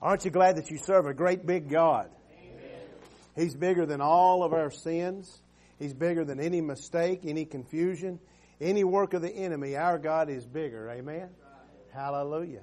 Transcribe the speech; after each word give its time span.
Aren't 0.00 0.24
you 0.24 0.30
glad 0.30 0.56
that 0.56 0.70
you 0.70 0.78
serve 0.78 1.06
a 1.06 1.14
great 1.14 1.46
big 1.46 1.68
God? 1.68 2.10
He's 3.34 3.54
bigger 3.54 3.86
than 3.86 4.00
all 4.00 4.42
of 4.42 4.52
our 4.52 4.70
sins. 4.70 5.42
He's 5.78 5.92
bigger 5.92 6.24
than 6.24 6.40
any 6.40 6.60
mistake, 6.60 7.20
any 7.24 7.44
confusion, 7.44 8.18
any 8.60 8.82
work 8.82 9.12
of 9.12 9.22
the 9.22 9.30
enemy. 9.30 9.76
Our 9.76 9.98
God 9.98 10.30
is 10.30 10.46
bigger. 10.46 10.90
Amen. 10.90 11.28
Hallelujah. 11.92 12.62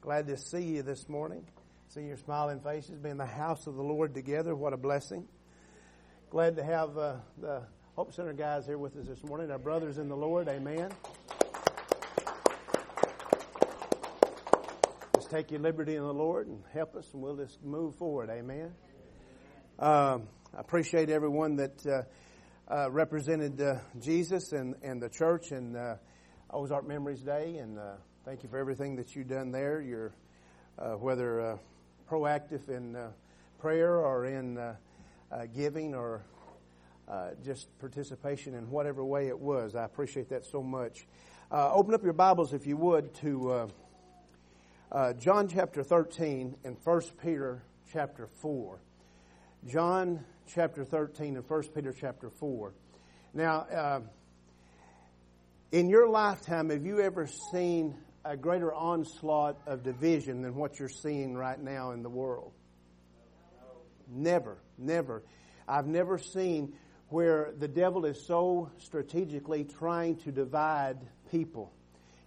Glad 0.00 0.28
to 0.28 0.36
see 0.36 0.62
you 0.62 0.82
this 0.82 1.08
morning. 1.08 1.44
See 1.88 2.02
your 2.02 2.16
smiling 2.16 2.60
faces. 2.60 2.98
Be 2.98 3.10
in 3.10 3.18
the 3.18 3.26
house 3.26 3.66
of 3.66 3.74
the 3.76 3.82
Lord 3.82 4.14
together. 4.14 4.54
What 4.54 4.72
a 4.72 4.76
blessing. 4.76 5.26
Glad 6.30 6.56
to 6.56 6.64
have 6.64 6.98
uh, 6.98 7.14
the 7.40 7.62
Hope 7.96 8.12
Center 8.12 8.32
guys 8.32 8.66
here 8.66 8.78
with 8.78 8.96
us 8.96 9.06
this 9.06 9.22
morning. 9.22 9.50
Our 9.50 9.58
brothers 9.58 9.98
in 9.98 10.08
the 10.08 10.16
Lord. 10.16 10.48
Amen. 10.48 10.90
Just 15.24 15.30
take 15.34 15.50
your 15.50 15.60
liberty 15.60 15.96
in 15.96 16.02
the 16.02 16.12
Lord 16.12 16.48
and 16.48 16.62
help 16.74 16.94
us, 16.96 17.08
and 17.14 17.22
we'll 17.22 17.36
just 17.36 17.64
move 17.64 17.94
forward. 17.94 18.28
Amen. 18.28 18.74
Um, 19.78 20.24
I 20.54 20.60
appreciate 20.60 21.08
everyone 21.08 21.56
that 21.56 21.86
uh, 21.86 22.02
uh, 22.70 22.90
represented 22.90 23.58
uh, 23.58 23.76
Jesus 23.98 24.52
and, 24.52 24.74
and 24.82 25.00
the 25.00 25.08
church 25.08 25.50
and 25.50 25.78
uh, 25.78 25.94
Ozark 26.50 26.86
Memories 26.86 27.22
Day, 27.22 27.56
and 27.56 27.78
uh, 27.78 27.94
thank 28.26 28.42
you 28.42 28.50
for 28.50 28.58
everything 28.58 28.96
that 28.96 29.16
you've 29.16 29.28
done 29.28 29.50
there. 29.50 29.80
You're 29.80 30.12
uh, 30.78 30.90
whether 30.90 31.58
proactive 32.06 32.68
in 32.68 32.94
prayer 33.58 33.96
or 33.96 34.26
in 34.26 34.76
giving 35.54 35.94
or 35.94 36.22
just 37.42 37.66
participation 37.78 38.52
in 38.52 38.70
whatever 38.70 39.02
way 39.02 39.28
it 39.28 39.38
was. 39.38 39.74
I 39.74 39.84
appreciate 39.86 40.28
that 40.28 40.44
so 40.44 40.62
much. 40.62 41.06
open 41.50 41.94
up 41.94 42.04
your 42.04 42.12
Bibles, 42.12 42.52
if 42.52 42.66
you 42.66 42.76
would, 42.76 43.14
to 43.22 43.70
uh, 44.92 45.12
John 45.14 45.48
chapter 45.48 45.82
13 45.82 46.56
and 46.64 46.76
1 46.82 47.00
Peter 47.22 47.62
chapter 47.92 48.28
4. 48.40 48.78
John 49.66 50.24
chapter 50.46 50.84
13 50.84 51.36
and 51.36 51.48
1 51.48 51.62
Peter 51.74 51.92
chapter 51.98 52.30
4. 52.30 52.74
Now, 53.32 53.60
uh, 53.60 54.00
in 55.72 55.88
your 55.88 56.08
lifetime, 56.08 56.70
have 56.70 56.84
you 56.84 57.00
ever 57.00 57.26
seen 57.52 57.96
a 58.24 58.36
greater 58.36 58.72
onslaught 58.72 59.58
of 59.66 59.82
division 59.82 60.42
than 60.42 60.54
what 60.54 60.78
you're 60.78 60.88
seeing 60.88 61.34
right 61.34 61.60
now 61.60 61.90
in 61.90 62.02
the 62.02 62.10
world? 62.10 62.52
Never, 64.08 64.58
never. 64.78 65.22
I've 65.66 65.86
never 65.86 66.18
seen 66.18 66.74
where 67.08 67.52
the 67.58 67.68
devil 67.68 68.04
is 68.04 68.24
so 68.26 68.70
strategically 68.78 69.64
trying 69.64 70.16
to 70.16 70.32
divide 70.32 70.98
people. 71.30 71.72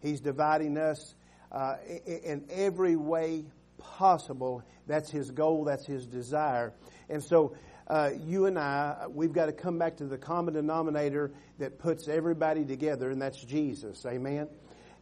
He's 0.02 0.22
dividing 0.22 0.78
us 0.78 1.16
uh, 1.52 1.76
in 2.06 2.46
every 2.50 2.96
way 2.96 3.46
possible. 3.78 4.64
That's 4.88 5.10
his 5.10 5.32
goal, 5.32 5.66
that's 5.66 5.86
his 5.86 6.06
desire. 6.06 6.74
And 7.10 7.24
so, 7.24 7.56
uh, 7.88 8.12
you 8.26 8.48
and 8.48 8.60
I, 8.60 9.06
we've 9.10 9.32
got 9.32 9.46
to 9.46 9.54
come 9.54 9.78
back 9.78 9.98
to 9.98 10.06
the 10.06 10.18
common 10.18 10.56
denominator 10.56 11.32
that 11.60 11.80
puts 11.80 12.08
everybody 12.10 12.66
together, 12.66 13.10
and 13.10 13.22
that's 13.22 13.42
Jesus. 13.42 14.06
Amen. 14.06 14.50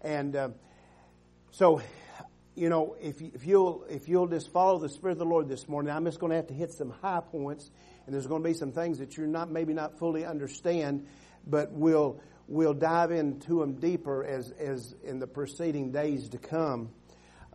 And 0.02 0.36
uh, 0.36 0.50
so, 1.50 1.82
you 2.54 2.70
know, 2.70 2.96
if, 3.02 3.22
if 3.22 3.46
you'll 3.46 3.86
if 3.90 4.08
you'll 4.08 4.28
just 4.28 4.52
follow 4.52 4.78
the 4.78 4.90
Spirit 4.90 5.14
of 5.14 5.18
the 5.20 5.26
Lord 5.26 5.50
this 5.50 5.68
morning, 5.68 5.92
I'm 5.92 6.06
just 6.06 6.20
going 6.20 6.30
to 6.30 6.36
have 6.36 6.48
to 6.48 6.54
hit 6.54 6.72
some 6.74 6.92
high 7.02 7.22
points, 7.22 7.72
and 8.06 8.14
there's 8.14 8.28
going 8.28 8.44
to 8.44 8.48
be 8.48 8.54
some 8.54 8.72
things 8.72 9.00
that 9.00 9.18
you're 9.18 9.26
not 9.26 9.50
maybe 9.50 9.74
not 9.74 9.98
fully 9.98 10.24
understand, 10.24 11.08
but 11.48 11.72
we'll 11.72 12.20
we'll 12.48 12.74
dive 12.74 13.12
into 13.12 13.60
them 13.60 13.74
deeper 13.74 14.24
as, 14.24 14.52
as 14.52 14.96
in 15.04 15.20
the 15.20 15.28
preceding 15.28 15.92
days 15.92 16.30
to 16.30 16.38
come 16.38 16.90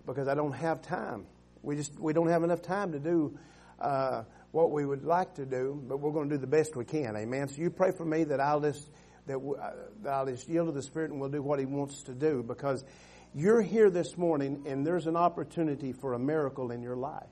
because 0.07 0.29
I 0.29 0.35
don't 0.35 0.53
have 0.53 0.83
time. 0.83 1.27
We 1.63 1.77
just, 1.77 1.99
we 1.99 2.13
don't 2.13 2.29
have 2.29 2.43
enough 2.43 2.63
time 2.63 2.93
to 2.93 2.99
do, 2.99 3.39
uh, 3.81 4.25
what 4.53 4.71
we 4.71 4.85
would 4.85 5.05
like 5.05 5.35
to 5.35 5.47
do, 5.47 5.81
but 5.87 5.99
we're 5.99 6.13
going 6.13 6.29
to 6.29 6.35
do 6.35 6.41
the 6.41 6.47
best 6.47 6.75
we 6.75 6.85
can. 6.85 7.17
Amen. 7.17 7.49
So 7.49 7.61
you 7.61 7.71
pray 7.71 7.93
for 7.93 8.05
me 8.05 8.25
that 8.25 8.41
I'll 8.41 8.61
just, 8.61 8.91
that, 9.27 9.37
uh, 9.37 9.73
that 10.03 10.13
I'll 10.13 10.27
just 10.27 10.49
yield 10.49 10.69
to 10.69 10.73
the 10.73 10.83
Spirit 10.83 11.11
and 11.11 11.21
we'll 11.21 11.31
do 11.31 11.43
what 11.43 11.59
He 11.59 11.67
wants 11.67 12.03
to 12.05 12.13
do 12.13 12.43
because 12.43 12.85
you're 13.35 13.63
here 13.63 13.91
this 13.91 14.17
morning 14.17 14.65
and 14.67 14.85
there's 14.85 15.07
an 15.07 15.17
opportunity 15.17 15.93
for 15.93 16.15
a 16.15 16.19
miracle 16.19 16.73
in 16.73 16.83
your 16.83 16.97
life. 16.97 17.29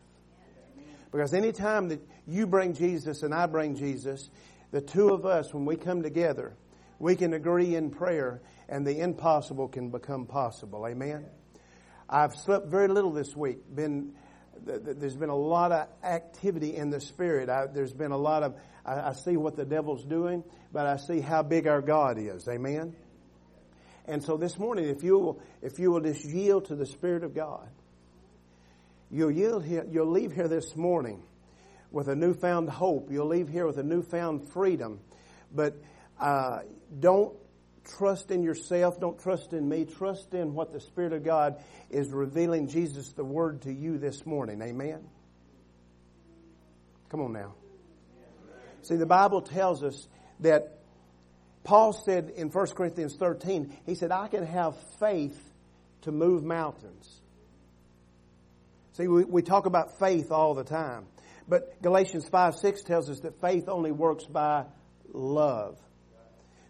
Because 1.11 1.33
anytime 1.33 1.89
that 1.89 2.01
you 2.27 2.47
bring 2.47 2.75
Jesus 2.75 3.23
and 3.23 3.35
I 3.35 3.47
bring 3.47 3.77
Jesus, 3.77 4.29
the 4.71 4.83
two 4.83 5.09
of 5.09 5.25
us, 5.25 5.53
when 5.55 5.65
we 5.65 5.77
come 5.77 6.03
together, 6.03 6.55
we 6.99 7.17
can 7.17 7.33
agree 7.33 7.75
in 7.75 7.91
prayer 7.91 8.41
and 8.69 8.87
the 8.87 9.01
impossible 9.01 9.69
can 9.69 9.91
become 9.91 10.27
possible. 10.27 10.87
Amen. 10.87 11.27
I've 12.09 12.35
slept 12.35 12.69
very 12.69 12.89
little 12.89 13.13
this 13.13 13.37
week. 13.37 13.59
Been 13.75 14.15
there's 14.65 15.17
been 15.17 15.29
a 15.29 15.37
lot 15.37 15.71
of 15.71 15.87
activity 16.03 16.75
in 16.75 16.91
the 16.91 17.01
spirit. 17.01 17.49
I, 17.49 17.67
there's 17.67 17.93
been 17.93 18.11
a 18.11 18.19
lot 18.19 18.43
of 18.43 18.57
I, 18.85 19.11
I 19.11 19.13
see 19.13 19.37
what 19.37 19.57
the 19.57 19.65
devil's 19.65 20.05
doing, 20.05 20.43
but 20.73 20.87
I 20.87 20.97
see 20.97 21.21
how 21.21 21.43
big 21.43 21.67
our 21.67 21.81
God 21.81 22.19
is. 22.19 22.49
Amen. 22.49 22.97
And 24.07 24.25
so 24.25 24.37
this 24.37 24.59
morning, 24.59 24.87
if 24.87 25.03
you 25.03 25.19
will, 25.19 25.43
if 25.61 25.79
you 25.79 25.93
will 25.93 26.01
just 26.01 26.25
yield 26.25 26.67
to 26.67 26.75
the 26.75 26.87
Spirit 26.87 27.25
of 27.25 27.35
God, 27.35 27.69
you'll 29.11 29.31
yield 29.31 29.65
here, 29.65 29.87
you'll 29.89 30.11
leave 30.11 30.33
here 30.33 30.49
this 30.49 30.75
morning 30.75 31.23
with 31.91 32.09
a 32.09 32.17
newfound 32.17 32.71
hope. 32.71 33.11
You'll 33.11 33.29
leave 33.29 33.49
here 33.49 33.67
with 33.67 33.79
a 33.79 33.83
newfound 33.83 34.49
freedom. 34.49 35.01
But 35.55 35.77
uh, 36.21 36.61
don't 36.99 37.35
trust 37.97 38.31
in 38.31 38.43
yourself. 38.43 39.01
Don't 39.01 39.19
trust 39.19 39.53
in 39.53 39.69
me. 39.69 39.85
Trust 39.85 40.35
in 40.35 40.55
what 40.55 40.73
the 40.73 40.81
Spirit 40.81 41.13
of 41.13 41.25
God 41.25 41.63
is 41.91 42.11
revealing 42.11 42.69
Jesus 42.69 43.13
the 43.13 43.25
Word 43.25 43.63
to 43.63 43.73
you 43.73 43.99
this 43.99 44.27
morning. 44.27 44.61
Amen. 44.63 45.05
Come 47.11 47.21
on 47.21 47.33
now. 47.33 47.55
See, 48.83 48.97
the 48.97 49.07
Bible 49.07 49.43
tells 49.43 49.83
us 49.83 50.07
that 50.41 50.79
Paul 51.65 51.93
said 51.93 52.31
in 52.37 52.49
1 52.49 52.67
Corinthians 52.69 53.17
13, 53.17 53.77
he 53.87 53.95
said, 53.95 54.13
I 54.13 54.29
can 54.29 54.47
have 54.47 54.77
faith 55.01 55.39
to 56.03 56.13
move 56.13 56.45
mountains. 56.45 57.21
See, 58.93 59.07
we, 59.07 59.25
we 59.25 59.43
talk 59.43 59.67
about 59.67 59.99
faith 59.99 60.31
all 60.31 60.55
the 60.55 60.65
time. 60.65 61.07
But 61.47 61.81
Galatians 61.83 62.29
5 62.29 62.57
6 62.57 62.83
tells 62.83 63.09
us 63.09 63.21
that 63.21 63.41
faith 63.41 63.69
only 63.69 63.93
works 63.93 64.25
by 64.25 64.65
love. 65.13 65.79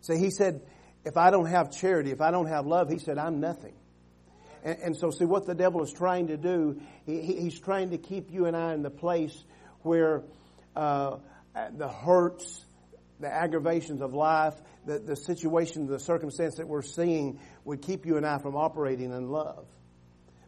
So 0.00 0.14
he 0.14 0.30
said, 0.30 0.62
if 1.04 1.16
I 1.16 1.30
don't 1.30 1.46
have 1.46 1.70
charity, 1.70 2.10
if 2.10 2.20
I 2.20 2.30
don't 2.30 2.48
have 2.48 2.66
love, 2.66 2.90
he 2.90 2.98
said, 2.98 3.18
I'm 3.18 3.40
nothing. 3.40 3.74
And, 4.62 4.78
and 4.78 4.96
so, 4.96 5.10
see, 5.10 5.24
what 5.24 5.46
the 5.46 5.54
devil 5.54 5.82
is 5.82 5.92
trying 5.92 6.28
to 6.28 6.36
do, 6.36 6.80
he, 7.06 7.22
he's 7.22 7.58
trying 7.58 7.90
to 7.90 7.98
keep 7.98 8.32
you 8.32 8.46
and 8.46 8.56
I 8.56 8.74
in 8.74 8.82
the 8.82 8.90
place 8.90 9.44
where 9.82 10.22
uh, 10.74 11.18
the 11.76 11.88
hurts, 11.88 12.64
the 13.20 13.32
aggravations 13.32 14.00
of 14.00 14.14
life, 14.14 14.54
the, 14.86 14.98
the 14.98 15.16
situation, 15.16 15.86
the 15.86 15.98
circumstance 15.98 16.56
that 16.56 16.68
we're 16.68 16.82
seeing 16.82 17.40
would 17.64 17.82
keep 17.82 18.06
you 18.06 18.16
and 18.16 18.26
I 18.26 18.38
from 18.38 18.56
operating 18.56 19.12
in 19.12 19.28
love. 19.28 19.66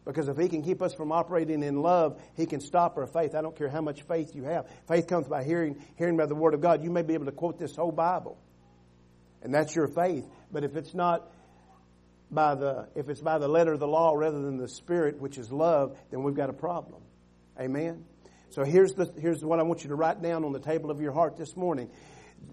Because 0.03 0.27
if 0.27 0.37
he 0.37 0.49
can 0.49 0.63
keep 0.63 0.81
us 0.81 0.95
from 0.95 1.11
operating 1.11 1.61
in 1.61 1.81
love, 1.81 2.19
he 2.35 2.47
can 2.47 2.59
stop 2.59 2.97
our 2.97 3.05
faith. 3.05 3.35
I 3.35 3.41
don't 3.41 3.55
care 3.55 3.69
how 3.69 3.81
much 3.81 4.01
faith 4.03 4.35
you 4.35 4.43
have. 4.45 4.67
Faith 4.87 5.07
comes 5.07 5.27
by 5.27 5.43
hearing, 5.43 5.83
hearing 5.95 6.17
by 6.17 6.25
the 6.25 6.33
word 6.33 6.55
of 6.55 6.61
God. 6.61 6.83
You 6.83 6.89
may 6.89 7.03
be 7.03 7.13
able 7.13 7.25
to 7.25 7.31
quote 7.31 7.59
this 7.59 7.75
whole 7.75 7.91
Bible 7.91 8.37
and 9.41 9.53
that's 9.53 9.75
your 9.75 9.87
faith. 9.87 10.25
But 10.51 10.63
if 10.63 10.75
it's 10.75 10.93
not 10.93 11.31
by 12.29 12.55
the, 12.55 12.87
if 12.95 13.09
it's 13.09 13.21
by 13.21 13.37
the 13.37 13.47
letter 13.47 13.73
of 13.73 13.79
the 13.79 13.87
law 13.87 14.13
rather 14.13 14.41
than 14.41 14.57
the 14.57 14.69
spirit, 14.69 15.19
which 15.19 15.37
is 15.37 15.51
love, 15.51 15.97
then 16.09 16.23
we've 16.23 16.35
got 16.35 16.49
a 16.49 16.53
problem. 16.53 17.01
Amen. 17.59 18.05
So 18.51 18.63
here's 18.63 18.93
the, 18.93 19.11
here's 19.19 19.43
what 19.43 19.59
I 19.59 19.63
want 19.63 19.83
you 19.83 19.89
to 19.89 19.95
write 19.95 20.21
down 20.21 20.43
on 20.43 20.51
the 20.51 20.59
table 20.59 20.91
of 20.91 21.01
your 21.01 21.13
heart 21.13 21.37
this 21.37 21.55
morning. 21.55 21.89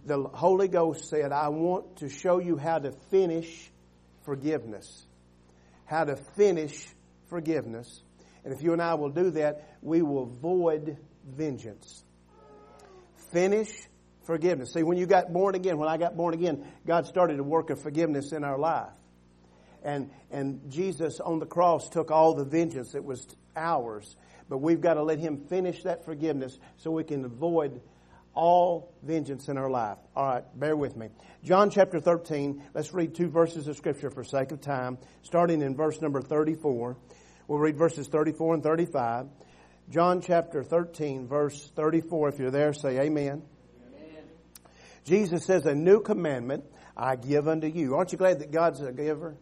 The 0.04 0.22
Holy 0.22 0.68
Ghost 0.68 1.08
said, 1.08 1.32
I 1.32 1.48
want 1.48 1.96
to 1.96 2.08
show 2.08 2.38
you 2.38 2.56
how 2.56 2.78
to 2.78 2.92
finish 3.10 3.70
forgiveness. 4.24 5.06
How 5.86 6.04
to 6.04 6.16
finish 6.36 6.86
forgiveness. 7.28 8.02
And 8.44 8.52
if 8.52 8.62
you 8.62 8.72
and 8.72 8.82
I 8.82 8.94
will 8.94 9.10
do 9.10 9.30
that, 9.32 9.76
we 9.82 10.02
will 10.02 10.26
void 10.26 10.98
vengeance. 11.26 12.04
Finish 13.32 13.87
forgiveness. 14.28 14.74
See, 14.74 14.82
when 14.82 14.98
you 14.98 15.06
got 15.06 15.32
born 15.32 15.54
again, 15.54 15.78
when 15.78 15.88
I 15.88 15.96
got 15.96 16.14
born 16.14 16.34
again, 16.34 16.62
God 16.86 17.06
started 17.06 17.40
a 17.40 17.42
work 17.42 17.70
of 17.70 17.80
forgiveness 17.80 18.32
in 18.32 18.44
our 18.44 18.58
life. 18.58 18.92
And, 19.82 20.10
and 20.30 20.70
Jesus 20.70 21.18
on 21.18 21.38
the 21.38 21.46
cross 21.46 21.88
took 21.88 22.10
all 22.10 22.34
the 22.34 22.44
vengeance 22.44 22.92
that 22.92 23.02
was 23.02 23.26
ours. 23.56 24.16
But 24.50 24.58
we've 24.58 24.82
got 24.82 24.94
to 24.94 25.02
let 25.02 25.18
Him 25.18 25.46
finish 25.48 25.82
that 25.84 26.04
forgiveness 26.04 26.58
so 26.76 26.90
we 26.90 27.04
can 27.04 27.24
avoid 27.24 27.80
all 28.34 28.92
vengeance 29.02 29.48
in 29.48 29.56
our 29.56 29.70
life. 29.70 29.96
All 30.14 30.26
right, 30.26 30.44
bear 30.54 30.76
with 30.76 30.94
me. 30.94 31.08
John 31.42 31.70
chapter 31.70 31.98
13, 31.98 32.62
let's 32.74 32.92
read 32.92 33.14
two 33.14 33.30
verses 33.30 33.66
of 33.66 33.78
Scripture 33.78 34.10
for 34.10 34.24
sake 34.24 34.52
of 34.52 34.60
time, 34.60 34.98
starting 35.22 35.62
in 35.62 35.74
verse 35.74 36.02
number 36.02 36.20
34. 36.20 36.98
We'll 37.46 37.58
read 37.60 37.78
verses 37.78 38.08
34 38.08 38.54
and 38.56 38.62
35. 38.62 39.26
John 39.88 40.20
chapter 40.20 40.62
13, 40.62 41.26
verse 41.26 41.72
34. 41.74 42.28
If 42.28 42.38
you're 42.38 42.50
there, 42.50 42.74
say 42.74 43.00
amen. 43.00 43.42
Jesus 45.08 45.44
says, 45.44 45.64
A 45.64 45.74
new 45.74 46.00
commandment 46.00 46.64
I 46.96 47.16
give 47.16 47.48
unto 47.48 47.66
you. 47.66 47.94
Aren't 47.94 48.12
you 48.12 48.18
glad 48.18 48.40
that 48.40 48.50
God's 48.50 48.80
a 48.80 48.92
giver? 48.92 49.36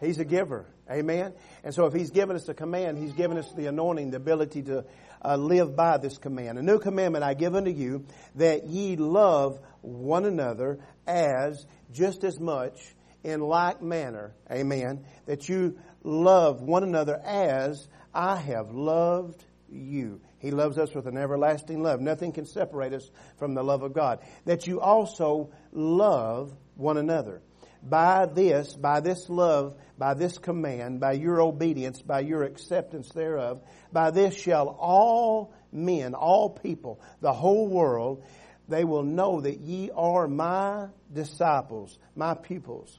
He's 0.00 0.18
a 0.18 0.24
giver. 0.24 0.66
Amen. 0.90 1.32
And 1.64 1.74
so 1.74 1.86
if 1.86 1.94
He's 1.94 2.10
given 2.10 2.36
us 2.36 2.48
a 2.48 2.54
command, 2.54 2.98
He's 2.98 3.12
given 3.12 3.38
us 3.38 3.50
the 3.52 3.66
anointing, 3.66 4.10
the 4.10 4.18
ability 4.18 4.62
to 4.64 4.84
uh, 5.24 5.36
live 5.36 5.74
by 5.74 5.98
this 5.98 6.18
command. 6.18 6.58
A 6.58 6.62
new 6.62 6.78
commandment 6.78 7.24
I 7.24 7.34
give 7.34 7.54
unto 7.54 7.70
you 7.70 8.04
that 8.34 8.66
ye 8.66 8.96
love 8.96 9.58
one 9.80 10.24
another 10.24 10.78
as 11.06 11.64
just 11.92 12.24
as 12.24 12.38
much 12.38 12.94
in 13.24 13.40
like 13.40 13.82
manner. 13.82 14.34
Amen. 14.50 15.04
That 15.26 15.48
you 15.48 15.78
love 16.02 16.60
one 16.60 16.82
another 16.82 17.16
as 17.24 17.88
I 18.12 18.36
have 18.36 18.70
loved 18.70 19.44
you. 19.68 20.20
He 20.38 20.50
loves 20.50 20.78
us 20.78 20.94
with 20.94 21.06
an 21.06 21.16
everlasting 21.16 21.82
love. 21.82 22.00
Nothing 22.00 22.32
can 22.32 22.46
separate 22.46 22.92
us 22.92 23.10
from 23.38 23.54
the 23.54 23.62
love 23.62 23.82
of 23.82 23.92
God. 23.92 24.20
That 24.44 24.66
you 24.66 24.80
also 24.80 25.50
love 25.72 26.54
one 26.74 26.98
another. 26.98 27.40
By 27.82 28.26
this, 28.26 28.74
by 28.74 29.00
this 29.00 29.28
love, 29.28 29.76
by 29.96 30.14
this 30.14 30.38
command, 30.38 31.00
by 31.00 31.12
your 31.12 31.40
obedience, 31.40 32.02
by 32.02 32.20
your 32.20 32.42
acceptance 32.42 33.08
thereof, 33.10 33.62
by 33.92 34.10
this 34.10 34.34
shall 34.34 34.68
all 34.68 35.54
men, 35.72 36.14
all 36.14 36.50
people, 36.50 37.00
the 37.20 37.32
whole 37.32 37.68
world, 37.68 38.24
they 38.68 38.84
will 38.84 39.04
know 39.04 39.40
that 39.40 39.60
ye 39.60 39.90
are 39.94 40.26
my 40.26 40.88
disciples, 41.12 41.96
my 42.16 42.34
pupils, 42.34 42.98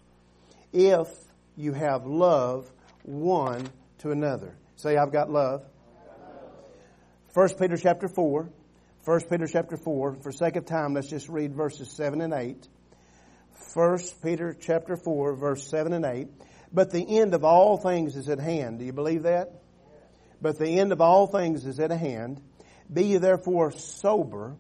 if 0.72 1.10
you 1.56 1.74
have 1.74 2.06
love 2.06 2.72
one 3.04 3.68
to 4.00 4.12
another. 4.12 4.56
Say, 4.76 4.96
I've 4.96 5.12
got 5.12 5.30
love. 5.30 5.66
1 7.38 7.50
Peter 7.60 7.78
chapter 7.78 8.08
4. 8.08 8.50
1 9.06 9.22
Peter 9.30 9.46
chapter 9.46 9.78
4. 9.78 10.16
For 10.24 10.32
sake 10.32 10.56
of 10.56 10.66
time, 10.66 10.96
let's 10.96 11.08
just 11.08 11.30
read 11.30 11.54
verses 11.54 11.92
7 11.92 12.20
and 12.20 12.34
8. 12.34 12.68
1 13.76 14.00
Peter 14.24 14.58
chapter 14.60 14.98
4, 14.98 15.36
verse 15.36 15.70
7 15.70 15.94
and 15.94 16.04
8. 16.04 16.30
But 16.74 16.90
the 16.90 17.20
end 17.20 17.36
of 17.36 17.44
all 17.44 17.78
things 17.78 18.16
is 18.16 18.28
at 18.28 18.40
hand. 18.40 18.80
Do 18.80 18.86
you 18.86 18.92
believe 18.92 19.22
that? 19.22 19.62
But 20.42 20.58
the 20.58 20.80
end 20.80 20.92
of 20.92 21.00
all 21.00 21.28
things 21.28 21.64
is 21.64 21.80
at 21.80 21.92
hand. 21.92 22.42
Be 22.92 23.04
ye 23.04 23.18
therefore 23.18 23.72
sober 23.72 24.56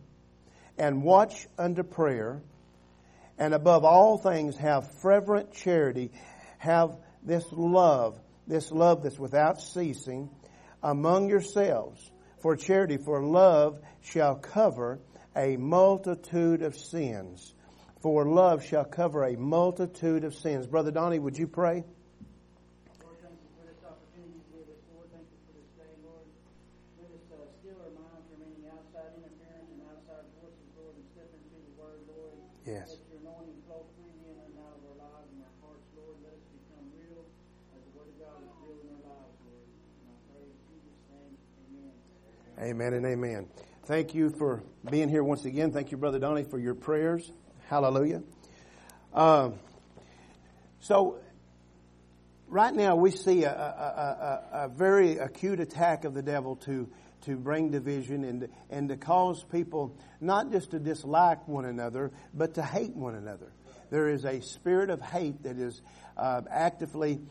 and 0.77 1.01
watch 1.01 1.47
unto 1.57 1.81
prayer. 1.81 2.43
And 3.39 3.55
above 3.55 3.85
all 3.85 4.19
things 4.19 4.55
have 4.57 5.01
fervent 5.01 5.51
charity. 5.51 6.11
Have 6.59 6.95
this 7.23 7.45
love, 7.51 8.19
this 8.45 8.71
love 8.71 9.01
that's 9.01 9.17
without 9.17 9.63
ceasing 9.63 10.29
among 10.83 11.27
yourselves 11.27 12.11
for 12.47 12.55
charity, 12.55 12.95
for 12.95 13.21
love 13.21 13.77
shall 13.99 14.35
cover 14.35 14.99
a 15.35 15.57
multitude 15.57 16.61
of 16.61 16.77
sins. 16.77 17.53
For 17.99 18.25
love 18.25 18.63
shall 18.63 18.85
cover 18.85 19.25
a 19.25 19.35
multitude 19.35 20.23
of 20.23 20.33
sins. 20.33 20.65
Brother 20.65 20.91
Donnie, 20.91 21.19
would 21.19 21.37
you 21.37 21.45
pray? 21.45 21.83
Lord, 32.65 33.06
Amen 42.67 42.93
and 42.95 43.05
amen. 43.05 43.47
Thank 43.85 44.13
you 44.13 44.29
for 44.29 44.61
being 44.91 45.07
here 45.07 45.23
once 45.23 45.45
again. 45.45 45.71
Thank 45.71 45.91
you, 45.91 45.97
Brother 45.97 46.19
Donnie, 46.19 46.43
for 46.43 46.59
your 46.59 46.75
prayers. 46.75 47.31
Hallelujah. 47.69 48.23
Um, 49.13 49.53
so, 50.81 51.15
right 52.49 52.73
now 52.73 52.97
we 52.97 53.11
see 53.11 53.45
a, 53.45 53.53
a, 53.53 53.53
a, 53.53 54.65
a, 54.65 54.67
very 54.67 55.17
acute 55.17 55.61
attack 55.61 56.03
of 56.03 56.13
the 56.13 56.21
devil 56.21 56.57
to 56.57 56.89
to 57.21 57.37
bring 57.37 57.71
division 57.71 58.25
and 58.25 58.49
and 58.69 58.89
to 58.89 58.97
cause 58.97 59.45
people 59.45 59.97
not 60.19 60.51
just 60.51 60.71
to 60.71 60.79
dislike 60.79 61.47
one 61.47 61.63
another, 61.63 62.11
but 62.33 62.55
to 62.55 62.63
hate 62.63 62.93
one 62.97 63.15
another. 63.15 63.53
There 63.91 64.09
is 64.09 64.25
a 64.25 64.41
spirit 64.41 64.89
of 64.89 65.01
hate 65.01 65.43
that 65.43 65.57
is 65.57 65.81
uh, 66.17 66.41
actively 66.51 67.21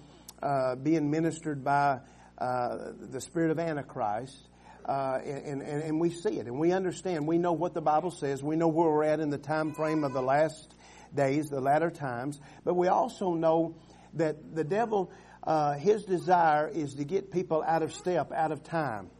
uh, 0.42 0.76
being 0.76 1.10
ministered 1.10 1.62
by 1.62 2.00
uh, 2.38 2.92
the 2.98 3.20
spirit 3.20 3.50
of 3.50 3.58
Antichrist. 3.58 4.48
Uh, 4.86 5.18
and, 5.24 5.62
and, 5.62 5.82
and 5.82 6.00
we 6.00 6.10
see 6.10 6.38
it 6.38 6.46
and 6.46 6.60
we 6.60 6.70
understand. 6.70 7.26
We 7.26 7.38
know 7.38 7.52
what 7.52 7.74
the 7.74 7.80
Bible 7.80 8.12
says. 8.12 8.40
We 8.40 8.54
know 8.54 8.68
where 8.68 8.88
we're 8.88 9.02
at 9.02 9.18
in 9.18 9.30
the 9.30 9.38
time 9.38 9.74
frame 9.74 10.04
of 10.04 10.12
the 10.12 10.22
last 10.22 10.72
days, 11.12 11.48
the 11.48 11.60
latter 11.60 11.90
times. 11.90 12.38
But 12.64 12.74
we 12.74 12.86
also 12.86 13.34
know 13.34 13.74
that 14.14 14.54
the 14.54 14.62
devil, 14.62 15.10
uh, 15.42 15.72
his 15.74 16.04
desire 16.04 16.68
is 16.68 16.94
to 16.94 17.04
get 17.04 17.32
people 17.32 17.64
out 17.66 17.82
of 17.82 17.92
step, 17.92 18.30
out 18.32 18.52
of 18.52 18.62
time. 18.62 19.10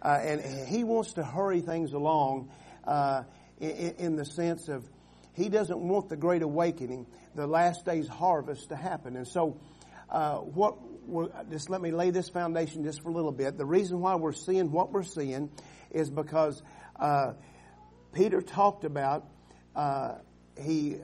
Uh, 0.00 0.18
and 0.20 0.68
he 0.68 0.82
wants 0.82 1.12
to 1.14 1.22
hurry 1.22 1.60
things 1.60 1.92
along 1.92 2.50
uh, 2.84 3.24
in, 3.60 3.94
in 3.98 4.16
the 4.16 4.24
sense 4.24 4.68
of 4.68 4.88
he 5.34 5.48
doesn't 5.48 5.78
want 5.78 6.08
the 6.08 6.16
great 6.16 6.42
awakening, 6.42 7.06
the 7.34 7.46
last 7.46 7.84
day's 7.84 8.08
harvest 8.08 8.70
to 8.70 8.76
happen. 8.76 9.16
And 9.16 9.28
so, 9.28 9.58
uh, 10.10 10.36
what 10.38 10.76
just 11.50 11.70
let 11.70 11.80
me 11.80 11.90
lay 11.90 12.10
this 12.10 12.28
foundation 12.28 12.84
just 12.84 13.02
for 13.02 13.08
a 13.10 13.12
little 13.12 13.32
bit. 13.32 13.58
The 13.58 13.66
reason 13.66 14.00
why 14.00 14.14
we're 14.16 14.32
seeing 14.32 14.70
what 14.70 14.92
we're 14.92 15.02
seeing 15.02 15.50
is 15.90 16.10
because 16.10 16.62
uh, 16.96 17.32
Peter 18.12 18.40
talked 18.40 18.84
about 18.84 19.26
uh, 19.74 20.14
he 20.60 20.96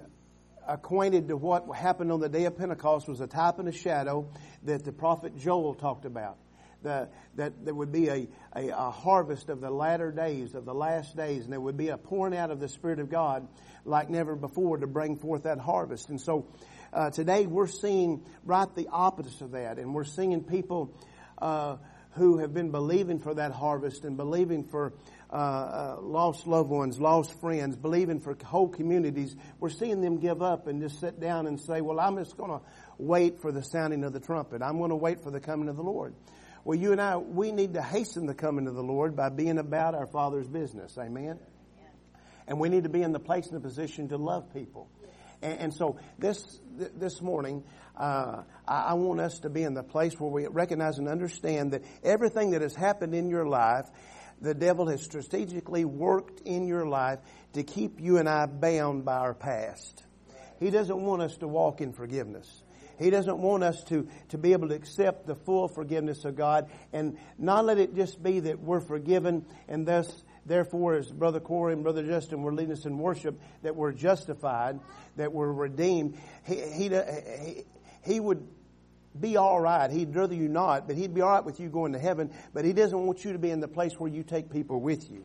acquainted 0.66 1.28
to 1.28 1.36
what 1.36 1.74
happened 1.74 2.12
on 2.12 2.20
the 2.20 2.28
day 2.28 2.44
of 2.44 2.56
Pentecost 2.56 3.08
was 3.08 3.20
a 3.20 3.26
type 3.26 3.58
and 3.58 3.68
a 3.68 3.72
shadow 3.72 4.28
that 4.64 4.84
the 4.84 4.92
prophet 4.92 5.36
Joel 5.38 5.74
talked 5.74 6.04
about. 6.04 6.36
The, 6.80 7.08
that 7.34 7.64
there 7.64 7.74
would 7.74 7.90
be 7.90 8.08
a, 8.08 8.28
a, 8.54 8.68
a, 8.68 8.90
harvest 8.92 9.48
of 9.48 9.60
the 9.60 9.68
latter 9.68 10.12
days, 10.12 10.54
of 10.54 10.64
the 10.64 10.74
last 10.74 11.16
days, 11.16 11.42
and 11.42 11.52
there 11.52 11.60
would 11.60 11.76
be 11.76 11.88
a 11.88 11.96
pouring 11.96 12.36
out 12.36 12.52
of 12.52 12.60
the 12.60 12.68
Spirit 12.68 13.00
of 13.00 13.10
God 13.10 13.48
like 13.84 14.08
never 14.08 14.36
before 14.36 14.76
to 14.76 14.86
bring 14.86 15.16
forth 15.16 15.42
that 15.42 15.58
harvest. 15.58 16.08
And 16.08 16.20
so 16.20 16.46
uh, 16.93 17.11
today 17.11 17.46
we're 17.46 17.67
seeing 17.67 18.25
right 18.44 18.73
the 18.75 18.88
opposite 18.90 19.43
of 19.43 19.50
that, 19.52 19.79
and 19.79 19.94
we're 19.94 20.05
seeing 20.05 20.43
people 20.43 20.94
uh, 21.38 21.76
who 22.12 22.38
have 22.38 22.55
been 22.55 22.70
believing 22.70 23.19
for 23.19 23.35
that 23.35 23.52
harvest 23.52 24.05
and 24.05 24.17
believing 24.17 24.64
for 24.64 24.93
uh, 25.31 25.35
uh, 25.35 25.96
lost 26.00 26.46
loved 26.46 26.70
ones, 26.70 26.99
lost 26.99 27.38
friends, 27.40 27.76
believing 27.76 28.20
for 28.20 28.37
whole 28.44 28.69
communities. 28.69 29.37
We're 29.61 29.69
seeing 29.69 30.00
them 30.00 30.19
give 30.19 30.43
up 30.43 30.67
and 30.67 30.81
just 30.81 31.00
sit 31.00 31.20
down 31.20 31.46
and 31.46 31.61
say, 31.61 31.81
"Well, 31.81 32.00
I'm 32.00 32.17
just 32.17 32.37
going 32.37 32.50
to 32.50 32.61
wait 32.97 33.40
for 33.40 33.52
the 33.52 33.62
sounding 33.62 34.04
of 34.04 34.12
the 34.12 34.21
trumpet. 34.21 34.62
I'm 34.62 34.78
going 34.78 34.90
to 34.90 34.97
wait 34.97 35.23
for 35.23 35.30
the 35.30 35.40
coming 35.40 35.68
of 35.68 35.76
the 35.76 35.83
Lord." 35.83 36.14
Well, 36.64 36.78
you 36.78 36.92
and 36.92 37.00
I, 37.00 37.16
we 37.16 37.52
need 37.52 37.75
to 37.75 37.83
hasten 37.83 38.26
the 38.26 38.35
coming 38.35 38.66
of 38.66 38.75
the 38.75 38.83
Lord 38.83 39.16
by 39.16 39.28
being 39.28 39.59
about 39.59 39.95
our 39.95 40.07
Father's 40.07 40.49
business. 40.49 40.99
Amen. 40.99 41.38
And 42.47 42.59
we 42.59 42.68
need 42.68 42.85
to 42.85 42.88
be 42.88 43.02
in 43.02 43.12
the 43.12 43.21
place 43.21 43.47
and 43.47 43.57
the 43.57 43.61
position 43.61 44.09
to 44.09 44.16
love 44.16 44.52
people. 44.52 44.88
And, 45.42 45.59
and 45.61 45.75
so 45.75 45.99
this 46.18 46.61
this 46.78 47.21
morning, 47.21 47.64
uh, 47.97 48.42
I, 48.66 48.95
want 48.95 49.21
us 49.21 49.40
to 49.40 49.50
be 49.50 49.64
in 49.64 49.75
the 49.75 49.83
place 49.83 50.14
where 50.18 50.30
we 50.30 50.47
recognize 50.47 50.99
and 50.99 51.09
understand 51.09 51.73
that 51.73 51.83
everything 52.04 52.52
that 52.52 52.62
has 52.62 52.75
happened 52.75 53.14
in 53.14 53.28
your 53.28 53.47
life, 53.47 53.87
the 54.40 54.54
devil 54.54 54.87
has 54.87 55.02
strategically 55.02 55.85
worked 55.85 56.40
in 56.42 56.68
your 56.68 56.87
life 56.87 57.18
to 57.54 57.64
keep 57.64 58.00
you 58.00 58.18
and 58.18 58.28
I 58.28 58.47
bound 58.47 59.04
by 59.04 59.16
our 59.16 59.35
past. 59.35 60.04
He 60.61 60.71
doesn't 60.71 61.00
want 61.00 61.23
us 61.23 61.37
to 61.38 61.49
walk 61.49 61.80
in 61.80 61.92
forgiveness. 61.92 62.62
He 62.99 63.11
doesn't 63.11 63.38
want 63.38 63.62
us 63.62 63.83
to, 63.85 64.09
to 64.30 64.38
be 64.38 64.52
able 64.52 64.68
to 64.68 64.75
accept 64.75 65.26
the 65.26 65.37
full 65.37 65.68
forgiveness 65.68 66.25
of 66.25 66.37
God 66.37 66.68
and 66.92 67.16
not 67.38 67.64
let 67.64 67.78
it 67.78 67.95
just 67.95 68.21
be 68.23 68.40
that 68.40 68.61
we're 68.61 68.80
forgiven 68.80 69.47
and 69.68 69.87
thus 69.87 70.25
Therefore, 70.49 70.95
as 70.95 71.11
Brother 71.11 71.40
Corey 71.40 71.75
and 71.75 71.83
Brother 71.83 72.02
Justin 72.02 72.43
were 72.43 72.55
leading 72.55 72.73
us 72.73 72.87
in 72.87 72.99
worship, 72.99 73.38
that 73.62 73.76
we're 73.76 73.93
justified, 73.93 74.81
that 75.17 75.33
we're 75.33 75.52
redeemed. 75.52 76.19
He, 76.47 76.57
he, 76.57 77.64
he, 78.02 78.19
would 78.19 78.49
be 79.19 79.37
all 79.37 79.61
right. 79.61 79.90
He'd 79.90 80.17
rather 80.17 80.35
you 80.35 80.49
not, 80.49 80.87
but 80.87 80.97
he'd 80.97 81.14
be 81.14 81.21
all 81.21 81.31
right 81.31 81.45
with 81.45 81.61
you 81.61 81.69
going 81.69 81.93
to 81.93 81.99
heaven. 81.99 82.33
But 82.55 82.64
he 82.64 82.73
doesn't 82.73 82.99
want 82.99 83.25
you 83.25 83.35
to 83.35 83.38
be 83.38 83.50
in 83.50 83.61
the 83.61 83.69
place 83.69 83.93
where 83.95 84.11
you 84.11 84.23
take 84.23 84.50
people 84.50 84.81
with 84.81 85.11
you. 85.11 85.25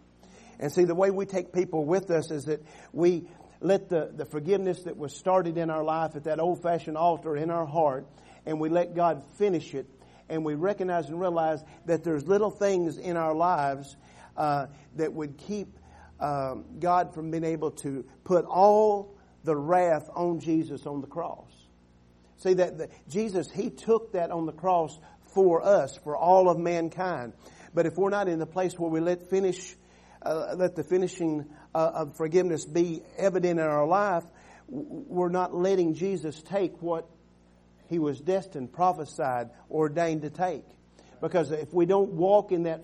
And 0.59 0.71
see, 0.71 0.83
the 0.83 0.95
way 0.95 1.09
we 1.09 1.25
take 1.25 1.53
people 1.53 1.85
with 1.85 2.11
us 2.11 2.29
is 2.29 2.45
that 2.45 2.61
we 2.91 3.27
let 3.61 3.89
the, 3.89 4.11
the 4.13 4.25
forgiveness 4.25 4.83
that 4.83 4.97
was 4.97 5.15
started 5.15 5.57
in 5.57 5.69
our 5.69 5.83
life 5.83 6.15
at 6.15 6.25
that 6.25 6.39
old 6.39 6.61
fashioned 6.61 6.97
altar 6.97 7.37
in 7.37 7.49
our 7.49 7.65
heart, 7.65 8.05
and 8.45 8.59
we 8.59 8.69
let 8.69 8.93
God 8.93 9.23
finish 9.37 9.73
it. 9.73 9.87
And 10.29 10.45
we 10.45 10.55
recognize 10.55 11.09
and 11.09 11.19
realize 11.19 11.63
that 11.85 12.03
there's 12.03 12.27
little 12.27 12.49
things 12.49 12.97
in 12.97 13.17
our 13.17 13.33
lives 13.33 13.95
uh, 14.37 14.67
that 14.95 15.13
would 15.13 15.37
keep 15.37 15.77
um, 16.19 16.65
God 16.79 17.13
from 17.13 17.31
being 17.31 17.43
able 17.43 17.71
to 17.71 18.05
put 18.23 18.45
all 18.45 19.15
the 19.43 19.55
wrath 19.55 20.09
on 20.13 20.39
Jesus 20.39 20.85
on 20.85 21.01
the 21.01 21.07
cross. 21.07 21.51
See 22.37 22.53
that 22.55 22.77
the, 22.77 22.89
Jesus, 23.09 23.51
He 23.51 23.69
took 23.69 24.13
that 24.13 24.31
on 24.31 24.45
the 24.45 24.51
cross 24.51 24.97
for 25.33 25.63
us, 25.63 25.97
for 25.97 26.15
all 26.15 26.49
of 26.49 26.57
mankind. 26.57 27.33
But 27.73 27.85
if 27.85 27.97
we're 27.97 28.09
not 28.09 28.27
in 28.27 28.39
the 28.39 28.45
place 28.45 28.77
where 28.77 28.89
we 28.89 28.99
let 28.99 29.29
finish, 29.29 29.75
uh, 30.21 30.53
let 30.55 30.75
the 30.75 30.83
finishing 30.83 31.45
uh, 31.73 31.91
of 31.95 32.15
forgiveness 32.15 32.65
be 32.65 33.01
evident 33.17 33.59
in 33.59 33.65
our 33.65 33.87
life, 33.87 34.23
we're 34.67 35.29
not 35.29 35.53
letting 35.53 35.95
Jesus 35.95 36.41
take 36.41 36.81
what 36.81 37.07
he 37.89 37.99
was 37.99 38.19
destined, 38.19 38.71
prophesied, 38.71 39.49
ordained 39.69 40.21
to 40.21 40.29
take. 40.29 40.65
Because 41.21 41.51
if 41.51 41.73
we 41.73 41.85
don't 41.85 42.13
walk 42.13 42.51
in 42.51 42.63
that 42.63 42.83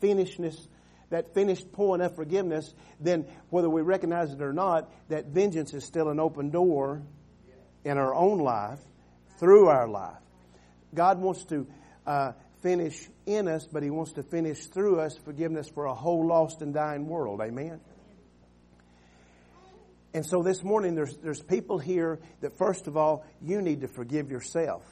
finishedness, 0.00 0.68
that 1.10 1.34
finished 1.34 1.70
point 1.72 2.02
of 2.02 2.14
forgiveness, 2.14 2.72
then 3.00 3.26
whether 3.50 3.68
we 3.68 3.82
recognize 3.82 4.32
it 4.32 4.40
or 4.40 4.52
not, 4.52 4.90
that 5.08 5.26
vengeance 5.26 5.74
is 5.74 5.84
still 5.84 6.08
an 6.08 6.18
open 6.18 6.50
door 6.50 7.02
in 7.84 7.98
our 7.98 8.14
own 8.14 8.38
life, 8.38 8.78
through 9.38 9.68
our 9.68 9.88
life. 9.88 10.18
God 10.94 11.20
wants 11.20 11.44
to 11.46 11.66
uh, 12.06 12.32
finish 12.62 13.08
in 13.26 13.48
us, 13.48 13.66
but 13.66 13.82
He 13.82 13.90
wants 13.90 14.12
to 14.12 14.22
finish 14.22 14.66
through 14.66 15.00
us 15.00 15.16
forgiveness 15.24 15.68
for 15.68 15.86
a 15.86 15.94
whole 15.94 16.26
lost 16.26 16.62
and 16.62 16.72
dying 16.74 17.06
world. 17.06 17.40
Amen. 17.40 17.80
And 20.12 20.26
so 20.26 20.42
this 20.42 20.64
morning, 20.64 20.96
there's, 20.96 21.16
there's 21.18 21.40
people 21.40 21.78
here 21.78 22.18
that, 22.40 22.58
first 22.58 22.88
of 22.88 22.96
all, 22.96 23.24
you 23.40 23.62
need 23.62 23.82
to 23.82 23.88
forgive 23.88 24.30
yourself. 24.30 24.82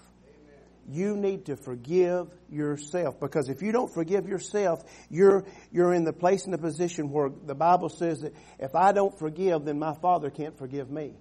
You 0.90 1.16
need 1.16 1.46
to 1.46 1.56
forgive 1.56 2.28
yourself 2.50 3.20
because 3.20 3.48
if 3.48 3.62
you 3.62 3.72
don't 3.72 3.92
forgive 3.92 4.26
yourself, 4.26 4.82
you're, 5.10 5.44
you're 5.70 5.92
in 5.92 6.04
the 6.04 6.12
place 6.12 6.44
and 6.44 6.54
the 6.54 6.58
position 6.58 7.10
where 7.10 7.28
the 7.28 7.54
Bible 7.54 7.90
says 7.90 8.20
that 8.20 8.34
if 8.58 8.74
I 8.74 8.92
don't 8.92 9.16
forgive, 9.18 9.64
then 9.64 9.78
my 9.78 9.94
Father 9.94 10.30
can't 10.30 10.56
forgive 10.56 10.90
me. 10.90 11.12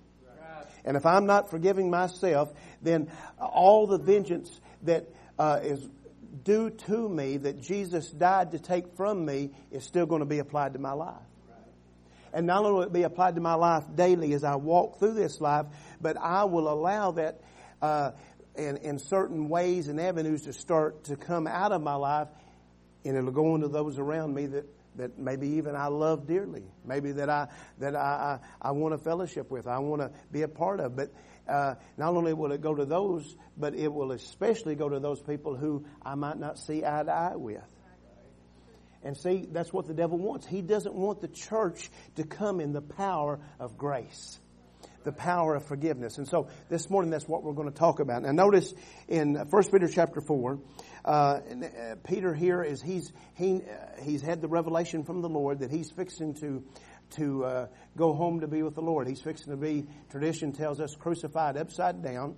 And 0.86 0.96
if 0.96 1.06
I'm 1.06 1.26
not 1.26 1.50
forgiving 1.50 1.90
myself, 1.90 2.54
then 2.82 3.12
all 3.40 3.88
the 3.88 3.98
vengeance 3.98 4.50
that 4.84 5.10
uh, 5.38 5.60
is 5.62 5.86
due 6.46 6.70
to 6.70 7.10
me, 7.10 7.36
that 7.38 7.62
Jesus 7.62 8.10
died 8.10 8.52
to 8.52 8.60
take 8.60 8.96
from 8.96 9.26
me, 9.26 9.52
is 9.70 9.84
still 9.84 10.06
going 10.06 10.22
to 10.22 10.26
be 10.26 10.40
applied 10.40 10.74
to 10.74 10.80
my 10.80 10.94
life. 10.94 11.16
And 12.34 12.48
not 12.48 12.64
only 12.64 12.72
will 12.74 12.82
it 12.84 12.94
be 12.94 13.04
applied 13.04 13.36
to 13.36 13.42
my 13.42 13.56
life 13.56 13.84
daily 13.96 14.34
as 14.34 14.44
I 14.44 14.56
walk 14.56 15.00
through 15.00 15.14
this 15.14 15.42
life, 15.42 15.66
but 16.00 16.18
I 16.18 16.46
will 16.46 16.72
allow 16.72 17.12
that 17.12 17.42
uh, 17.82 18.12
in, 18.58 18.78
in 18.78 19.00
certain 19.00 19.50
ways 19.50 19.88
and 19.88 20.00
avenues 20.00 20.44
to 20.44 20.54
start 20.54 21.06
to 21.06 21.16
come 21.16 21.48
out 21.48 21.72
of 21.72 21.82
my 21.82 21.96
life, 21.96 22.28
and 23.06 23.16
it'll 23.16 23.32
go 23.32 23.56
into 23.56 23.68
those 23.68 23.98
around 24.00 24.34
me 24.34 24.48
that, 24.48 24.66
that 24.96 25.18
maybe 25.20 25.48
even 25.50 25.76
I 25.76 25.88
love 25.88 26.28
dearly, 26.28 26.64
maybe 26.86 27.12
that 27.14 27.30
I 27.30 27.48
that 27.80 27.96
I, 27.96 28.40
I, 28.62 28.70
I 28.70 28.72
want 28.72 28.94
to 28.94 28.98
fellowship 28.98 29.52
with, 29.52 29.68
I 29.68 29.80
want 29.80 30.02
to 30.02 30.12
be 30.32 30.42
a 30.42 30.48
part 30.48 30.80
of. 30.80 30.96
But 30.96 31.14
uh, 31.48 31.76
not 31.98 32.16
only 32.16 32.34
will 32.34 32.52
it 32.52 32.62
go 32.62 32.76
to 32.76 32.86
those, 32.86 33.36
but 33.56 33.76
it 33.76 33.94
will 33.94 34.12
especially 34.12 34.76
go 34.76 34.90
to 34.90 35.00
those 35.00 35.22
people 35.22 35.56
who 35.56 35.86
I 36.04 36.16
might 36.16 36.40
not 36.40 36.58
see 36.58 36.84
eye 36.84 37.04
to 37.04 37.12
eye 37.12 37.36
with. 37.36 37.64
And 39.04 39.16
see, 39.16 39.48
that's 39.50 39.72
what 39.72 39.88
the 39.88 39.94
devil 39.94 40.18
wants. 40.18 40.46
He 40.46 40.62
doesn't 40.62 40.94
want 40.94 41.22
the 41.22 41.28
church 41.28 41.90
to 42.16 42.24
come 42.24 42.60
in 42.60 42.74
the 42.74 42.82
power 42.82 43.40
of 43.60 43.78
grace, 43.78 44.40
the 45.08 45.14
power 45.14 45.56
of 45.56 45.66
forgiveness. 45.66 46.18
And 46.18 46.28
so 46.28 46.50
this 46.68 46.90
morning, 46.90 47.12
that's 47.12 47.30
what 47.30 47.42
we're 47.42 47.54
going 47.54 47.72
to 47.72 47.78
talk 47.78 48.02
about. 48.02 48.24
Now, 48.24 48.34
notice 48.34 48.74
in 49.08 49.36
1 49.36 49.64
Peter 49.72 49.88
chapter 49.88 50.20
4, 50.20 50.60
uh, 51.06 51.08
uh, 51.08 51.40
Peter 52.04 52.34
here 52.34 52.62
is 52.62 52.82
he's, 52.82 53.14
he, 53.36 53.62
uh, 53.62 54.02
he's 54.04 54.22
had 54.22 54.42
the 54.42 54.50
revelation 54.50 55.06
from 55.06 55.22
the 55.22 55.30
Lord 55.30 55.60
that 55.60 55.72
he's 55.72 55.90
fixing 55.90 56.34
to 56.42 56.64
to 57.12 57.46
uh, 57.46 57.68
go 57.96 58.14
home 58.14 58.42
to 58.42 58.48
be 58.48 58.62
with 58.64 58.76
the 58.76 58.82
Lord. 58.82 59.08
He's 59.08 59.22
fixing 59.22 59.52
to 59.52 59.56
be, 59.56 59.86
tradition 60.10 60.52
tells 60.52 60.82
us, 60.82 60.94
crucified 60.94 61.56
upside 61.56 62.04
down. 62.04 62.36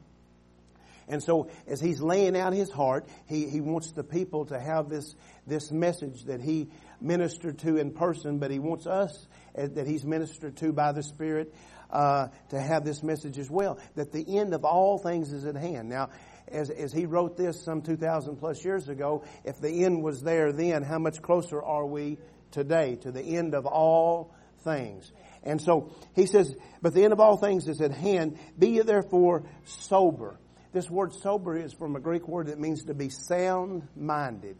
And 1.08 1.24
so 1.24 1.50
as 1.68 1.82
he's 1.82 2.00
laying 2.00 2.38
out 2.38 2.54
his 2.54 2.70
heart, 2.70 3.08
he, 3.26 3.50
he 3.50 3.62
wants 3.62 3.94
the 3.94 4.04
people 4.04 4.46
to 4.46 4.60
have 4.60 4.90
this, 4.90 5.16
this 5.48 5.72
message 5.72 6.26
that 6.26 6.40
he 6.40 6.70
ministered 7.02 7.58
to 7.60 7.78
in 7.78 7.94
person, 7.94 8.38
but 8.38 8.52
he 8.52 8.60
wants 8.60 8.86
us 8.86 9.28
uh, 9.58 9.68
that 9.74 9.88
he's 9.88 10.06
ministered 10.06 10.56
to 10.58 10.72
by 10.72 10.92
the 10.92 11.02
Spirit 11.02 11.54
uh, 11.90 12.28
to 12.50 12.60
have 12.60 12.84
this 12.86 13.04
message 13.04 13.38
as 13.38 13.50
well. 13.50 13.80
That 13.96 14.12
the 14.12 14.38
end 14.38 14.54
of 14.54 14.66
all 14.66 14.98
things 14.98 15.32
is 15.32 15.46
at 15.46 15.56
hand. 15.56 15.90
Now, 15.90 16.10
as, 16.48 16.70
as 16.70 16.92
he 16.92 17.06
wrote 17.06 17.38
this 17.38 17.64
some 17.64 17.82
2,000 17.82 18.38
plus 18.38 18.64
years 18.64 18.90
ago, 18.90 19.24
if 19.44 19.60
the 19.60 19.86
end 19.86 20.04
was 20.04 20.22
there 20.22 20.52
then, 20.52 20.84
how 20.84 21.00
much 21.00 21.22
closer 21.22 21.62
are 21.62 21.86
we 21.86 22.18
today 22.52 22.96
to 22.98 23.12
the 23.12 23.22
end 23.22 23.54
of 23.54 23.66
all 23.66 24.34
things? 24.64 25.12
And 25.44 25.62
so 25.62 25.92
he 26.16 26.26
says, 26.26 26.54
but 26.82 26.94
the 26.94 27.04
end 27.04 27.14
of 27.14 27.20
all 27.20 27.38
things 27.38 27.68
is 27.68 27.82
at 27.82 27.92
hand. 27.92 28.38
Be 28.58 28.70
ye 28.70 28.82
therefore 28.82 29.44
sober. 29.66 30.40
This 30.72 30.90
word 30.90 31.14
sober 31.14 31.58
is 31.58 31.74
from 31.74 31.96
a 31.96 32.00
Greek 32.00 32.28
word 32.28 32.48
that 32.48 32.60
means 32.60 32.86
to 32.86 32.94
be 32.94 33.10
sound 33.10 33.88
minded. 33.96 34.58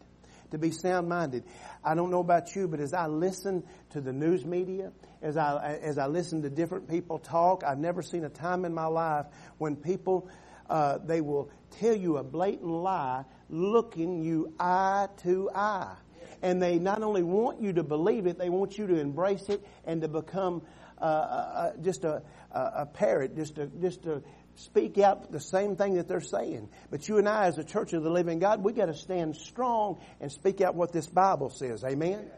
To 0.50 0.58
be 0.58 0.72
sound 0.72 1.08
minded. 1.08 1.44
I 1.84 1.94
don't 1.94 2.10
know 2.10 2.20
about 2.20 2.56
you, 2.56 2.66
but 2.66 2.80
as 2.80 2.92
I 2.92 3.06
listen 3.06 3.62
to 3.90 4.00
the 4.00 4.12
news 4.12 4.44
media, 4.44 4.90
as 5.22 5.36
I, 5.36 5.78
as 5.82 5.98
I 5.98 6.06
listen 6.06 6.42
to 6.42 6.50
different 6.50 6.88
people 6.88 7.18
talk, 7.18 7.62
I've 7.64 7.78
never 7.78 8.02
seen 8.02 8.24
a 8.24 8.30
time 8.30 8.64
in 8.64 8.72
my 8.72 8.86
life 8.86 9.26
when 9.58 9.76
people, 9.76 10.28
uh, 10.68 10.98
they 11.04 11.20
will 11.20 11.50
tell 11.78 11.94
you 11.94 12.16
a 12.16 12.24
blatant 12.24 12.70
lie 12.70 13.24
looking 13.48 14.22
you 14.22 14.54
eye 14.58 15.08
to 15.22 15.50
eye. 15.54 15.94
And 16.42 16.62
they 16.62 16.78
not 16.78 17.02
only 17.02 17.22
want 17.22 17.60
you 17.60 17.74
to 17.74 17.82
believe 17.82 18.26
it, 18.26 18.38
they 18.38 18.48
want 18.48 18.78
you 18.78 18.86
to 18.86 18.98
embrace 18.98 19.48
it 19.50 19.66
and 19.84 20.00
to 20.00 20.08
become 20.08 20.62
uh, 20.98 21.04
uh, 21.04 21.06
uh 21.06 21.76
just 21.82 22.04
a, 22.04 22.22
a, 22.52 22.86
parrot, 22.86 23.36
just 23.36 23.58
a, 23.58 23.66
just 23.66 24.06
a, 24.06 24.22
speak 24.54 24.98
out 24.98 25.32
the 25.32 25.40
same 25.40 25.76
thing 25.76 25.94
that 25.94 26.08
they're 26.08 26.20
saying. 26.20 26.68
But 26.90 27.08
you 27.08 27.18
and 27.18 27.28
I, 27.28 27.46
as 27.46 27.58
a 27.58 27.64
church 27.64 27.92
of 27.92 28.02
the 28.02 28.10
living 28.10 28.38
God, 28.38 28.62
we 28.62 28.72
got 28.72 28.86
to 28.86 28.94
stand 28.94 29.36
strong 29.36 30.00
and 30.20 30.32
speak 30.32 30.60
out 30.60 30.74
what 30.74 30.92
this 30.92 31.06
Bible 31.06 31.50
says. 31.50 31.84
Amen. 31.84 32.30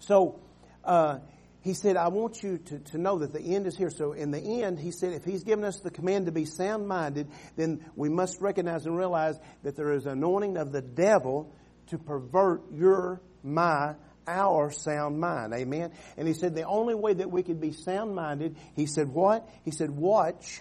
So 0.00 0.40
uh, 0.84 1.18
he 1.64 1.74
said, 1.74 1.96
"I 1.96 2.08
want 2.08 2.42
you 2.42 2.58
to, 2.58 2.78
to 2.78 2.98
know 2.98 3.18
that 3.18 3.32
the 3.32 3.40
end 3.40 3.66
is 3.66 3.76
here." 3.76 3.90
So 3.90 4.12
in 4.12 4.30
the 4.30 4.62
end, 4.62 4.78
he 4.78 4.92
said, 4.92 5.14
if 5.14 5.24
he's 5.24 5.42
given 5.42 5.64
us 5.64 5.80
the 5.80 5.90
command 5.90 6.26
to 6.26 6.32
be 6.32 6.44
sound-minded, 6.44 7.28
then 7.56 7.84
we 7.96 8.10
must 8.10 8.40
recognize 8.40 8.84
and 8.86 8.96
realize 8.96 9.36
that 9.62 9.74
there 9.74 9.92
is 9.92 10.04
anointing 10.06 10.58
of 10.58 10.70
the 10.70 10.82
devil 10.82 11.52
to 11.86 11.98
pervert 11.98 12.70
your, 12.70 13.20
my, 13.42 13.94
our 14.26 14.70
sound 14.70 15.18
mind. 15.18 15.54
Amen. 15.54 15.92
And 16.16 16.28
he 16.28 16.34
said 16.34 16.54
the 16.54 16.64
only 16.64 16.94
way 16.94 17.14
that 17.14 17.30
we 17.30 17.42
could 17.42 17.60
be 17.60 17.72
sound 17.72 18.14
minded, 18.14 18.56
he 18.76 18.86
said 18.86 19.08
what? 19.08 19.48
He 19.64 19.70
said 19.70 19.90
watch 19.90 20.60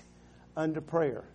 under 0.55 0.81
prayer. 0.81 1.25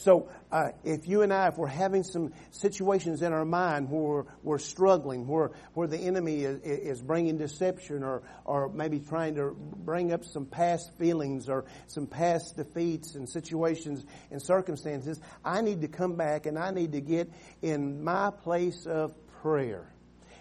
So, 0.00 0.30
uh, 0.50 0.70
if 0.82 1.06
you 1.06 1.20
and 1.20 1.32
I, 1.32 1.48
if 1.48 1.58
we're 1.58 1.66
having 1.66 2.04
some 2.04 2.32
situations 2.52 3.20
in 3.20 3.34
our 3.34 3.44
mind 3.44 3.90
where 3.90 4.02
we're, 4.02 4.24
we're 4.42 4.58
struggling, 4.58 5.26
where 5.26 5.50
where 5.74 5.86
the 5.86 5.98
enemy 5.98 6.44
is, 6.44 6.60
is, 6.62 7.02
bringing 7.02 7.36
deception, 7.36 8.02
or 8.02 8.22
or 8.46 8.70
maybe 8.70 9.00
trying 9.00 9.34
to 9.34 9.54
bring 9.54 10.12
up 10.12 10.24
some 10.24 10.46
past 10.46 10.90
feelings 10.98 11.50
or 11.50 11.66
some 11.86 12.06
past 12.06 12.56
defeats 12.56 13.14
and 13.14 13.28
situations 13.28 14.04
and 14.30 14.40
circumstances, 14.40 15.20
I 15.44 15.60
need 15.60 15.82
to 15.82 15.88
come 15.88 16.16
back 16.16 16.46
and 16.46 16.58
I 16.58 16.70
need 16.70 16.92
to 16.92 17.00
get 17.02 17.30
in 17.60 18.02
my 18.02 18.30
place 18.30 18.86
of 18.86 19.14
prayer. 19.42 19.92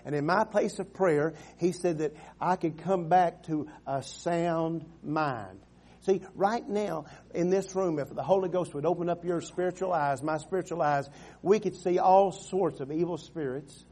And 0.06 0.16
in 0.16 0.26
my 0.26 0.46
place 0.46 0.80
of 0.80 0.94
prayer, 0.94 1.34
he 1.58 1.74
said 1.74 1.98
that 1.98 2.16
I 2.40 2.56
could 2.56 2.78
come 2.78 3.10
back 3.10 3.44
to 3.44 3.68
a 3.86 4.02
sound 4.02 4.86
mind. 5.04 5.60
See, 6.10 6.22
right 6.34 6.68
now 6.68 7.06
in 7.36 7.52
this 7.52 7.76
room, 7.76 8.00
if 8.00 8.10
the 8.14 8.24
Holy 8.24 8.50
Ghost 8.50 8.74
would 8.74 8.86
open 8.86 9.10
up 9.10 9.24
your 9.24 9.42
spiritual 9.42 9.94
eyes, 9.94 10.24
my 10.24 10.38
spiritual 10.38 10.82
eyes, 10.82 11.08
we 11.44 11.60
could 11.60 11.76
see 11.76 12.00
all 12.00 12.32
sorts 12.32 12.80
of 12.80 12.92
evil 12.92 13.18
spirits. 13.18 13.86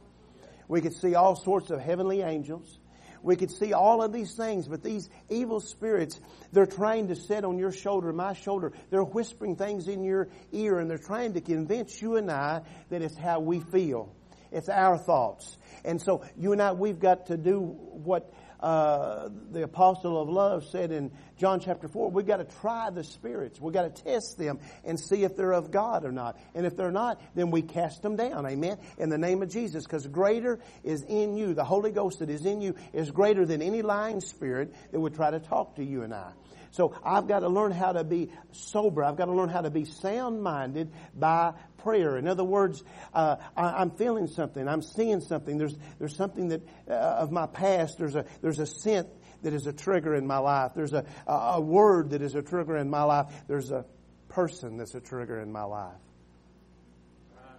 We 0.68 0.82
could 0.82 0.96
see 0.96 1.14
all 1.14 1.36
sorts 1.36 1.70
of 1.70 1.80
heavenly 1.80 2.22
angels. 2.22 2.80
We 3.22 3.36
could 3.36 3.52
see 3.52 3.74
all 3.74 4.02
of 4.02 4.14
these 4.14 4.34
things, 4.34 4.68
but 4.68 4.82
these 4.82 5.10
evil 5.30 5.60
spirits, 5.60 6.20
they're 6.52 6.66
trying 6.66 7.10
to 7.10 7.16
sit 7.16 7.46
on 7.46 7.60
your 7.60 7.72
shoulder, 7.72 8.12
my 8.12 8.34
shoulder. 8.34 8.74
They're 8.90 9.04
whispering 9.04 9.56
things 9.56 9.88
in 9.88 10.04
your 10.04 10.30
ear 10.52 10.80
and 10.80 10.90
they're 10.90 10.98
trying 10.98 11.34
to 11.34 11.42
convince 11.42 12.02
you 12.02 12.16
and 12.16 12.32
I 12.32 12.62
that 12.90 13.04
it's 13.04 13.18
how 13.18 13.42
we 13.42 13.60
feel. 13.60 14.12
It's 14.52 14.70
our 14.70 14.98
thoughts. 14.98 15.58
And 15.86 16.02
so 16.02 16.24
you 16.36 16.52
and 16.54 16.62
I, 16.62 16.72
we've 16.72 17.00
got 17.00 17.28
to 17.28 17.38
do 17.38 17.60
what 17.60 18.34
uh, 18.60 19.30
the 19.52 19.64
apostle 19.64 20.22
of 20.22 20.30
love 20.30 20.66
said 20.66 20.92
in 20.92 21.12
John 21.38 21.60
chapter 21.60 21.88
4, 21.88 22.10
we've 22.10 22.26
got 22.26 22.38
to 22.38 22.60
try 22.60 22.90
the 22.90 23.04
spirits. 23.04 23.62
We've 23.62 23.74
got 23.74 23.96
to 23.96 24.04
test 24.04 24.38
them 24.38 24.60
and 24.84 25.00
see 25.00 25.24
if 25.24 25.36
they're 25.36 25.54
of 25.54 25.72
God 25.72 26.06
or 26.06 26.12
not. 26.12 26.40
And 26.56 26.66
if 26.66 26.76
they're 26.76 26.92
not, 26.92 27.22
then 27.36 27.52
we 27.52 27.62
cast 27.62 28.02
them 28.02 28.16
down. 28.16 28.46
Amen. 28.46 28.78
In 28.98 29.10
the 29.10 29.18
name 29.18 29.44
of 29.44 29.50
Jesus. 29.50 29.84
Because 29.84 30.08
greater 30.08 30.60
is 30.84 31.04
in 31.04 31.38
you. 31.38 31.54
The 31.54 31.64
Holy 31.64 31.92
Ghost 31.92 32.20
that 32.20 32.30
is 32.30 32.46
in 32.46 32.62
you 32.62 32.76
is 32.94 33.12
greater 33.12 33.46
than 33.46 33.62
any 33.62 33.82
lying 33.82 34.22
spirit 34.22 34.74
that 34.92 35.00
would 35.00 35.16
try 35.16 35.32
to 35.32 35.40
talk 35.40 35.76
to 35.76 35.84
you 35.84 36.04
and 36.04 36.14
I. 36.14 36.32
So 36.78 36.94
I've 37.04 37.28
got 37.28 37.40
to 37.40 37.50
learn 37.50 37.72
how 37.72 37.92
to 37.92 38.04
be 38.04 38.30
sober. 38.52 39.04
I've 39.04 39.18
got 39.18 39.26
to 39.26 39.34
learn 39.34 39.50
how 39.50 39.62
to 39.62 39.72
be 39.72 39.84
sound 39.84 40.44
minded 40.44 40.92
by 41.16 41.54
prayer. 41.80 42.18
In 42.18 42.28
other 42.28 42.44
words, 42.44 42.84
uh, 43.16 43.38
I, 43.58 43.82
am 43.82 43.90
feeling 43.90 44.28
something. 44.28 44.68
I'm 44.68 44.84
seeing 44.84 45.20
something. 45.20 45.58
There's, 45.58 45.76
there's 45.98 46.16
something 46.16 46.50
that, 46.50 46.62
uh, 46.88 46.94
of 46.94 47.32
my 47.32 47.48
past. 47.48 47.98
There's 47.98 48.16
a, 48.16 48.26
there's 48.44 48.60
a 48.60 48.68
scent 48.68 49.08
that 49.42 49.54
is 49.54 49.66
a 49.66 49.74
trigger 49.74 50.14
in 50.14 50.28
my 50.28 50.38
life. 50.38 50.74
There's 50.76 50.94
a, 50.94 51.04
a 51.26 51.60
word 51.60 52.12
that 52.12 52.22
is 52.22 52.36
a 52.36 52.44
trigger 52.44 52.78
in 52.78 52.92
my 52.92 53.02
life. 53.04 53.26
There's 53.48 53.72
a 53.72 53.84
person 54.30 54.78
that's 54.78 54.94
a 54.94 55.02
trigger 55.02 55.40
in 55.40 55.52
my 55.52 55.64
life. 55.64 56.07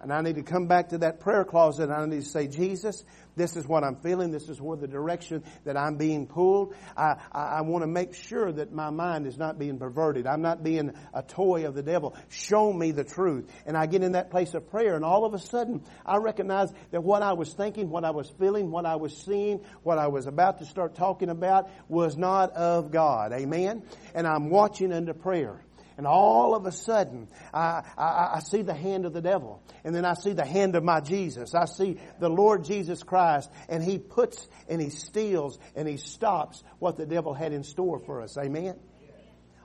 And 0.01 0.13
I 0.13 0.21
need 0.21 0.35
to 0.35 0.43
come 0.43 0.67
back 0.67 0.89
to 0.89 0.99
that 0.99 1.19
prayer 1.19 1.43
closet 1.43 1.83
and 1.83 1.93
I 1.93 2.05
need 2.05 2.21
to 2.23 2.29
say, 2.29 2.47
Jesus, 2.47 3.03
this 3.35 3.55
is 3.55 3.67
what 3.67 3.83
I'm 3.83 3.95
feeling. 3.97 4.31
This 4.31 4.49
is 4.49 4.61
where 4.61 4.77
the 4.77 4.87
direction 4.87 5.43
that 5.65 5.77
I'm 5.77 5.97
being 5.97 6.27
pulled. 6.27 6.73
I, 6.95 7.15
I, 7.31 7.41
I 7.41 7.61
want 7.61 7.83
to 7.83 7.87
make 7.87 8.13
sure 8.13 8.51
that 8.51 8.71
my 8.71 8.89
mind 8.89 9.27
is 9.27 9.37
not 9.37 9.59
being 9.59 9.77
perverted. 9.77 10.27
I'm 10.27 10.41
not 10.41 10.63
being 10.63 10.93
a 11.13 11.21
toy 11.23 11.65
of 11.65 11.75
the 11.75 11.83
devil. 11.83 12.15
Show 12.29 12.71
me 12.71 12.91
the 12.91 13.03
truth. 13.03 13.49
And 13.65 13.77
I 13.77 13.85
get 13.85 14.03
in 14.03 14.13
that 14.13 14.31
place 14.31 14.53
of 14.53 14.69
prayer 14.69 14.95
and 14.95 15.03
all 15.03 15.25
of 15.25 15.33
a 15.33 15.39
sudden 15.39 15.83
I 16.05 16.17
recognize 16.17 16.71
that 16.91 17.03
what 17.03 17.21
I 17.21 17.33
was 17.33 17.53
thinking, 17.53 17.89
what 17.89 18.05
I 18.05 18.11
was 18.11 18.29
feeling, 18.39 18.71
what 18.71 18.85
I 18.85 18.95
was 18.95 19.15
seeing, 19.15 19.61
what 19.83 19.97
I 19.97 20.07
was 20.07 20.27
about 20.27 20.59
to 20.59 20.65
start 20.65 20.95
talking 20.95 21.29
about 21.29 21.69
was 21.87 22.17
not 22.17 22.51
of 22.53 22.91
God. 22.91 23.33
Amen? 23.33 23.83
And 24.13 24.27
I'm 24.27 24.49
watching 24.49 24.93
under 24.93 25.13
prayer. 25.13 25.61
And 25.99 26.07
all 26.07 26.55
of 26.55 26.65
a 26.65 26.71
sudden, 26.71 27.27
I, 27.53 27.83
I, 27.97 28.35
I, 28.35 28.39
see 28.39 28.61
the 28.61 28.73
hand 28.73 29.03
of 29.03 29.11
the 29.11 29.19
devil. 29.19 29.61
And 29.83 29.93
then 29.93 30.05
I 30.05 30.13
see 30.13 30.31
the 30.31 30.45
hand 30.45 30.77
of 30.77 30.83
my 30.85 31.01
Jesus. 31.01 31.53
I 31.53 31.65
see 31.65 31.99
the 32.21 32.29
Lord 32.29 32.63
Jesus 32.63 33.03
Christ. 33.03 33.51
And 33.67 33.83
He 33.83 33.97
puts 33.97 34.47
and 34.69 34.81
He 34.81 34.91
steals 34.91 35.59
and 35.75 35.89
He 35.89 35.97
stops 35.97 36.63
what 36.79 36.95
the 36.95 37.05
devil 37.05 37.33
had 37.33 37.51
in 37.51 37.65
store 37.65 37.99
for 37.99 38.21
us. 38.21 38.37
Amen? 38.37 38.79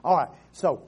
All 0.03 0.17
right. 0.17 0.27
So, 0.51 0.83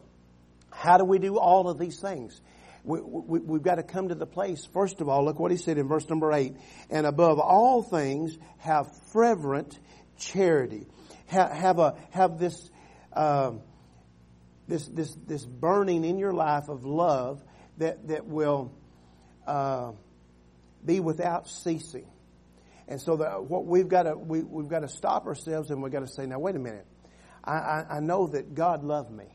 how 0.69 0.97
do 0.97 1.05
we 1.05 1.17
do 1.17 1.39
all 1.39 1.69
of 1.69 1.79
these 1.79 2.01
things? 2.01 2.41
We, 2.83 2.99
we, 2.99 3.39
we've 3.39 3.63
got 3.63 3.75
to 3.75 3.83
come 3.83 4.09
to 4.09 4.15
the 4.15 4.27
place, 4.27 4.65
first 4.73 4.99
of 4.99 5.07
all, 5.07 5.23
look 5.23 5.39
what 5.39 5.51
he 5.51 5.57
said 5.57 5.77
in 5.77 5.87
verse 5.87 6.09
number 6.09 6.33
8. 6.33 6.57
And 6.89 7.07
above 7.07 7.39
all 7.39 7.81
things, 7.83 8.37
have 8.57 8.93
fervent 9.13 9.79
charity. 10.17 10.87
Have, 11.27 11.51
have, 11.53 11.79
a, 11.79 11.95
have 12.09 12.37
this, 12.37 12.69
um, 13.13 13.61
this, 14.67 14.87
this, 14.87 15.15
this 15.25 15.45
burning 15.45 16.03
in 16.03 16.19
your 16.19 16.33
life 16.33 16.69
of 16.69 16.83
love 16.85 17.41
that, 17.77 18.07
that 18.07 18.25
will 18.25 18.71
uh, 19.45 19.91
be 20.85 20.99
without 20.99 21.47
ceasing. 21.47 22.07
And 22.87 23.01
so 23.01 23.17
the, 23.17 23.29
what 23.29 23.65
we've 23.65 23.87
got 23.87 24.03
to 24.03 24.17
we, 24.17 24.41
we've 24.41 24.69
got 24.69 24.79
to 24.79 24.87
stop 24.87 25.25
ourselves 25.25 25.69
and 25.71 25.81
we've 25.81 25.91
got 25.91 26.01
to 26.01 26.07
say, 26.07 26.25
now 26.25 26.39
wait 26.39 26.55
a 26.55 26.59
minute. 26.59 26.85
I, 27.43 27.51
I, 27.51 27.85
I 27.89 27.99
know 27.99 28.27
that 28.27 28.53
God 28.53 28.83
loved 28.83 29.11
me. 29.11 29.25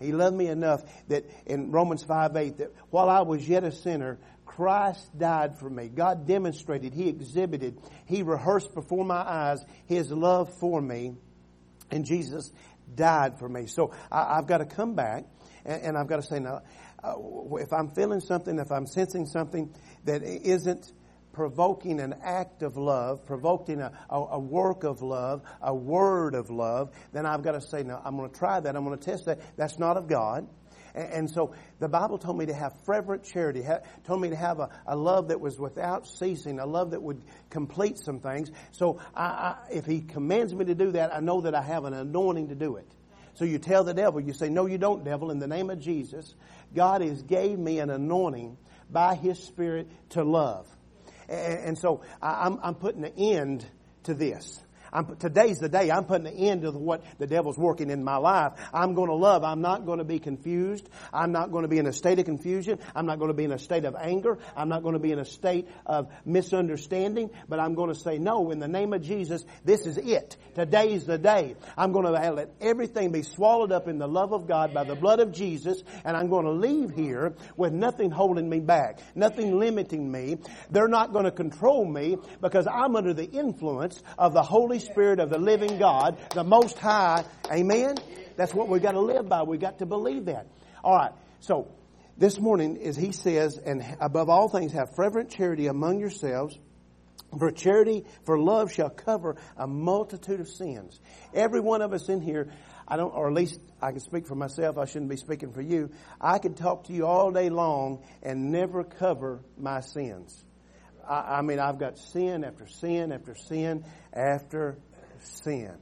He 0.00 0.12
loved 0.12 0.36
me 0.36 0.46
enough 0.46 0.82
that 1.08 1.24
in 1.46 1.72
Romans 1.72 2.04
5 2.04 2.36
8, 2.36 2.58
that 2.58 2.72
while 2.90 3.08
I 3.08 3.22
was 3.22 3.48
yet 3.48 3.64
a 3.64 3.72
sinner, 3.72 4.18
Christ 4.46 5.16
died 5.16 5.58
for 5.58 5.68
me. 5.68 5.88
God 5.88 6.26
demonstrated, 6.26 6.94
He 6.94 7.08
exhibited, 7.08 7.80
He 8.06 8.22
rehearsed 8.22 8.74
before 8.74 9.04
my 9.04 9.16
eyes 9.16 9.64
His 9.86 10.10
love 10.10 10.52
for 10.60 10.80
me. 10.80 11.16
And 11.90 12.04
Jesus 12.04 12.52
died 12.94 13.38
for 13.38 13.48
me. 13.48 13.66
So 13.66 13.92
I, 14.10 14.36
have 14.36 14.46
got 14.46 14.58
to 14.58 14.66
come 14.66 14.94
back 14.94 15.24
and, 15.64 15.82
and 15.82 15.98
I've 15.98 16.08
got 16.08 16.16
to 16.16 16.22
say, 16.22 16.40
now, 16.40 16.62
uh, 17.02 17.14
if 17.56 17.72
I'm 17.72 17.90
feeling 17.90 18.20
something, 18.20 18.58
if 18.58 18.72
I'm 18.72 18.86
sensing 18.86 19.26
something 19.26 19.72
that 20.04 20.22
isn't 20.22 20.92
provoking 21.32 22.00
an 22.00 22.16
act 22.24 22.62
of 22.62 22.76
love, 22.76 23.24
provoking 23.24 23.80
a, 23.80 23.92
a, 24.10 24.16
a, 24.16 24.38
work 24.40 24.82
of 24.82 25.02
love, 25.02 25.42
a 25.62 25.72
word 25.72 26.34
of 26.34 26.50
love, 26.50 26.90
then 27.12 27.26
I've 27.26 27.42
got 27.42 27.52
to 27.52 27.60
say, 27.60 27.84
no, 27.84 28.00
I'm 28.04 28.16
going 28.16 28.28
to 28.28 28.36
try 28.36 28.58
that. 28.58 28.74
I'm 28.74 28.84
going 28.84 28.98
to 28.98 29.04
test 29.04 29.26
that. 29.26 29.38
That's 29.56 29.78
not 29.78 29.96
of 29.96 30.08
God. 30.08 30.48
And, 30.98 31.30
so 31.30 31.54
the 31.78 31.88
Bible 31.88 32.18
told 32.18 32.38
me 32.38 32.46
to 32.46 32.54
have 32.54 32.72
fervent 32.84 33.22
charity, 33.22 33.64
told 34.04 34.20
me 34.20 34.30
to 34.30 34.36
have 34.36 34.58
a, 34.58 34.68
a, 34.86 34.96
love 34.96 35.28
that 35.28 35.40
was 35.40 35.58
without 35.58 36.06
ceasing, 36.06 36.58
a 36.58 36.66
love 36.66 36.90
that 36.90 37.02
would 37.02 37.22
complete 37.50 37.98
some 37.98 38.18
things. 38.18 38.50
So 38.72 39.00
I, 39.14 39.24
I, 39.24 39.56
if 39.70 39.86
He 39.86 40.00
commands 40.00 40.54
me 40.54 40.64
to 40.64 40.74
do 40.74 40.92
that, 40.92 41.14
I 41.14 41.20
know 41.20 41.42
that 41.42 41.54
I 41.54 41.62
have 41.62 41.84
an 41.84 41.94
anointing 41.94 42.48
to 42.48 42.54
do 42.54 42.76
it. 42.76 42.90
So 43.34 43.44
you 43.44 43.58
tell 43.58 43.84
the 43.84 43.94
devil, 43.94 44.20
you 44.20 44.32
say, 44.32 44.48
no, 44.48 44.66
you 44.66 44.78
don't, 44.78 45.04
devil, 45.04 45.30
in 45.30 45.38
the 45.38 45.46
name 45.46 45.70
of 45.70 45.78
Jesus. 45.78 46.34
God 46.74 47.02
has 47.02 47.22
gave 47.22 47.58
me 47.58 47.78
an 47.78 47.90
anointing 47.90 48.56
by 48.90 49.14
His 49.14 49.38
Spirit 49.38 49.88
to 50.10 50.24
love. 50.24 50.66
And, 51.28 51.58
and 51.60 51.78
so 51.78 52.02
I'm, 52.20 52.58
I'm 52.62 52.74
putting 52.74 53.04
an 53.04 53.12
end 53.16 53.66
to 54.04 54.14
this. 54.14 54.60
I'm, 54.92 55.16
today's 55.16 55.58
the 55.58 55.68
day 55.68 55.90
I'm 55.90 56.04
putting 56.04 56.26
an 56.26 56.34
end 56.34 56.62
to 56.62 56.70
what 56.72 57.02
the 57.18 57.26
devil's 57.26 57.58
working 57.58 57.90
in 57.90 58.04
my 58.04 58.16
life. 58.16 58.52
I'm 58.72 58.94
going 58.94 59.08
to 59.08 59.16
love. 59.16 59.44
I'm 59.44 59.60
not 59.60 59.86
going 59.86 59.98
to 59.98 60.04
be 60.04 60.18
confused. 60.18 60.88
I'm 61.12 61.32
not 61.32 61.50
going 61.50 61.62
to 61.62 61.68
be 61.68 61.78
in 61.78 61.86
a 61.86 61.92
state 61.92 62.18
of 62.18 62.24
confusion. 62.24 62.78
I'm 62.94 63.06
not 63.06 63.18
going 63.18 63.30
to 63.30 63.36
be 63.36 63.44
in 63.44 63.52
a 63.52 63.58
state 63.58 63.84
of 63.84 63.96
anger. 63.96 64.38
I'm 64.56 64.68
not 64.68 64.82
going 64.82 64.94
to 64.94 64.98
be 64.98 65.12
in 65.12 65.18
a 65.18 65.24
state 65.24 65.68
of 65.86 66.08
misunderstanding. 66.24 67.30
But 67.48 67.60
I'm 67.60 67.74
going 67.74 67.92
to 67.92 67.98
say, 67.98 68.18
no, 68.18 68.50
in 68.50 68.58
the 68.58 68.68
name 68.68 68.92
of 68.92 69.02
Jesus, 69.02 69.44
this 69.64 69.86
is 69.86 69.98
it. 69.98 70.36
Today's 70.54 71.04
the 71.04 71.18
day. 71.18 71.56
I'm 71.76 71.92
going 71.92 72.04
to 72.04 72.12
let 72.12 72.50
everything 72.60 73.12
be 73.12 73.22
swallowed 73.22 73.72
up 73.72 73.88
in 73.88 73.98
the 73.98 74.08
love 74.08 74.32
of 74.32 74.46
God 74.46 74.74
by 74.74 74.84
the 74.84 74.94
blood 74.94 75.20
of 75.20 75.32
Jesus. 75.32 75.82
And 76.04 76.16
I'm 76.16 76.28
going 76.28 76.44
to 76.44 76.52
leave 76.52 76.94
here 76.94 77.34
with 77.56 77.72
nothing 77.72 78.10
holding 78.10 78.48
me 78.48 78.60
back, 78.60 79.00
nothing 79.14 79.58
limiting 79.58 80.10
me. 80.10 80.38
They're 80.70 80.88
not 80.88 81.12
going 81.12 81.24
to 81.24 81.30
control 81.30 81.84
me 81.84 82.16
because 82.40 82.66
I'm 82.66 82.96
under 82.96 83.14
the 83.14 83.24
influence 83.24 84.02
of 84.18 84.32
the 84.32 84.42
Holy 84.42 84.77
Spirit 84.78 85.20
of 85.20 85.30
the 85.30 85.38
living 85.38 85.78
God, 85.78 86.18
the 86.34 86.44
Most 86.44 86.78
High. 86.78 87.24
Amen? 87.50 87.96
That's 88.36 88.54
what 88.54 88.68
we've 88.68 88.82
got 88.82 88.92
to 88.92 89.00
live 89.00 89.28
by. 89.28 89.42
We've 89.42 89.60
got 89.60 89.78
to 89.80 89.86
believe 89.86 90.26
that. 90.26 90.46
All 90.84 90.96
right. 90.96 91.12
So, 91.40 91.68
this 92.16 92.38
morning, 92.38 92.78
as 92.82 92.96
he 92.96 93.12
says, 93.12 93.58
and 93.58 93.84
above 94.00 94.28
all 94.28 94.48
things, 94.48 94.72
have 94.72 94.94
fervent 94.96 95.30
charity 95.30 95.66
among 95.66 96.00
yourselves. 96.00 96.58
For 97.38 97.50
charity, 97.50 98.04
for 98.24 98.38
love 98.38 98.72
shall 98.72 98.90
cover 98.90 99.36
a 99.56 99.66
multitude 99.66 100.40
of 100.40 100.48
sins. 100.48 100.98
Every 101.34 101.60
one 101.60 101.82
of 101.82 101.92
us 101.92 102.08
in 102.08 102.20
here, 102.22 102.50
I 102.86 102.96
don't, 102.96 103.10
or 103.10 103.28
at 103.28 103.34
least 103.34 103.60
I 103.82 103.90
can 103.90 104.00
speak 104.00 104.26
for 104.26 104.34
myself. 104.34 104.78
I 104.78 104.86
shouldn't 104.86 105.10
be 105.10 105.16
speaking 105.16 105.52
for 105.52 105.60
you. 105.60 105.90
I 106.20 106.38
could 106.38 106.56
talk 106.56 106.84
to 106.84 106.92
you 106.92 107.06
all 107.06 107.30
day 107.30 107.50
long 107.50 108.02
and 108.22 108.50
never 108.50 108.82
cover 108.82 109.40
my 109.58 109.80
sins. 109.80 110.44
I, 111.08 111.38
I 111.38 111.42
mean, 111.42 111.58
I've 111.58 111.78
got 111.78 111.98
sin 111.98 112.44
after 112.44 112.66
sin 112.66 113.12
after 113.12 113.34
sin 113.34 113.84
after 114.12 114.78
sin. 115.20 115.72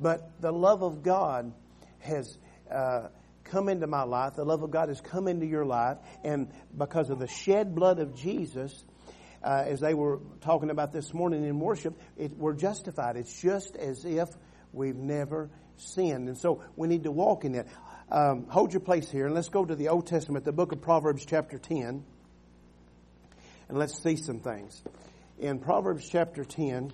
But 0.00 0.40
the 0.40 0.52
love 0.52 0.82
of 0.82 1.02
God 1.02 1.52
has 1.98 2.38
uh, 2.70 3.08
come 3.44 3.68
into 3.68 3.86
my 3.86 4.02
life. 4.02 4.34
The 4.36 4.44
love 4.44 4.62
of 4.62 4.70
God 4.70 4.88
has 4.88 5.00
come 5.00 5.28
into 5.28 5.46
your 5.46 5.66
life. 5.66 5.98
And 6.24 6.48
because 6.76 7.10
of 7.10 7.18
the 7.18 7.28
shed 7.28 7.74
blood 7.74 7.98
of 7.98 8.14
Jesus, 8.14 8.84
uh, 9.42 9.64
as 9.66 9.80
they 9.80 9.94
were 9.94 10.20
talking 10.40 10.70
about 10.70 10.92
this 10.92 11.12
morning 11.12 11.44
in 11.44 11.60
worship, 11.60 11.98
it, 12.16 12.36
we're 12.36 12.54
justified. 12.54 13.16
It's 13.16 13.40
just 13.40 13.76
as 13.76 14.04
if 14.04 14.28
we've 14.72 14.96
never 14.96 15.50
sinned. 15.76 16.28
And 16.28 16.38
so 16.38 16.62
we 16.76 16.88
need 16.88 17.04
to 17.04 17.10
walk 17.10 17.44
in 17.44 17.54
it. 17.54 17.66
Um, 18.10 18.46
hold 18.48 18.72
your 18.72 18.80
place 18.80 19.08
here 19.10 19.26
and 19.26 19.34
let's 19.34 19.50
go 19.50 19.64
to 19.64 19.76
the 19.76 19.88
Old 19.88 20.06
Testament, 20.06 20.44
the 20.44 20.52
book 20.52 20.72
of 20.72 20.80
Proverbs, 20.80 21.24
chapter 21.24 21.58
10 21.58 22.04
and 23.70 23.78
let's 23.78 24.02
see 24.02 24.16
some 24.16 24.40
things. 24.40 24.82
In 25.38 25.60
Proverbs 25.60 26.08
chapter 26.10 26.44
10, 26.44 26.92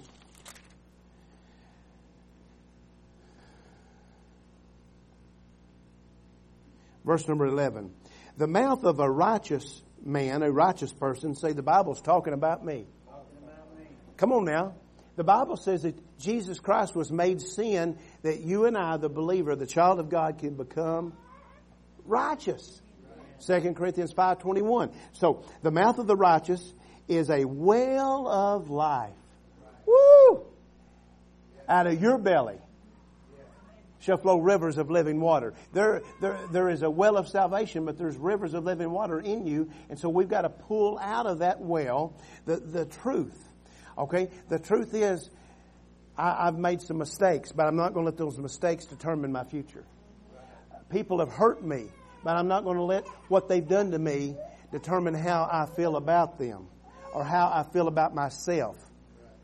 verse 7.03 7.27
number 7.27 7.47
11. 7.47 7.95
The 8.37 8.47
mouth 8.47 8.85
of 8.85 9.01
a 9.01 9.11
righteous 9.11 9.83
man, 10.05 10.43
a 10.43 10.53
righteous 10.53 10.93
person, 10.93 11.35
say 11.35 11.53
the 11.53 11.63
Bible's 11.63 12.03
talking 12.03 12.35
about 12.35 12.63
me. 12.63 12.85
Talking 13.07 13.39
about 13.43 13.79
me. 13.79 13.87
Come 14.19 14.33
on 14.33 14.45
now. 14.45 14.75
The 15.17 15.25
Bible 15.25 15.57
says 15.57 15.85
that 15.85 15.99
Jesus 16.19 16.61
Christ 16.61 16.95
was 16.95 17.11
made 17.11 17.41
sin 17.41 17.99
that 18.21 18.41
you 18.41 18.67
and 18.67 18.77
I, 18.77 18.99
the 18.99 19.09
believer, 19.09 19.57
the 19.57 19.67
child 19.67 19.99
of 19.99 20.11
God, 20.11 20.41
can 20.41 20.57
become 20.57 21.15
righteous. 22.05 22.83
2 23.45 23.75
Corinthians 23.75 24.13
5.21. 24.13 24.93
So, 25.13 25.45
the 25.63 25.71
mouth 25.71 25.99
of 25.99 26.07
the 26.07 26.17
righteous 26.17 26.73
is 27.09 27.31
a 27.31 27.45
well 27.45 28.29
of 28.29 28.71
life. 28.71 29.13
Woo! 29.87 30.47
Out 31.69 31.87
of 31.87 32.01
your 32.01 32.19
belly 32.19 32.59
shall 33.99 34.17
flow 34.17 34.39
rivers 34.39 34.79
of 34.79 34.91
living 34.91 35.21
water. 35.21 35.55
There, 35.73 36.03
there, 36.21 36.39
there 36.53 36.69
is 36.69 36.83
a 36.83 36.91
well 36.91 37.17
of 37.17 37.29
salvation, 37.29 37.85
but 37.85 37.99
there's 37.99 38.17
rivers 38.17 38.55
of 38.55 38.65
living 38.65 38.91
water 38.91 39.19
in 39.19 39.47
you. 39.47 39.71
And 39.89 39.99
so 39.99 40.09
we've 40.09 40.29
got 40.29 40.43
to 40.43 40.49
pull 40.49 40.99
out 40.99 41.27
of 41.27 41.41
that 41.41 41.61
well 41.61 42.15
the, 42.45 42.57
the 42.57 42.85
truth. 42.85 43.37
Okay? 43.99 44.31
The 44.49 44.59
truth 44.59 44.95
is, 44.95 45.29
I, 46.17 46.47
I've 46.47 46.59
made 46.59 46.83
some 46.83 46.99
mistakes, 46.99 47.53
but 47.53 47.67
I'm 47.67 47.77
not 47.77 47.95
going 47.95 48.05
to 48.05 48.11
let 48.11 48.19
those 48.19 48.39
mistakes 48.39 48.85
determine 48.85 49.33
my 49.33 49.45
future. 49.45 49.85
People 50.91 51.19
have 51.19 51.31
hurt 51.31 51.65
me 51.65 51.89
but 52.27 52.35
I'm 52.35 52.49
not 52.49 52.65
going 52.65 52.77
to 52.77 52.83
let 52.83 53.07
what 53.29 53.49
they've 53.49 53.69
done 53.69 53.93
to 53.93 53.99
me 54.01 54.35
determine 54.73 55.15
how 55.15 55.49
I 55.49 55.67
feel 55.77 55.95
about 55.95 56.41
them 56.41 56.67
or 57.15 57.23
how 57.23 57.47
I 57.47 57.63
feel 57.73 57.87
about 57.87 58.17
myself. 58.17 58.77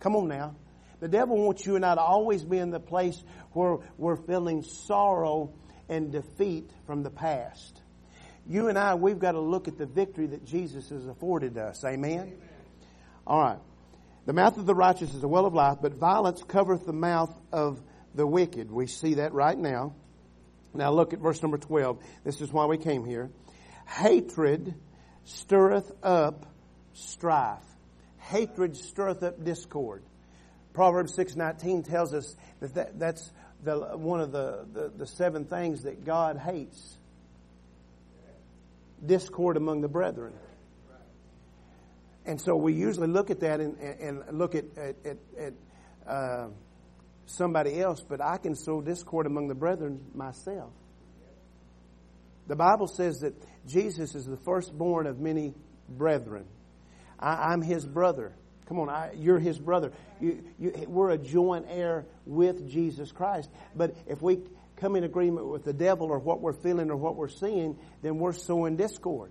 Come 0.00 0.16
on 0.16 0.26
now. 0.26 0.56
The 0.98 1.06
devil 1.06 1.36
wants 1.36 1.64
you 1.64 1.76
and 1.76 1.84
I 1.86 1.94
to 1.94 2.00
always 2.00 2.42
be 2.42 2.58
in 2.58 2.70
the 2.70 2.80
place 2.80 3.22
where 3.52 3.76
we're 3.98 4.16
feeling 4.16 4.64
sorrow 4.64 5.54
and 5.88 6.10
defeat 6.10 6.72
from 6.84 7.04
the 7.04 7.10
past. 7.10 7.80
You 8.48 8.66
and 8.66 8.76
I, 8.76 8.96
we've 8.96 9.20
got 9.20 9.32
to 9.32 9.40
look 9.40 9.68
at 9.68 9.78
the 9.78 9.86
victory 9.86 10.26
that 10.26 10.44
Jesus 10.44 10.88
has 10.88 11.06
afforded 11.06 11.56
us. 11.58 11.84
Amen? 11.84 12.18
Amen. 12.18 12.38
All 13.28 13.40
right. 13.40 13.58
The 14.26 14.32
mouth 14.32 14.56
of 14.56 14.66
the 14.66 14.74
righteous 14.74 15.14
is 15.14 15.22
a 15.22 15.28
well 15.28 15.46
of 15.46 15.54
life, 15.54 15.78
but 15.80 15.94
violence 15.94 16.42
covereth 16.42 16.84
the 16.84 16.92
mouth 16.92 17.32
of 17.52 17.80
the 18.12 18.26
wicked. 18.26 18.72
We 18.72 18.88
see 18.88 19.14
that 19.14 19.34
right 19.34 19.56
now. 19.56 19.94
Now 20.74 20.90
look 20.90 21.12
at 21.12 21.18
verse 21.18 21.42
number 21.42 21.58
12. 21.58 21.98
This 22.24 22.40
is 22.40 22.52
why 22.52 22.66
we 22.66 22.78
came 22.78 23.04
here. 23.04 23.30
Hatred 23.86 24.74
stirreth 25.24 25.90
up 26.02 26.46
strife. 26.94 27.58
Hatred 28.18 28.76
stirreth 28.76 29.22
up 29.22 29.44
discord. 29.44 30.02
Proverbs 30.72 31.16
6.19 31.16 31.88
tells 31.88 32.14
us 32.14 32.34
that, 32.60 32.74
that 32.74 32.98
that's 32.98 33.30
the, 33.62 33.76
one 33.76 34.20
of 34.20 34.32
the, 34.32 34.66
the, 34.72 34.92
the 34.96 35.06
seven 35.06 35.44
things 35.44 35.82
that 35.82 36.04
God 36.04 36.38
hates. 36.38 36.96
Discord 39.04 39.56
among 39.56 39.80
the 39.80 39.88
brethren. 39.88 40.32
And 42.24 42.40
so 42.40 42.54
we 42.54 42.72
usually 42.72 43.08
look 43.08 43.30
at 43.30 43.40
that 43.40 43.60
and, 43.60 43.76
and 43.78 44.38
look 44.38 44.54
at, 44.54 44.64
at, 44.76 44.96
at, 45.04 45.16
at 45.38 45.52
uh, 46.06 46.48
somebody 47.26 47.80
else, 47.80 48.00
but 48.00 48.20
I 48.20 48.36
can 48.36 48.54
sow 48.54 48.80
discord 48.80 49.26
among 49.26 49.48
the 49.48 49.54
brethren 49.54 50.00
myself. 50.14 50.72
The 52.46 52.56
Bible 52.56 52.86
says 52.86 53.20
that 53.20 53.34
Jesus 53.66 54.14
is 54.14 54.26
the 54.26 54.36
firstborn 54.36 55.06
of 55.06 55.18
many 55.18 55.54
brethren. 55.88 56.44
I, 57.18 57.52
am 57.52 57.62
his 57.62 57.86
brother. 57.86 58.34
Come 58.66 58.80
on, 58.80 58.88
I, 58.88 59.12
you're 59.14 59.38
his 59.38 59.58
brother. 59.58 59.92
You, 60.20 60.42
you, 60.58 60.86
we're 60.88 61.10
a 61.10 61.18
joint 61.18 61.66
heir 61.68 62.06
with 62.26 62.68
Jesus 62.68 63.12
Christ. 63.12 63.48
But 63.74 63.96
if 64.08 64.20
we 64.20 64.40
come 64.76 64.96
in 64.96 65.04
agreement 65.04 65.46
with 65.46 65.64
the 65.64 65.72
devil 65.72 66.08
or 66.08 66.18
what 66.18 66.40
we're 66.40 66.52
feeling 66.52 66.90
or 66.90 66.96
what 66.96 67.14
we're 67.16 67.28
seeing, 67.28 67.78
then 68.02 68.18
we're 68.18 68.32
sowing 68.32 68.76
discord. 68.76 69.30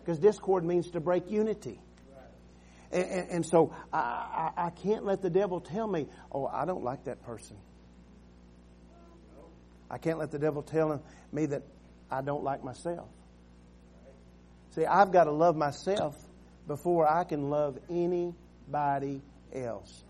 Because 0.00 0.18
discord 0.18 0.64
means 0.64 0.90
to 0.90 1.00
break 1.00 1.30
unity. 1.30 1.80
And, 2.94 3.28
and, 3.28 3.46
so 3.46 3.74
I, 3.92 4.52
I, 4.56 4.66
I 4.66 4.70
can't 4.70 5.04
let 5.04 5.20
the 5.20 5.28
devil 5.28 5.60
tell 5.60 5.88
me, 5.88 6.06
oh, 6.30 6.46
I 6.46 6.64
don't 6.64 6.84
like 6.84 7.04
that 7.04 7.24
person. 7.24 7.56
I 9.90 9.98
can't 9.98 10.18
let 10.18 10.30
the 10.30 10.38
devil 10.38 10.62
tell 10.62 11.02
me 11.32 11.46
that 11.46 11.62
I 12.08 12.22
don't 12.22 12.44
like 12.44 12.62
myself. 12.62 13.08
See, 14.70 14.86
I've 14.86 15.10
got 15.10 15.24
to 15.24 15.32
love 15.32 15.56
myself 15.56 16.16
before 16.68 17.08
I 17.08 17.24
can 17.24 17.50
love 17.50 17.78
anybody 17.90 19.22
else. 19.52 20.04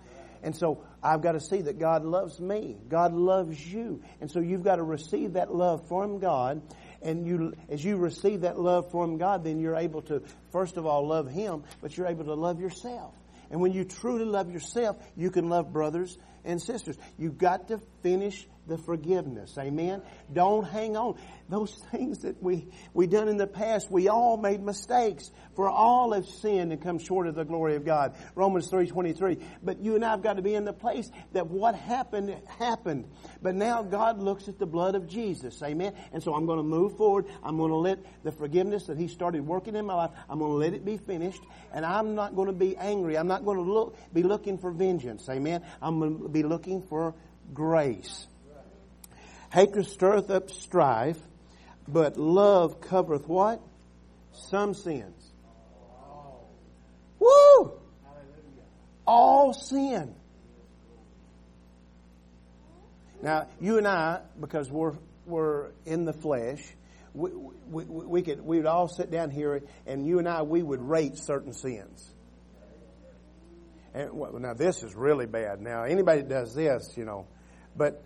And 0.45 0.55
so 0.55 0.85
I've 1.03 1.23
got 1.23 1.33
to 1.33 1.41
see 1.41 1.63
that 1.63 1.79
God 1.79 2.05
loves 2.05 2.39
me. 2.39 2.77
God 2.89 3.15
loves 3.15 3.67
you. 3.67 4.03
And 4.21 4.31
so 4.31 4.41
you've 4.41 4.63
got 4.63 4.77
to 4.77 4.83
receive 4.83 5.33
that 5.33 5.53
love 5.53 5.89
from 5.89 6.19
God. 6.19 6.61
And 7.01 7.27
you, 7.27 7.55
as 7.71 7.83
you 7.83 7.97
receive 7.97 8.43
that 8.43 8.61
love 8.61 8.91
from 8.91 9.17
God, 9.17 9.43
then 9.43 9.59
you're 9.59 9.77
able 9.77 10.03
to, 10.03 10.23
first 10.53 10.77
of 10.77 10.85
all, 10.87 11.07
love 11.07 11.31
Him, 11.31 11.65
but 11.81 11.97
you're 11.97 12.07
able 12.07 12.25
to 12.27 12.35
love 12.35 12.61
yourself. 12.61 13.15
And 13.51 13.61
when 13.61 13.73
you 13.73 13.85
truly 13.85 14.25
love 14.27 14.51
yourself, 14.51 14.97
you 15.17 15.31
can 15.31 15.49
love 15.49 15.73
brothers 15.73 16.17
and 16.45 16.61
sisters. 16.61 16.97
You've 17.19 17.39
got 17.39 17.69
to 17.69 17.81
finish 18.03 18.47
the 18.67 18.79
forgiveness. 18.79 19.57
Amen. 19.59 20.03
Don't 20.33 20.65
hang 20.65 20.97
on. 20.97 21.17
Those 21.49 21.75
things 21.91 22.21
that 22.21 22.43
we, 22.43 22.69
we 22.95 23.07
done 23.07 23.29
in 23.29 23.37
the 23.37 23.47
past, 23.47 23.91
we 23.91 24.09
all 24.09 24.37
made 24.37 24.63
mistakes. 24.63 25.31
For 25.55 25.69
all 25.69 26.13
have 26.13 26.27
sinned 26.27 26.73
and 26.73 26.83
come 26.83 26.99
short 26.99 27.27
of 27.27 27.35
the 27.35 27.45
glory 27.45 27.77
of 27.77 27.85
God. 27.85 28.15
Romans 28.35 28.71
3.23. 28.71 29.43
But 29.63 29.81
you 29.81 29.95
and 29.95 30.05
I 30.05 30.11
have 30.11 30.23
got 30.23 30.35
to 30.35 30.43
be 30.43 30.55
in 30.55 30.65
the 30.65 30.73
place 30.73 31.11
that 31.33 31.49
what 31.49 31.75
happened, 31.75 32.35
happened. 32.59 33.07
But 33.43 33.55
now 33.55 33.83
God 33.83 34.19
looks 34.19 34.49
at 34.49 34.59
the 34.59 34.67
blood 34.67 34.95
of 34.95 35.07
Jesus. 35.07 35.63
Amen. 35.63 35.95
And 36.13 36.23
so 36.23 36.35
I'm 36.35 36.47
going 36.47 36.59
to 36.59 36.65
move 36.65 36.97
forward. 36.97 37.27
I'm 37.43 37.59
going 37.59 37.71
to 37.71 37.77
let 37.77 37.99
the 38.25 38.33
forgiveness 38.33 38.87
that 38.87 38.99
He 38.99 39.09
started 39.09 39.47
working 39.47 39.77
in 39.77 39.85
my 39.85 39.95
life, 39.95 40.11
I'm 40.29 40.39
going 40.39 40.51
to 40.51 40.57
let 40.57 40.73
it 40.73 40.85
be 40.85 40.97
finished. 40.97 41.43
And 41.73 41.85
I'm 41.85 42.15
not 42.15 42.35
going 42.35 42.47
to 42.47 42.53
be 42.53 42.77
angry. 42.77 43.19
I'm 43.19 43.29
not 43.29 43.45
going 43.45 43.59
to 43.59 43.71
look, 43.71 43.97
be 44.13 44.23
looking 44.23 44.59
for 44.59 44.71
vengeance. 44.71 45.29
Amen. 45.29 45.63
I'm 45.83 45.99
going 45.99 46.23
to 46.23 46.29
be 46.29 46.43
looking 46.43 46.83
for 46.83 47.15
grace. 47.53 48.27
Hatred 49.55 49.87
stirreth 49.87 50.31
up 50.31 50.51
strife, 50.51 51.21
but 51.87 52.17
love 52.17 52.81
covereth 52.81 53.29
what? 53.29 53.61
Some 54.33 54.75
sins. 54.75 55.33
Woo! 57.21 57.73
All 59.07 59.53
sin. 59.53 60.13
Now, 63.23 63.47
you 63.61 63.79
and 63.79 63.87
I, 63.87 64.23
because 64.41 64.69
we're, 64.73 64.95
we're 65.25 65.71
in 65.87 66.05
the 66.05 66.13
flesh, 66.13 66.61
we, 67.13 67.31
we, 67.71 67.85
we 67.85 68.23
could, 68.23 68.41
we 68.41 68.57
would 68.57 68.67
all 68.67 68.89
sit 68.89 69.13
down 69.13 69.31
here 69.31 69.63
and 69.87 70.05
you 70.05 70.19
and 70.19 70.29
I, 70.29 70.43
we 70.43 70.65
would 70.65 70.83
rate 70.83 71.17
certain 71.17 71.53
sins. 71.53 72.13
And 73.95 74.15
well, 74.15 74.33
now 74.33 74.55
this 74.55 74.83
is 74.83 74.97
really 74.97 75.27
bad. 75.27 75.61
Now 75.61 75.85
anybody 75.85 76.23
that 76.23 76.29
does 76.29 76.57
this, 76.57 76.93
you 76.97 77.05
know, 77.05 77.29
but 77.77 78.03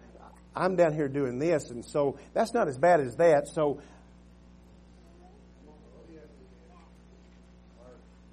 I'm 0.59 0.75
down 0.75 0.93
here 0.93 1.09
doing 1.09 1.39
this, 1.39 1.71
and 1.71 1.85
so 1.85 2.19
that's 2.35 2.53
not 2.53 2.67
as 2.67 2.77
bad 2.77 3.01
as 3.01 3.17
that. 3.17 3.47
So 3.47 3.81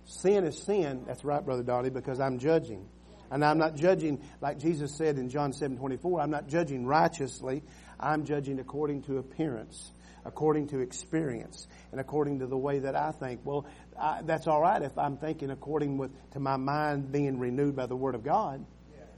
sin 0.06 0.44
is 0.44 0.64
sin. 0.64 1.04
That's 1.06 1.24
right, 1.24 1.46
Brother 1.46 1.62
Dolly, 1.62 1.92
because 1.92 2.20
I'm 2.20 2.40
judging. 2.40 2.90
And 3.30 3.46
I'm 3.46 3.60
not 3.60 3.76
judging, 3.76 4.22
like 4.42 4.60
Jesus 4.60 4.96
said 4.98 5.18
in 5.18 5.30
John 5.30 5.54
7 5.54 5.78
24, 5.78 6.22
I'm 6.22 6.32
not 6.32 6.48
judging 6.48 6.86
righteously. 6.86 7.64
I'm 8.00 8.26
judging 8.26 8.60
according 8.60 9.04
to 9.04 9.18
appearance, 9.20 9.92
according 10.26 10.70
to 10.70 10.80
experience, 10.80 11.68
and 11.92 12.02
according 12.02 12.40
to 12.40 12.48
the 12.48 12.58
way 12.58 12.80
that 12.80 12.96
I 12.96 13.12
think. 13.12 13.42
Well, 13.44 13.68
I, 14.00 14.22
that's 14.24 14.48
all 14.48 14.62
right 14.62 14.82
if 14.82 14.98
I'm 14.98 15.18
thinking 15.18 15.52
according 15.52 15.98
with, 15.98 16.12
to 16.32 16.40
my 16.40 16.58
mind 16.58 17.12
being 17.12 17.40
renewed 17.40 17.76
by 17.76 17.86
the 17.86 17.96
Word 17.96 18.16
of 18.16 18.24
God. 18.24 18.66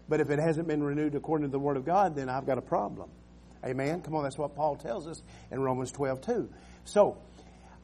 But 0.09 0.21
if 0.21 0.29
it 0.29 0.39
hasn't 0.39 0.67
been 0.67 0.83
renewed 0.83 1.15
according 1.15 1.47
to 1.47 1.51
the 1.51 1.59
Word 1.59 1.77
of 1.77 1.85
God, 1.85 2.15
then 2.15 2.29
I've 2.29 2.45
got 2.45 2.57
a 2.57 2.61
problem. 2.61 3.09
Amen? 3.65 4.01
Come 4.01 4.15
on, 4.15 4.23
that's 4.23 4.37
what 4.37 4.55
Paul 4.55 4.75
tells 4.75 5.07
us 5.07 5.21
in 5.51 5.59
Romans 5.59 5.91
12, 5.91 6.21
2. 6.21 6.49
So, 6.85 7.17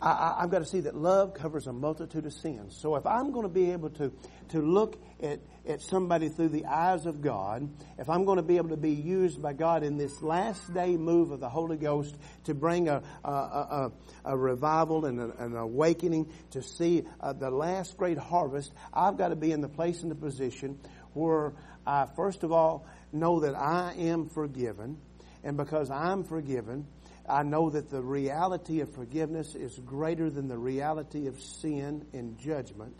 I, 0.03 0.41
have 0.41 0.51
got 0.51 0.59
to 0.59 0.65
see 0.65 0.81
that 0.81 0.95
love 0.95 1.33
covers 1.33 1.65
a 1.65 1.71
multitude 1.71 2.25
of 2.25 2.33
sins. 2.33 2.75
So 2.77 2.95
if 2.97 3.05
I'm 3.05 3.31
going 3.31 3.43
to 3.43 3.53
be 3.53 3.71
able 3.71 3.89
to, 3.91 4.11
to 4.49 4.61
look 4.61 5.01
at, 5.21 5.39
at 5.65 5.81
somebody 5.81 6.27
through 6.27 6.49
the 6.49 6.65
eyes 6.65 7.05
of 7.05 7.21
God, 7.21 7.69
if 7.97 8.09
I'm 8.09 8.25
going 8.25 8.35
to 8.35 8.43
be 8.43 8.57
able 8.57 8.69
to 8.69 8.77
be 8.77 8.91
used 8.91 9.41
by 9.41 9.53
God 9.53 9.81
in 9.81 9.97
this 9.97 10.21
last 10.21 10.73
day 10.73 10.97
move 10.97 11.31
of 11.31 11.39
the 11.39 11.47
Holy 11.47 11.77
Ghost 11.77 12.17
to 12.45 12.53
bring 12.53 12.89
a, 12.89 13.01
a, 13.23 13.29
a, 13.29 13.91
a 14.25 14.37
revival 14.37 15.05
and 15.05 15.19
an 15.21 15.55
awakening 15.55 16.29
to 16.51 16.61
see 16.61 17.05
uh, 17.21 17.31
the 17.31 17.49
last 17.49 17.95
great 17.95 18.17
harvest, 18.17 18.73
I've 18.93 19.17
got 19.17 19.29
to 19.29 19.37
be 19.37 19.53
in 19.53 19.61
the 19.61 19.69
place 19.69 20.01
and 20.01 20.11
the 20.11 20.15
position 20.15 20.79
where 21.13 21.53
I 21.85 22.07
first 22.15 22.43
of 22.43 22.51
all 22.51 22.85
know 23.11 23.41
that 23.41 23.55
I 23.55 23.93
am 23.97 24.29
forgiven, 24.29 24.97
and 25.43 25.57
because 25.57 25.89
I'm 25.89 26.23
forgiven, 26.23 26.87
I 27.27 27.43
know 27.43 27.69
that 27.69 27.89
the 27.89 28.01
reality 28.01 28.81
of 28.81 28.93
forgiveness 28.93 29.55
is 29.55 29.77
greater 29.79 30.29
than 30.29 30.47
the 30.47 30.57
reality 30.57 31.27
of 31.27 31.39
sin 31.39 32.05
and 32.13 32.37
judgment, 32.39 32.95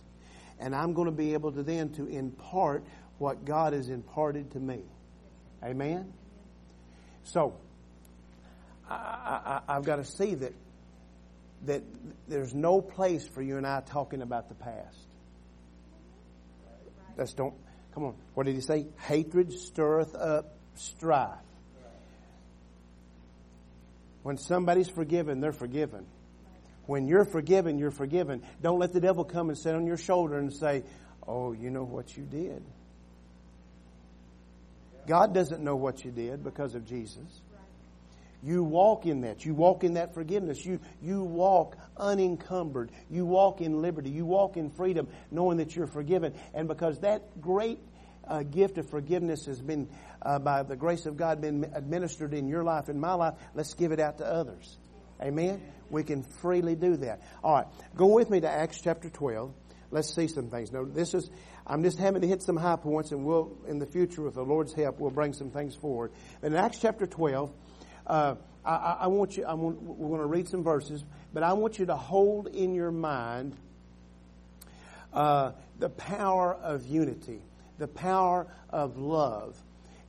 and 0.59 0.75
I'm 0.75 0.93
going 0.93 1.07
to 1.07 1.11
be 1.11 1.33
able 1.33 1.51
to 1.53 1.63
then 1.63 1.89
to 1.93 2.07
impart 2.07 2.83
what 3.17 3.45
God 3.45 3.73
has 3.73 3.89
imparted 3.89 4.51
to 4.51 4.59
me. 4.59 4.83
Amen. 5.63 6.13
So 7.23 7.55
I, 8.89 9.61
have 9.67 9.85
got 9.85 9.97
to 9.97 10.05
see 10.05 10.35
that 10.35 10.53
that 11.65 11.81
there's 12.27 12.53
no 12.53 12.81
place 12.81 13.25
for 13.27 13.41
you 13.41 13.57
and 13.57 13.65
I 13.65 13.81
talking 13.81 14.21
about 14.21 14.49
the 14.49 14.55
past. 14.55 15.07
Let's 17.17 17.33
don't 17.33 17.53
Come 17.93 18.05
on. 18.05 18.15
What 18.33 18.45
did 18.45 18.55
he 18.55 18.61
say? 18.61 18.87
Hatred 18.99 19.53
stirreth 19.53 20.15
up 20.15 20.55
strife. 20.75 21.29
When 24.23 24.37
somebody's 24.37 24.89
forgiven, 24.89 25.41
they're 25.41 25.51
forgiven. 25.51 26.05
When 26.85 27.07
you're 27.07 27.25
forgiven, 27.25 27.77
you're 27.77 27.91
forgiven. 27.91 28.41
Don't 28.61 28.79
let 28.79 28.93
the 28.93 28.99
devil 28.99 29.23
come 29.23 29.49
and 29.49 29.57
sit 29.57 29.75
on 29.75 29.85
your 29.85 29.97
shoulder 29.97 30.37
and 30.37 30.51
say, 30.51 30.83
Oh, 31.25 31.53
you 31.53 31.69
know 31.69 31.83
what 31.83 32.17
you 32.17 32.23
did. 32.23 32.63
God 35.07 35.33
doesn't 35.33 35.63
know 35.63 35.75
what 35.75 36.03
you 36.03 36.11
did 36.11 36.43
because 36.43 36.75
of 36.75 36.85
Jesus. 36.85 37.41
You 38.43 38.63
walk 38.63 39.05
in 39.05 39.21
that. 39.21 39.45
You 39.45 39.53
walk 39.53 39.85
in 39.85 39.93
that 39.93 40.13
forgiveness. 40.13 40.65
You, 40.65 40.79
you 41.01 41.23
walk 41.23 41.77
unencumbered. 41.95 42.91
You 43.09 43.25
walk 43.25 43.61
in 43.61 43.81
liberty. 43.81 44.09
You 44.09 44.25
walk 44.25 44.57
in 44.57 44.69
freedom, 44.69 45.07
knowing 45.31 45.57
that 45.57 45.75
you're 45.75 45.87
forgiven. 45.87 46.33
And 46.53 46.67
because 46.67 46.99
that 46.99 47.39
great 47.39 47.79
uh, 48.27 48.43
gift 48.43 48.77
of 48.77 48.89
forgiveness 48.89 49.45
has 49.45 49.61
been, 49.61 49.87
uh, 50.21 50.39
by 50.39 50.63
the 50.63 50.75
grace 50.75 51.05
of 51.05 51.15
God, 51.15 51.39
been 51.39 51.71
administered 51.73 52.33
in 52.33 52.49
your 52.49 52.63
life, 52.63 52.89
in 52.89 52.99
my 52.99 53.13
life, 53.13 53.35
let's 53.55 53.73
give 53.75 53.93
it 53.93 53.99
out 54.01 54.17
to 54.17 54.25
others. 54.25 54.77
Amen? 55.21 55.61
We 55.89 56.03
can 56.03 56.23
freely 56.23 56.75
do 56.75 56.97
that. 56.97 57.21
All 57.43 57.55
right. 57.55 57.67
Go 57.95 58.07
with 58.07 58.29
me 58.29 58.41
to 58.41 58.49
Acts 58.49 58.81
chapter 58.81 59.09
12. 59.09 59.53
Let's 59.89 60.13
see 60.13 60.27
some 60.27 60.49
things. 60.49 60.71
Now, 60.71 60.83
this 60.83 61.13
is, 61.13 61.29
I'm 61.67 61.83
just 61.83 61.99
having 61.99 62.21
to 62.21 62.27
hit 62.27 62.41
some 62.41 62.57
high 62.57 62.77
points, 62.77 63.11
and 63.11 63.23
we'll, 63.23 63.55
in 63.67 63.77
the 63.77 63.85
future, 63.85 64.23
with 64.23 64.33
the 64.33 64.43
Lord's 64.43 64.73
help, 64.73 64.99
we'll 64.99 65.11
bring 65.11 65.33
some 65.33 65.51
things 65.51 65.75
forward. 65.75 66.11
In 66.41 66.55
Acts 66.55 66.79
chapter 66.79 67.05
12, 67.05 67.53
uh, 68.07 68.35
I, 68.65 68.97
I, 69.01 69.07
want 69.07 69.37
you, 69.37 69.45
I 69.45 69.53
want, 69.53 69.81
we're 69.81 70.09
going 70.09 70.21
to 70.21 70.25
read 70.25 70.47
some 70.47 70.63
verses, 70.63 71.03
but 71.33 71.43
I 71.43 71.53
want 71.53 71.79
you 71.79 71.85
to 71.87 71.95
hold 71.95 72.47
in 72.47 72.75
your 72.75 72.91
mind 72.91 73.55
uh, 75.13 75.51
the 75.79 75.89
power 75.89 76.53
of 76.53 76.85
unity, 76.85 77.41
the 77.77 77.87
power 77.87 78.47
of 78.69 78.97
love, 78.97 79.57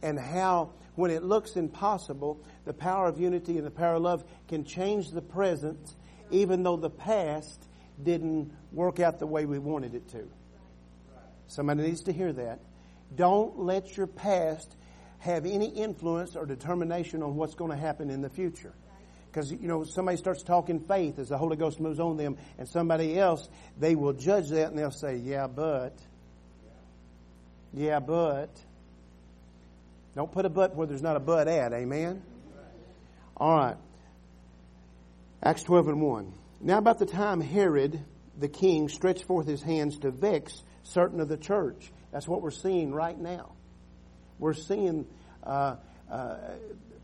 and 0.02 0.18
how, 0.18 0.70
when 0.94 1.10
it 1.10 1.22
looks 1.22 1.56
impossible, 1.56 2.40
the 2.64 2.72
power 2.72 3.08
of 3.08 3.18
unity 3.18 3.56
and 3.56 3.66
the 3.66 3.70
power 3.70 3.94
of 3.94 4.02
love 4.02 4.24
can 4.48 4.64
change 4.64 5.10
the 5.10 5.22
present, 5.22 5.94
even 6.30 6.62
though 6.62 6.76
the 6.76 6.90
past 6.90 7.64
didn't 8.02 8.52
work 8.72 9.00
out 9.00 9.18
the 9.18 9.26
way 9.26 9.46
we 9.46 9.58
wanted 9.58 9.94
it 9.94 10.08
to. 10.08 10.28
Somebody 11.46 11.82
needs 11.82 12.02
to 12.02 12.12
hear 12.12 12.32
that. 12.32 12.60
Don't 13.14 13.58
let 13.58 13.96
your 13.96 14.06
past 14.06 14.74
have 15.24 15.46
any 15.46 15.68
influence 15.68 16.36
or 16.36 16.44
determination 16.44 17.22
on 17.22 17.34
what's 17.34 17.54
going 17.54 17.70
to 17.70 17.76
happen 17.76 18.10
in 18.10 18.20
the 18.20 18.28
future. 18.28 18.74
Because, 19.26 19.50
you 19.50 19.66
know, 19.66 19.82
somebody 19.84 20.18
starts 20.18 20.42
talking 20.42 20.80
faith 20.80 21.18
as 21.18 21.30
the 21.30 21.38
Holy 21.38 21.56
Ghost 21.56 21.80
moves 21.80 21.98
on 21.98 22.16
them, 22.16 22.36
and 22.58 22.68
somebody 22.68 23.18
else, 23.18 23.48
they 23.78 23.94
will 23.94 24.12
judge 24.12 24.50
that 24.50 24.68
and 24.68 24.78
they'll 24.78 24.90
say, 24.90 25.16
yeah, 25.16 25.46
but. 25.46 25.98
Yeah, 27.72 28.00
but. 28.00 28.50
Don't 30.14 30.30
put 30.30 30.44
a 30.44 30.50
but 30.50 30.76
where 30.76 30.86
there's 30.86 31.02
not 31.02 31.16
a 31.16 31.20
but 31.20 31.48
at. 31.48 31.72
Amen? 31.72 32.22
All 33.36 33.56
right. 33.56 33.76
Acts 35.42 35.64
12 35.64 35.88
and 35.88 36.00
1. 36.02 36.32
Now, 36.60 36.78
about 36.78 36.98
the 36.98 37.06
time 37.06 37.40
Herod 37.40 38.04
the 38.38 38.48
king 38.48 38.88
stretched 38.88 39.24
forth 39.24 39.46
his 39.46 39.62
hands 39.62 39.98
to 40.00 40.10
vex 40.10 40.62
certain 40.82 41.20
of 41.20 41.28
the 41.28 41.36
church. 41.36 41.92
That's 42.12 42.28
what 42.28 42.42
we're 42.42 42.50
seeing 42.50 42.92
right 42.92 43.18
now. 43.18 43.53
We're 44.44 44.52
seeing 44.52 45.06
uh, 45.42 45.76
uh, 46.10 46.36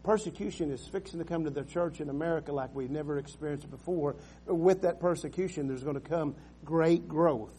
persecution 0.03 0.71
is 0.71 0.87
fixing 0.87 1.21
to 1.21 1.25
come 1.25 1.45
to 1.45 1.51
the 1.51 1.63
church 1.65 2.03
in 2.03 2.11
America 2.11 2.53
like 2.53 2.75
we've 2.75 2.91
never 2.91 3.17
experienced 3.17 3.71
before. 3.71 4.17
With 4.45 4.83
that 4.83 5.01
persecution, 5.01 5.67
there's 5.67 5.83
going 5.83 5.99
to 5.99 6.07
come 6.07 6.35
great 6.67 7.09
growth. 7.09 7.55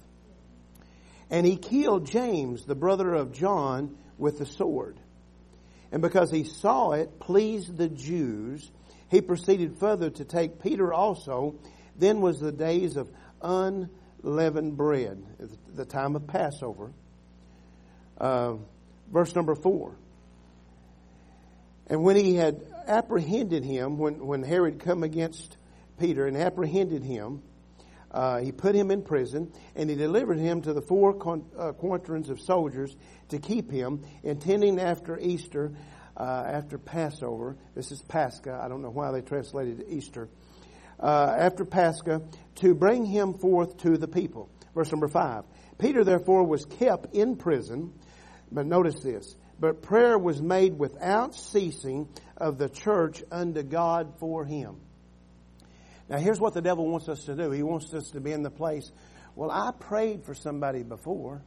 And 1.31 1.47
he 1.47 1.57
killed 1.57 2.05
James, 2.05 2.63
the 2.65 2.75
brother 2.75 3.11
of 3.11 3.31
John, 3.33 3.97
with 4.19 4.37
the 4.37 4.45
sword. 4.45 4.99
And 5.91 6.03
because 6.03 6.29
he 6.29 6.43
saw 6.43 6.91
it 6.91 7.19
pleased 7.19 7.75
the 7.75 7.89
Jews, 7.89 8.69
he 9.09 9.19
proceeded 9.19 9.79
further 9.79 10.11
to 10.11 10.23
take 10.23 10.61
Peter 10.61 10.93
also. 10.93 11.55
Then 11.97 12.21
was 12.21 12.39
the 12.39 12.51
days 12.51 12.97
of 12.97 13.09
unleavened 13.41 14.77
bread, 14.77 15.23
the 15.73 15.85
time 15.85 16.15
of 16.15 16.27
Passover. 16.27 16.91
Uh, 18.19 18.57
verse 19.11 19.35
number 19.35 19.55
four. 19.55 19.95
And 21.87 22.03
when 22.03 22.15
he 22.15 22.35
had 22.35 22.61
apprehended 22.87 23.63
him, 23.63 23.97
when, 23.97 24.25
when 24.25 24.43
Herod 24.43 24.79
come 24.79 25.03
against 25.03 25.57
Peter 25.99 26.25
and 26.25 26.37
apprehended 26.37 27.03
him, 27.03 27.41
uh, 28.11 28.39
he 28.39 28.51
put 28.51 28.75
him 28.75 28.91
in 28.91 29.03
prison 29.03 29.51
and 29.75 29.89
he 29.89 29.95
delivered 29.95 30.37
him 30.37 30.61
to 30.61 30.73
the 30.73 30.81
four 30.81 31.11
uh, 31.11 31.71
quaternions 31.73 32.29
of 32.29 32.39
soldiers 32.41 32.95
to 33.29 33.39
keep 33.39 33.71
him, 33.71 34.03
intending 34.23 34.79
after 34.79 35.17
Easter, 35.19 35.71
uh, 36.17 36.43
after 36.47 36.77
Passover. 36.77 37.55
This 37.75 37.91
is 37.91 38.01
Pascha. 38.01 38.59
I 38.61 38.67
don't 38.67 38.81
know 38.81 38.89
why 38.89 39.11
they 39.11 39.21
translated 39.21 39.85
Easter 39.89 40.27
uh, 40.99 41.35
after 41.37 41.65
Pascha 41.65 42.21
to 42.55 42.75
bring 42.75 43.05
him 43.05 43.33
forth 43.33 43.77
to 43.77 43.97
the 43.97 44.07
people. 44.07 44.49
Verse 44.75 44.91
number 44.91 45.07
five. 45.07 45.43
Peter 45.77 46.03
therefore 46.03 46.45
was 46.45 46.65
kept 46.65 47.15
in 47.15 47.35
prison, 47.35 47.93
but 48.51 48.65
notice 48.65 48.99
this. 49.01 49.35
But 49.59 49.81
prayer 49.81 50.17
was 50.17 50.41
made 50.41 50.77
without 50.77 51.35
ceasing 51.35 52.09
of 52.37 52.57
the 52.57 52.67
church 52.67 53.23
unto 53.31 53.61
God 53.63 54.15
for 54.19 54.43
him. 54.43 54.77
Now 56.09 56.17
here's 56.17 56.39
what 56.39 56.53
the 56.53 56.61
devil 56.61 56.87
wants 56.87 57.07
us 57.07 57.23
to 57.25 57.35
do. 57.35 57.51
He 57.51 57.63
wants 57.63 57.93
us 57.93 58.09
to 58.11 58.19
be 58.19 58.31
in 58.31 58.43
the 58.43 58.49
place, 58.49 58.91
well, 59.35 59.51
I 59.51 59.71
prayed 59.71 60.25
for 60.25 60.33
somebody 60.33 60.83
before 60.83 61.41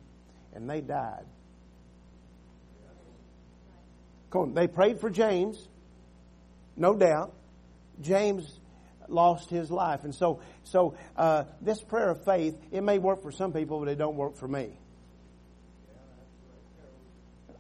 and 0.55 0.71
they 0.71 0.81
died. 0.81 1.25
They 4.53 4.67
prayed 4.67 5.01
for 5.01 5.11
James, 5.11 5.69
no 6.77 6.95
doubt. 6.95 7.33
James 8.01 8.61
lost 9.09 9.49
his 9.49 9.71
life. 9.71 10.03
And 10.03 10.13
so, 10.13 10.41
so 10.65 10.97
uh, 11.17 11.45
this 11.61 11.81
prayer 11.81 12.11
of 12.11 12.25
faith, 12.25 12.57
it 12.73 12.83
may 12.83 12.99
work 12.99 13.23
for 13.23 13.31
some 13.31 13.53
people, 13.53 13.79
but 13.79 13.89
it 13.89 13.97
don't 13.97 14.17
work 14.17 14.37
for 14.37 14.49
me. 14.49 14.77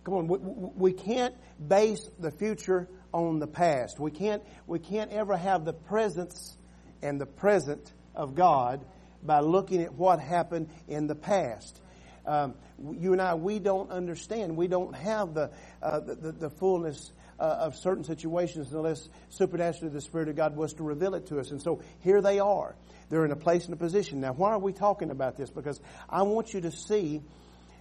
Come 0.05 0.15
on, 0.15 0.29
we, 0.29 0.39
we 0.39 0.93
can't 0.93 1.35
base 1.67 2.09
the 2.19 2.31
future 2.31 2.89
on 3.13 3.39
the 3.39 3.47
past. 3.47 3.99
We 3.99 4.11
can't, 4.11 4.43
we 4.67 4.79
can't 4.79 5.11
ever 5.13 5.37
have 5.37 5.65
the 5.65 5.73
presence 5.73 6.57
and 7.03 7.21
the 7.21 7.27
present 7.27 7.93
of 8.15 8.35
God 8.35 8.85
by 9.23 9.41
looking 9.41 9.83
at 9.83 9.95
what 9.95 10.21
happened 10.21 10.69
in 10.89 11.07
the 11.07 11.15
past. 11.15 11.81
Um, 12.27 12.55
you 12.99 13.13
and 13.13 13.21
I, 13.21 13.35
we 13.35 13.59
don't 13.59 13.91
understand. 13.91 14.57
We 14.57 14.67
don't 14.67 14.95
have 14.95 15.35
the, 15.35 15.51
uh, 15.83 16.01
the, 16.01 16.33
the, 16.33 16.51
fullness 16.51 17.13
uh, 17.39 17.43
of 17.43 17.77
certain 17.77 18.05
situations 18.05 18.73
unless 18.73 19.09
supernaturally 19.29 19.93
the 19.93 20.01
Spirit 20.01 20.29
of 20.29 20.37
God 20.37 20.57
was 20.57 20.73
to 20.75 20.83
reveal 20.83 21.15
it 21.15 21.27
to 21.27 21.39
us. 21.39 21.51
And 21.51 21.61
so 21.61 21.83
here 22.01 22.23
they 22.23 22.39
are. 22.39 22.77
They're 23.11 23.25
in 23.25 23.33
a 23.33 23.37
place 23.37 23.67
and 23.67 23.75
a 23.75 23.77
position. 23.77 24.21
Now, 24.21 24.33
why 24.33 24.53
are 24.53 24.59
we 24.59 24.73
talking 24.73 25.11
about 25.11 25.37
this? 25.37 25.51
Because 25.51 25.81
I 26.09 26.23
want 26.23 26.55
you 26.55 26.63
to 26.63 26.73
see 26.73 27.23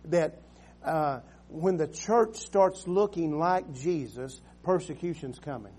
that 0.05 0.41
uh, 0.83 1.21
when 1.47 1.77
the 1.77 1.88
church 1.88 2.38
starts 2.38 2.88
looking 2.88 3.38
like 3.38 3.73
Jesus, 3.73 4.41
persecution's 4.63 5.39
coming 5.39 5.73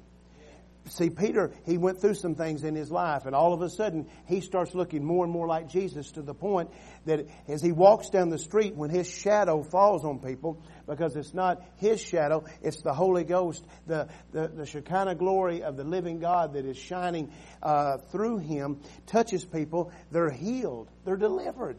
see, 0.91 1.11
Peter, 1.11 1.53
he 1.65 1.79
went 1.79 2.01
through 2.01 2.15
some 2.15 2.35
things 2.35 2.65
in 2.65 2.75
his 2.75 2.91
life, 2.91 3.27
and 3.27 3.35
all 3.35 3.53
of 3.53 3.63
a 3.63 3.71
sudden, 3.71 4.09
he 4.27 4.41
starts 4.41 4.75
looking 4.75 5.05
more 5.05 5.25
and 5.25 5.33
more 5.33 5.47
like 5.47 5.69
Jesus 5.69 6.13
to 6.13 6.23
the 6.23 6.35
point 6.35 6.71
that 7.07 7.27
as 7.49 7.63
he 7.63 7.73
walks 7.73 8.11
down 8.11 8.29
the 8.29 8.39
street, 8.39 8.75
when 8.75 8.91
his 8.91 9.09
shadow 9.09 9.63
falls 9.63 10.05
on 10.05 10.19
people, 10.19 10.63
because 10.87 11.17
it's 11.17 11.35
not 11.35 11.63
his 11.77 12.01
shadow, 12.01 12.45
it's 12.63 12.83
the 12.83 12.93
Holy 12.93 13.25
Ghost, 13.25 13.65
the, 13.87 14.09
the, 14.33 14.49
the 14.49 14.67
Shekinah 14.67 15.15
glory 15.15 15.63
of 15.63 15.77
the 15.77 15.85
living 15.85 16.19
God 16.19 16.55
that 16.55 16.67
is 16.67 16.77
shining 16.77 17.33
uh, 17.63 17.99
through 18.13 18.39
him, 18.39 18.81
touches 19.07 19.45
people, 19.45 19.93
they're 20.11 20.31
healed, 20.31 20.91
they're 21.05 21.17
delivered. 21.17 21.79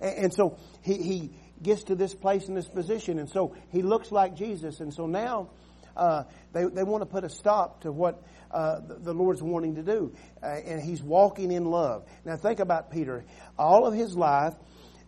And, 0.00 0.24
and 0.24 0.34
so 0.34 0.58
he, 0.82 0.94
he 0.94 1.30
gets 1.62 1.84
to 1.84 1.94
this 1.94 2.14
place 2.14 2.48
in 2.48 2.54
this 2.54 2.68
position, 2.68 3.18
and 3.18 3.28
so 3.28 3.54
he 3.70 3.82
looks 3.82 4.10
like 4.10 4.34
Jesus, 4.34 4.80
and 4.80 4.92
so 4.92 5.06
now, 5.06 5.50
uh, 5.96 6.24
they, 6.52 6.64
they 6.64 6.82
want 6.82 7.02
to 7.02 7.06
put 7.06 7.24
a 7.24 7.28
stop 7.28 7.82
to 7.82 7.92
what 7.92 8.22
uh, 8.50 8.80
the, 8.80 8.94
the, 8.94 9.12
Lord's 9.12 9.42
wanting 9.42 9.76
to 9.76 9.82
do. 9.82 10.12
Uh, 10.42 10.46
and 10.46 10.82
he's 10.82 11.02
walking 11.02 11.52
in 11.52 11.64
love. 11.64 12.04
Now 12.24 12.36
think 12.36 12.60
about 12.60 12.90
Peter. 12.90 13.24
All 13.58 13.86
of 13.86 13.94
his 13.94 14.16
life, 14.16 14.54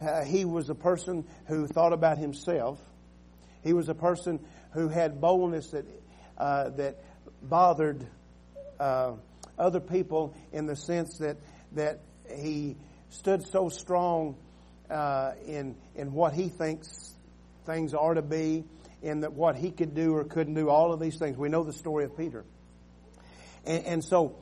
uh, 0.00 0.24
he 0.24 0.44
was 0.44 0.70
a 0.70 0.74
person 0.74 1.24
who 1.46 1.66
thought 1.66 1.92
about 1.92 2.18
himself. 2.18 2.80
He 3.62 3.72
was 3.72 3.88
a 3.88 3.94
person 3.94 4.44
who 4.72 4.88
had 4.88 5.20
boldness 5.20 5.70
that, 5.70 5.86
uh, 6.38 6.70
that 6.70 7.04
bothered 7.42 8.06
uh, 8.78 9.12
other 9.58 9.80
people 9.80 10.34
in 10.52 10.66
the 10.66 10.76
sense 10.76 11.18
that, 11.18 11.36
that 11.72 12.00
he 12.36 12.76
stood 13.10 13.46
so 13.46 13.68
strong 13.68 14.36
in, 15.46 15.74
in 15.94 16.12
what 16.12 16.34
he 16.34 16.48
thinks 16.48 17.14
things 17.64 17.94
are 17.94 18.14
to 18.14 18.22
be 18.22 18.64
in 19.02 19.20
that 19.20 19.32
what 19.32 19.56
he 19.56 19.70
could 19.70 19.94
do 19.94 20.14
or 20.14 20.24
couldn't 20.24 20.54
do, 20.54 20.68
all 20.68 20.92
of 20.92 21.00
these 21.00 21.18
things. 21.18 21.36
We 21.36 21.48
know 21.48 21.64
the 21.64 21.72
story 21.72 22.04
of 22.04 22.16
Peter. 22.16 22.44
And, 23.64 23.84
and 23.84 24.04
so, 24.04 24.36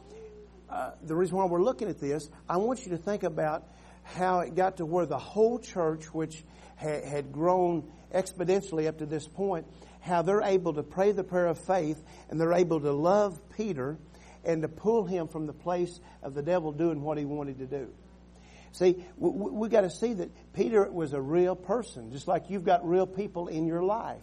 uh, 0.68 0.92
the 1.02 1.16
reason 1.16 1.36
why 1.36 1.46
we're 1.46 1.62
looking 1.62 1.88
at 1.88 1.98
this, 1.98 2.28
I 2.48 2.58
want 2.58 2.84
you 2.84 2.92
to 2.92 2.98
think 2.98 3.22
about 3.22 3.64
how 4.04 4.40
it 4.40 4.54
got 4.54 4.76
to 4.78 4.86
where 4.86 5.06
the 5.06 5.18
whole 5.18 5.58
church, 5.58 6.04
which 6.12 6.44
ha- 6.76 7.04
had 7.04 7.32
grown 7.32 7.90
exponentially 8.14 8.86
up 8.86 8.98
to 8.98 9.06
this 9.06 9.26
point, 9.26 9.66
how 10.00 10.22
they're 10.22 10.42
able 10.42 10.74
to 10.74 10.82
pray 10.82 11.12
the 11.12 11.24
prayer 11.24 11.46
of 11.46 11.58
faith 11.58 12.02
and 12.28 12.40
they're 12.40 12.52
able 12.52 12.80
to 12.80 12.92
love 12.92 13.38
Peter 13.56 13.98
and 14.44 14.62
to 14.62 14.68
pull 14.68 15.04
him 15.04 15.28
from 15.28 15.46
the 15.46 15.52
place 15.52 16.00
of 16.22 16.34
the 16.34 16.42
devil 16.42 16.72
doing 16.72 17.02
what 17.02 17.18
he 17.18 17.24
wanted 17.24 17.58
to 17.58 17.66
do. 17.66 17.92
See, 18.72 19.04
we, 19.16 19.50
we 19.50 19.68
got 19.68 19.82
to 19.82 19.90
see 19.90 20.14
that 20.14 20.30
Peter 20.52 20.90
was 20.90 21.12
a 21.12 21.20
real 21.20 21.56
person, 21.56 22.12
just 22.12 22.28
like 22.28 22.50
you've 22.50 22.64
got 22.64 22.86
real 22.88 23.06
people 23.06 23.48
in 23.48 23.66
your 23.66 23.82
life. 23.82 24.22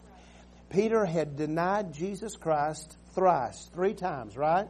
Peter 0.69 1.05
had 1.05 1.35
denied 1.37 1.93
Jesus 1.93 2.35
Christ 2.35 2.97
thrice, 3.13 3.69
three 3.73 3.93
times, 3.93 4.37
right? 4.37 4.67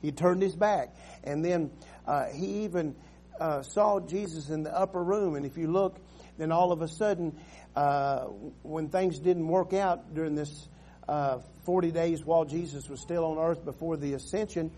He 0.00 0.12
turned 0.12 0.42
his 0.42 0.54
back. 0.54 0.94
And 1.24 1.44
then 1.44 1.70
uh, 2.06 2.26
he 2.26 2.64
even 2.64 2.94
uh, 3.40 3.62
saw 3.62 4.00
Jesus 4.00 4.50
in 4.50 4.62
the 4.62 4.76
upper 4.76 5.02
room. 5.02 5.34
And 5.34 5.44
if 5.46 5.56
you 5.56 5.68
look, 5.68 5.98
then 6.36 6.52
all 6.52 6.72
of 6.72 6.82
a 6.82 6.88
sudden, 6.88 7.38
uh, 7.74 8.24
when 8.62 8.88
things 8.88 9.18
didn't 9.18 9.48
work 9.48 9.72
out 9.72 10.14
during 10.14 10.34
this 10.34 10.68
uh, 11.08 11.38
40 11.64 11.90
days 11.90 12.24
while 12.24 12.44
Jesus 12.44 12.88
was 12.88 13.00
still 13.00 13.24
on 13.24 13.38
earth 13.38 13.64
before 13.64 13.96
the 13.96 14.14
ascension, 14.14 14.70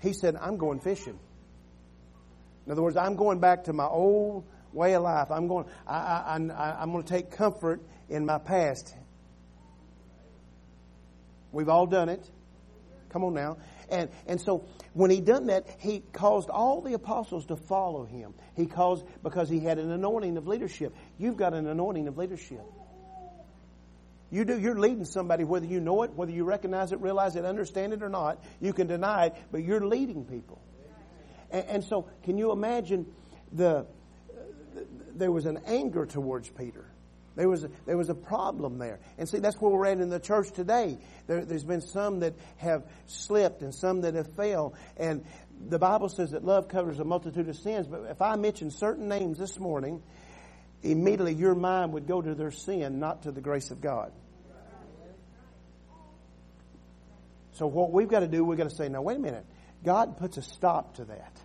he 0.00 0.12
said, 0.12 0.36
I'm 0.36 0.56
going 0.56 0.80
fishing. 0.80 1.18
In 2.66 2.72
other 2.72 2.82
words, 2.82 2.96
I'm 2.96 3.14
going 3.14 3.38
back 3.38 3.64
to 3.64 3.72
my 3.72 3.86
old 3.86 4.44
way 4.72 4.94
of 4.94 5.02
life. 5.02 5.30
I'm 5.30 5.46
going, 5.46 5.66
I, 5.86 5.96
I, 5.96 6.76
I'm 6.80 6.92
going 6.92 7.04
to 7.04 7.08
take 7.08 7.30
comfort 7.30 7.80
in 8.08 8.26
my 8.26 8.38
past. 8.38 8.94
We've 11.52 11.68
all 11.68 11.86
done 11.86 12.08
it. 12.08 12.28
Come 13.10 13.24
on 13.24 13.34
now. 13.34 13.56
And, 13.88 14.10
and 14.26 14.40
so 14.40 14.66
when 14.92 15.10
he 15.10 15.20
done 15.20 15.46
that, 15.46 15.64
he 15.78 16.02
caused 16.12 16.50
all 16.50 16.82
the 16.82 16.94
apostles 16.94 17.46
to 17.46 17.56
follow 17.56 18.04
him. 18.04 18.34
He 18.56 18.66
caused, 18.66 19.04
because 19.22 19.48
he 19.48 19.60
had 19.60 19.78
an 19.78 19.90
anointing 19.92 20.36
of 20.36 20.48
leadership. 20.48 20.94
You've 21.18 21.36
got 21.36 21.54
an 21.54 21.66
anointing 21.66 22.08
of 22.08 22.18
leadership. 22.18 22.64
You 24.30 24.44
do, 24.44 24.58
you're 24.58 24.78
leading 24.78 25.04
somebody 25.04 25.44
whether 25.44 25.66
you 25.66 25.80
know 25.80 26.02
it, 26.02 26.12
whether 26.14 26.32
you 26.32 26.44
recognize 26.44 26.90
it, 26.90 27.00
realize 27.00 27.36
it, 27.36 27.44
understand 27.44 27.92
it 27.92 28.02
or 28.02 28.08
not. 28.08 28.42
You 28.60 28.72
can 28.72 28.88
deny 28.88 29.26
it, 29.26 29.34
but 29.52 29.62
you're 29.62 29.86
leading 29.86 30.24
people. 30.24 30.60
And, 31.50 31.64
and 31.66 31.84
so 31.84 32.08
can 32.24 32.38
you 32.38 32.52
imagine 32.52 33.06
the, 33.52 33.86
there 35.14 35.32
was 35.32 35.46
an 35.46 35.60
anger 35.66 36.06
towards 36.06 36.48
Peter. 36.48 36.84
There 37.36 37.50
was 37.50 37.64
a, 37.64 37.70
there 37.84 37.98
was 37.98 38.08
a 38.08 38.14
problem 38.14 38.78
there, 38.78 38.98
and 39.18 39.28
see 39.28 39.38
that's 39.38 39.60
where 39.60 39.70
we're 39.70 39.84
at 39.86 40.00
in 40.00 40.08
the 40.08 40.18
church 40.18 40.52
today. 40.52 40.98
There, 41.26 41.44
has 41.44 41.64
been 41.64 41.82
some 41.82 42.20
that 42.20 42.32
have 42.56 42.84
slipped 43.04 43.60
and 43.60 43.74
some 43.74 44.00
that 44.02 44.14
have 44.14 44.34
failed, 44.36 44.74
and 44.96 45.22
the 45.68 45.78
Bible 45.78 46.08
says 46.08 46.30
that 46.30 46.44
love 46.44 46.68
covers 46.68 46.98
a 46.98 47.04
multitude 47.04 47.48
of 47.48 47.56
sins. 47.56 47.86
But 47.86 48.04
if 48.10 48.22
I 48.22 48.36
mention 48.36 48.70
certain 48.70 49.08
names 49.08 49.38
this 49.38 49.58
morning, 49.58 50.02
immediately 50.82 51.34
your 51.34 51.54
mind 51.54 51.92
would 51.92 52.06
go 52.06 52.22
to 52.22 52.34
their 52.34 52.50
sin, 52.50 52.98
not 53.00 53.24
to 53.24 53.32
the 53.32 53.42
grace 53.42 53.70
of 53.70 53.82
God. 53.82 54.12
So 57.52 57.66
what 57.66 57.90
we've 57.92 58.08
got 58.08 58.20
to 58.20 58.28
do, 58.28 58.44
we've 58.44 58.58
got 58.58 58.68
to 58.68 58.74
say, 58.74 58.88
now 58.88 59.02
wait 59.02 59.16
a 59.16 59.20
minute. 59.20 59.46
God 59.84 60.18
puts 60.18 60.36
a 60.36 60.42
stop 60.42 60.96
to 60.96 61.04
that. 61.06 61.35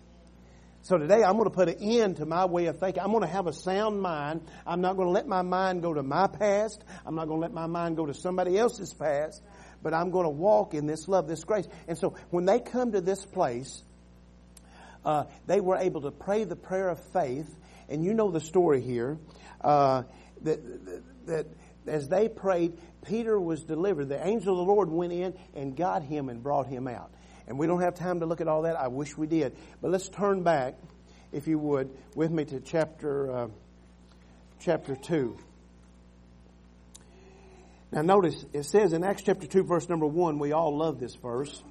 So 0.84 0.98
today 0.98 1.22
I'm 1.22 1.34
going 1.34 1.44
to 1.44 1.50
put 1.50 1.68
an 1.68 1.76
end 1.80 2.16
to 2.16 2.26
my 2.26 2.44
way 2.44 2.66
of 2.66 2.80
thinking. 2.80 3.04
I'm 3.04 3.12
going 3.12 3.22
to 3.22 3.28
have 3.28 3.46
a 3.46 3.52
sound 3.52 4.02
mind. 4.02 4.40
I'm 4.66 4.80
not 4.80 4.96
going 4.96 5.06
to 5.06 5.12
let 5.12 5.28
my 5.28 5.42
mind 5.42 5.80
go 5.80 5.94
to 5.94 6.02
my 6.02 6.26
past. 6.26 6.82
I'm 7.06 7.14
not 7.14 7.28
going 7.28 7.38
to 7.38 7.42
let 7.42 7.52
my 7.52 7.68
mind 7.68 7.96
go 7.96 8.06
to 8.06 8.14
somebody 8.14 8.58
else's 8.58 8.92
past. 8.92 9.40
But 9.80 9.94
I'm 9.94 10.10
going 10.10 10.24
to 10.24 10.30
walk 10.30 10.74
in 10.74 10.86
this 10.86 11.06
love, 11.06 11.28
this 11.28 11.44
grace. 11.44 11.68
And 11.86 11.96
so 11.96 12.16
when 12.30 12.46
they 12.46 12.58
come 12.58 12.92
to 12.92 13.00
this 13.00 13.24
place, 13.24 13.80
uh, 15.04 15.24
they 15.46 15.60
were 15.60 15.76
able 15.76 16.00
to 16.00 16.10
pray 16.10 16.42
the 16.42 16.56
prayer 16.56 16.88
of 16.88 16.98
faith. 17.12 17.48
And 17.88 18.04
you 18.04 18.12
know 18.12 18.32
the 18.32 18.40
story 18.40 18.80
here. 18.80 19.18
Uh, 19.60 20.02
that, 20.40 21.26
that 21.26 21.46
as 21.86 22.08
they 22.08 22.28
prayed, 22.28 22.76
Peter 23.06 23.38
was 23.38 23.62
delivered. 23.62 24.08
The 24.08 24.26
angel 24.26 24.60
of 24.60 24.66
the 24.66 24.72
Lord 24.72 24.90
went 24.90 25.12
in 25.12 25.34
and 25.54 25.76
got 25.76 26.02
him 26.02 26.28
and 26.28 26.42
brought 26.42 26.66
him 26.66 26.88
out. 26.88 27.12
And 27.46 27.58
we 27.58 27.66
don't 27.66 27.80
have 27.80 27.94
time 27.94 28.20
to 28.20 28.26
look 28.26 28.40
at 28.40 28.48
all 28.48 28.62
that. 28.62 28.76
I 28.76 28.88
wish 28.88 29.16
we 29.16 29.26
did. 29.26 29.56
But 29.80 29.90
let's 29.90 30.08
turn 30.08 30.42
back, 30.42 30.74
if 31.32 31.46
you 31.46 31.58
would, 31.58 31.90
with 32.14 32.30
me 32.30 32.44
to 32.46 32.60
chapter 32.60 33.32
uh, 33.32 33.48
chapter 34.60 34.94
two. 34.96 35.36
Now 37.90 38.02
notice 38.02 38.46
it 38.52 38.64
says 38.64 38.92
in 38.92 39.04
Acts 39.04 39.22
chapter 39.22 39.46
two, 39.46 39.64
verse 39.64 39.88
number 39.88 40.06
one. 40.06 40.38
We 40.38 40.52
all 40.52 40.76
love 40.76 40.98
this 40.98 41.14
verse. 41.14 41.62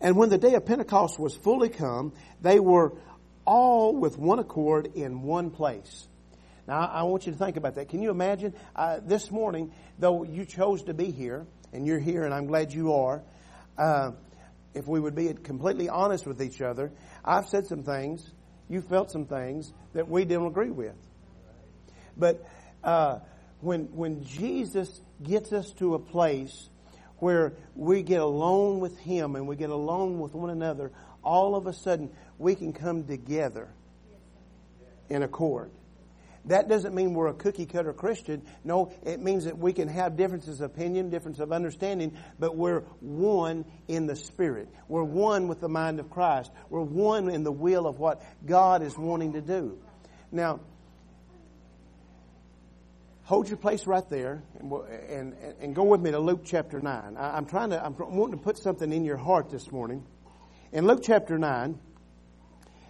And 0.00 0.16
when 0.16 0.28
the 0.28 0.38
day 0.38 0.54
of 0.54 0.66
Pentecost 0.66 1.18
was 1.18 1.34
fully 1.34 1.68
come, 1.68 2.12
they 2.40 2.60
were 2.60 2.92
all 3.44 3.96
with 3.96 4.18
one 4.18 4.38
accord 4.38 4.90
in 4.94 5.22
one 5.22 5.50
place. 5.50 6.06
Now, 6.68 6.80
I 6.80 7.04
want 7.04 7.24
you 7.24 7.32
to 7.32 7.38
think 7.38 7.56
about 7.56 7.76
that. 7.76 7.88
Can 7.88 8.02
you 8.02 8.10
imagine? 8.10 8.52
Uh, 8.76 9.00
this 9.02 9.30
morning, 9.30 9.72
though 9.98 10.22
you 10.22 10.44
chose 10.44 10.82
to 10.82 10.92
be 10.94 11.10
here, 11.10 11.46
and 11.72 11.86
you're 11.86 11.98
here, 11.98 12.24
and 12.24 12.34
I'm 12.34 12.46
glad 12.46 12.74
you 12.74 12.92
are, 12.92 13.22
uh, 13.78 14.12
if 14.74 14.86
we 14.86 15.00
would 15.00 15.14
be 15.14 15.32
completely 15.34 15.88
honest 15.88 16.26
with 16.26 16.42
each 16.42 16.60
other, 16.60 16.92
I've 17.24 17.46
said 17.46 17.66
some 17.66 17.82
things, 17.82 18.30
you 18.68 18.80
felt 18.80 19.10
some 19.10 19.26
things 19.26 19.72
that 19.94 20.08
we 20.08 20.24
didn't 20.24 20.46
agree 20.46 20.70
with. 20.70 20.94
But 22.16 22.44
uh, 22.84 23.20
when 23.60 23.84
when 23.94 24.24
Jesus 24.24 25.00
gets 25.22 25.52
us 25.52 25.70
to 25.74 25.94
a 25.94 25.98
place 25.98 26.68
where 27.18 27.54
we 27.74 28.02
get 28.02 28.20
alone 28.20 28.80
with 28.80 28.98
Him 28.98 29.36
and 29.36 29.48
we 29.48 29.56
get 29.56 29.70
alone 29.70 30.20
with 30.20 30.34
one 30.34 30.50
another, 30.50 30.92
all 31.24 31.56
of 31.56 31.66
a 31.66 31.72
sudden 31.72 32.10
we 32.38 32.54
can 32.54 32.72
come 32.72 33.04
together 33.04 33.68
in 35.08 35.22
accord. 35.22 35.70
That 36.48 36.68
doesn't 36.68 36.94
mean 36.94 37.12
we're 37.12 37.28
a 37.28 37.34
cookie 37.34 37.66
cutter 37.66 37.92
Christian. 37.92 38.42
No, 38.64 38.90
it 39.04 39.20
means 39.20 39.44
that 39.44 39.58
we 39.58 39.74
can 39.74 39.86
have 39.88 40.16
differences 40.16 40.60
of 40.60 40.70
opinion, 40.70 41.10
difference 41.10 41.40
of 41.40 41.52
understanding, 41.52 42.16
but 42.38 42.56
we're 42.56 42.80
one 43.00 43.66
in 43.86 44.06
the 44.06 44.16
Spirit. 44.16 44.68
We're 44.88 45.04
one 45.04 45.48
with 45.48 45.60
the 45.60 45.68
mind 45.68 46.00
of 46.00 46.10
Christ. 46.10 46.50
We're 46.70 46.80
one 46.80 47.28
in 47.28 47.44
the 47.44 47.52
will 47.52 47.86
of 47.86 47.98
what 47.98 48.22
God 48.46 48.82
is 48.82 48.96
wanting 48.96 49.34
to 49.34 49.42
do. 49.42 49.78
Now, 50.32 50.60
hold 53.24 53.48
your 53.48 53.58
place 53.58 53.86
right 53.86 54.08
there 54.08 54.42
and, 54.58 54.72
and, 54.72 55.34
and 55.60 55.74
go 55.74 55.84
with 55.84 56.00
me 56.00 56.12
to 56.12 56.18
Luke 56.18 56.42
chapter 56.46 56.80
9. 56.80 57.16
I, 57.18 57.36
am 57.36 57.44
trying 57.44 57.70
to, 57.70 57.84
I'm 57.84 57.94
wanting 57.98 58.38
to 58.38 58.42
put 58.42 58.56
something 58.56 58.90
in 58.90 59.04
your 59.04 59.18
heart 59.18 59.50
this 59.50 59.70
morning. 59.70 60.02
In 60.72 60.86
Luke 60.86 61.00
chapter 61.02 61.38
9, 61.38 61.78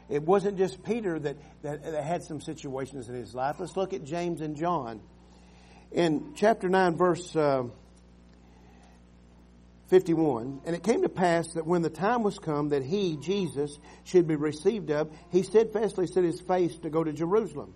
it 0.09 0.23
wasn't 0.23 0.57
just 0.59 0.83
Peter 0.83 1.19
that, 1.19 1.37
that, 1.63 1.85
that, 1.85 2.05
had 2.05 2.23
some 2.23 2.41
situations 2.41 3.09
in 3.09 3.15
his 3.15 3.35
life. 3.35 3.57
Let's 3.59 3.77
look 3.77 3.93
at 3.93 4.05
James 4.05 4.41
and 4.41 4.57
John. 4.57 5.01
In 5.93 6.33
chapter 6.35 6.69
9, 6.69 6.97
verse 6.97 7.37
uh, 7.37 7.65
51, 9.89 10.61
and 10.65 10.77
it 10.77 10.83
came 10.83 11.03
to 11.03 11.09
pass 11.09 11.53
that 11.55 11.67
when 11.67 11.83
the 11.83 11.91
time 11.91 12.23
was 12.23 12.39
come 12.39 12.71
that 12.71 12.83
he, 12.83 13.17
Jesus, 13.17 13.79
should 14.05 14.27
be 14.27 14.37
received 14.37 14.91
of, 14.91 15.11
he 15.31 15.43
steadfastly 15.43 16.07
set 16.07 16.25
his 16.25 16.41
face 16.41 16.77
to 16.79 16.91
go 16.91 17.05
to 17.05 17.13
Jerusalem 17.13 17.75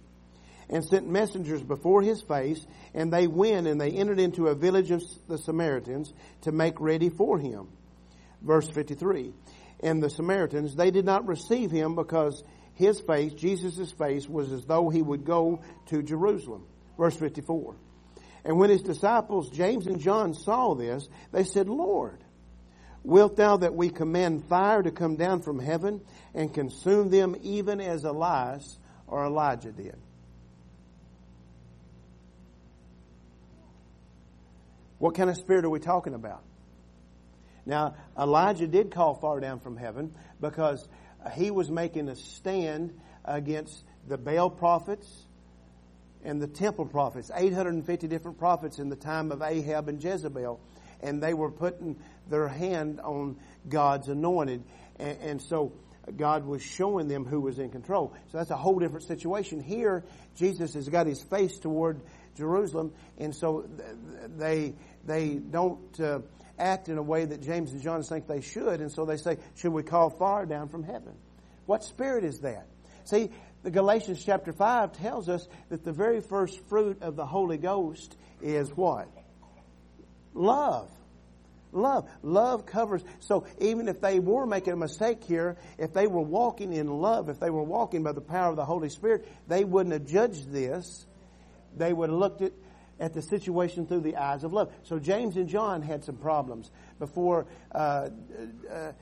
and 0.68 0.84
sent 0.84 1.08
messengers 1.08 1.62
before 1.62 2.02
his 2.02 2.22
face, 2.22 2.66
and 2.94 3.12
they 3.12 3.26
went 3.26 3.66
and 3.66 3.80
they 3.80 3.90
entered 3.90 4.18
into 4.18 4.48
a 4.48 4.54
village 4.54 4.90
of 4.90 5.02
the 5.28 5.38
Samaritans 5.38 6.12
to 6.42 6.52
make 6.52 6.80
ready 6.80 7.10
for 7.10 7.38
him. 7.38 7.68
Verse 8.40 8.68
53. 8.68 9.32
And 9.82 10.02
the 10.02 10.10
Samaritans, 10.10 10.76
they 10.76 10.90
did 10.90 11.04
not 11.04 11.26
receive 11.26 11.70
him 11.70 11.94
because 11.94 12.42
his 12.74 13.00
face, 13.00 13.32
Jesus' 13.32 13.90
face, 13.92 14.28
was 14.28 14.52
as 14.52 14.64
though 14.64 14.88
he 14.88 15.02
would 15.02 15.24
go 15.24 15.60
to 15.86 16.02
Jerusalem. 16.02 16.64
Verse 16.96 17.16
54. 17.16 17.74
And 18.44 18.58
when 18.58 18.70
his 18.70 18.82
disciples, 18.82 19.50
James 19.50 19.86
and 19.86 20.00
John, 20.00 20.34
saw 20.34 20.74
this, 20.74 21.08
they 21.32 21.44
said, 21.44 21.68
Lord, 21.68 22.18
wilt 23.04 23.36
thou 23.36 23.56
that 23.58 23.74
we 23.74 23.90
command 23.90 24.44
fire 24.48 24.82
to 24.82 24.90
come 24.90 25.16
down 25.16 25.42
from 25.42 25.58
heaven 25.58 26.00
and 26.34 26.52
consume 26.52 27.10
them 27.10 27.36
even 27.42 27.80
as 27.80 28.04
Elias 28.04 28.78
or 29.06 29.24
Elijah 29.24 29.72
did? 29.72 29.96
What 34.98 35.16
kind 35.16 35.28
of 35.28 35.36
spirit 35.36 35.64
are 35.64 35.70
we 35.70 35.80
talking 35.80 36.14
about? 36.14 36.44
Now, 37.64 37.94
Elijah 38.18 38.66
did 38.66 38.90
call 38.90 39.14
fire 39.14 39.40
down 39.40 39.60
from 39.60 39.76
heaven 39.76 40.14
because 40.40 40.86
he 41.34 41.50
was 41.50 41.70
making 41.70 42.08
a 42.08 42.16
stand 42.16 42.98
against 43.24 43.84
the 44.08 44.18
Baal 44.18 44.50
prophets 44.50 45.08
and 46.24 46.40
the 46.40 46.48
temple 46.48 46.86
prophets. 46.86 47.30
850 47.34 48.08
different 48.08 48.38
prophets 48.38 48.78
in 48.78 48.88
the 48.88 48.96
time 48.96 49.30
of 49.32 49.42
Ahab 49.42 49.88
and 49.88 50.02
Jezebel. 50.02 50.60
And 51.00 51.22
they 51.22 51.34
were 51.34 51.50
putting 51.50 51.96
their 52.28 52.48
hand 52.48 53.00
on 53.00 53.36
God's 53.68 54.08
anointed. 54.08 54.62
And, 54.98 55.18
and 55.20 55.42
so 55.42 55.72
God 56.16 56.44
was 56.44 56.62
showing 56.62 57.08
them 57.08 57.24
who 57.24 57.40
was 57.40 57.58
in 57.58 57.70
control. 57.70 58.12
So 58.30 58.38
that's 58.38 58.50
a 58.50 58.56
whole 58.56 58.78
different 58.78 59.06
situation. 59.06 59.60
Here, 59.60 60.04
Jesus 60.36 60.74
has 60.74 60.88
got 60.88 61.06
his 61.06 61.22
face 61.22 61.58
toward 61.58 62.00
Jerusalem, 62.36 62.92
and 63.18 63.34
so 63.34 63.68
they 64.36 64.74
they 65.04 65.34
don't 65.34 66.00
uh, 66.00 66.20
act 66.58 66.88
in 66.88 66.98
a 66.98 67.02
way 67.02 67.24
that 67.24 67.42
James 67.42 67.72
and 67.72 67.82
John 67.82 68.02
think 68.02 68.26
they 68.26 68.40
should, 68.40 68.80
and 68.80 68.90
so 68.90 69.04
they 69.04 69.16
say, 69.16 69.38
Should 69.56 69.72
we 69.72 69.82
call 69.82 70.10
fire 70.10 70.46
down 70.46 70.68
from 70.68 70.82
heaven? 70.82 71.14
What 71.66 71.84
spirit 71.84 72.24
is 72.24 72.40
that? 72.40 72.66
See, 73.04 73.30
the 73.62 73.70
Galatians 73.70 74.22
chapter 74.24 74.52
5 74.52 74.92
tells 74.92 75.28
us 75.28 75.46
that 75.68 75.84
the 75.84 75.92
very 75.92 76.20
first 76.20 76.58
fruit 76.68 77.02
of 77.02 77.16
the 77.16 77.26
Holy 77.26 77.58
Ghost 77.58 78.16
is 78.40 78.70
what? 78.70 79.08
Love. 80.34 80.90
Love. 81.72 82.08
Love 82.22 82.66
covers. 82.66 83.02
So 83.20 83.46
even 83.60 83.88
if 83.88 84.00
they 84.00 84.18
were 84.18 84.46
making 84.46 84.74
a 84.74 84.76
mistake 84.76 85.24
here, 85.24 85.56
if 85.78 85.92
they 85.92 86.06
were 86.06 86.20
walking 86.20 86.72
in 86.72 86.88
love, 86.88 87.28
if 87.28 87.40
they 87.40 87.50
were 87.50 87.62
walking 87.62 88.02
by 88.02 88.12
the 88.12 88.20
power 88.20 88.50
of 88.50 88.56
the 88.56 88.64
Holy 88.64 88.88
Spirit, 88.88 89.26
they 89.48 89.64
wouldn't 89.64 89.92
have 89.92 90.06
judged 90.06 90.50
this. 90.50 91.06
They 91.76 91.92
would 91.92 92.10
have 92.10 92.18
looked 92.18 92.42
at 92.42 92.52
at 93.00 93.14
the 93.14 93.22
situation 93.22 93.86
through 93.86 94.00
the 94.00 94.16
eyes 94.16 94.44
of 94.44 94.52
love. 94.52 94.72
So 94.84 94.98
James 94.98 95.36
and 95.36 95.48
John 95.48 95.82
had 95.82 96.04
some 96.04 96.16
problems 96.16 96.70
before 96.98 97.46
uh, 97.72 98.10
uh, 98.70 98.92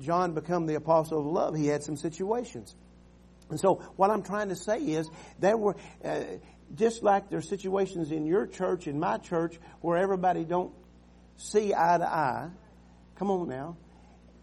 John 0.00 0.34
became 0.34 0.66
the 0.66 0.74
apostle 0.74 1.20
of 1.20 1.26
love. 1.26 1.56
He 1.56 1.66
had 1.66 1.82
some 1.82 1.96
situations. 1.96 2.74
And 3.50 3.58
so 3.58 3.76
what 3.96 4.10
I'm 4.10 4.22
trying 4.22 4.48
to 4.50 4.56
say 4.56 4.78
is 4.78 5.08
there 5.38 5.56
were 5.56 5.76
uh, 6.04 6.20
just 6.74 7.02
like 7.02 7.30
there 7.30 7.38
are 7.38 7.42
situations 7.42 8.12
in 8.12 8.26
your 8.26 8.46
church, 8.46 8.86
in 8.86 8.98
my 8.98 9.18
church, 9.18 9.58
where 9.80 9.96
everybody 9.96 10.44
don't 10.44 10.72
see 11.36 11.74
eye 11.74 11.98
to 11.98 12.06
eye. 12.06 12.50
Come 13.16 13.30
on 13.30 13.48
now. 13.48 13.76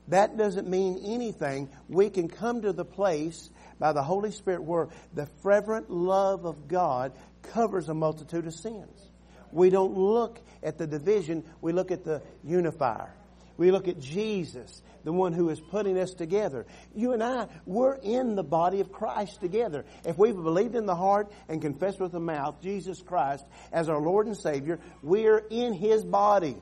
That 0.08 0.38
doesn't 0.38 0.68
mean 0.68 1.02
anything. 1.04 1.70
We 1.90 2.10
can 2.10 2.28
come 2.28 2.62
to 2.62 2.74
the 2.74 2.86
place 2.86 3.50
by 3.80 3.94
the 3.94 4.04
Holy 4.04 4.32
Spirit 4.32 4.64
where 4.64 4.90
the 5.14 5.26
fervent 5.44 5.90
love 5.90 6.46
of 6.46 6.68
God 6.68 7.14
covers 7.42 7.90
a 7.90 7.94
multitude 7.94 8.48
of 8.48 8.54
sins. 8.54 9.10
We 9.52 9.70
don't 9.70 9.96
look 9.98 10.40
at 10.64 10.78
the 10.78 10.88
division, 10.88 11.44
we 11.62 11.72
look 11.72 11.92
at 11.92 12.04
the 12.04 12.22
unifier. 12.44 13.14
We 13.58 13.72
look 13.72 13.88
at 13.88 14.00
Jesus, 14.02 14.82
the 15.06 15.14
one 15.14 15.32
who 15.32 15.50
is 15.50 15.62
putting 15.62 15.98
us 15.98 16.14
together. 16.14 16.66
You 16.94 17.14
and 17.14 17.24
I, 17.24 17.48
we're 17.66 17.96
in 17.96 18.36
the 18.36 18.44
body 18.44 18.82
of 18.82 18.92
Christ 18.92 19.40
together. 19.40 19.86
If 20.04 20.18
we've 20.18 20.36
believed 20.36 20.76
in 20.76 20.86
the 20.86 20.96
heart 20.96 21.32
and 21.48 21.62
confessed 21.62 22.00
with 22.00 22.12
the 22.12 22.20
mouth 22.20 22.62
Jesus 22.62 23.02
Christ 23.02 23.46
as 23.72 23.88
our 23.88 24.00
Lord 24.00 24.28
and 24.28 24.36
Savior, 24.36 24.80
we're 25.02 25.38
in 25.38 25.72
His 25.72 26.04
body. 26.04 26.58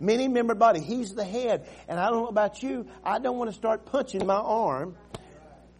Many 0.00 0.26
member 0.26 0.56
body. 0.56 0.80
He's 0.80 1.14
the 1.14 1.24
head. 1.24 1.68
And 1.86 2.00
I 2.00 2.10
don't 2.10 2.22
know 2.22 2.28
about 2.28 2.62
you, 2.62 2.88
I 3.04 3.20
don't 3.20 3.38
want 3.38 3.50
to 3.50 3.56
start 3.56 3.86
punching 3.86 4.26
my 4.26 4.34
arm 4.34 4.96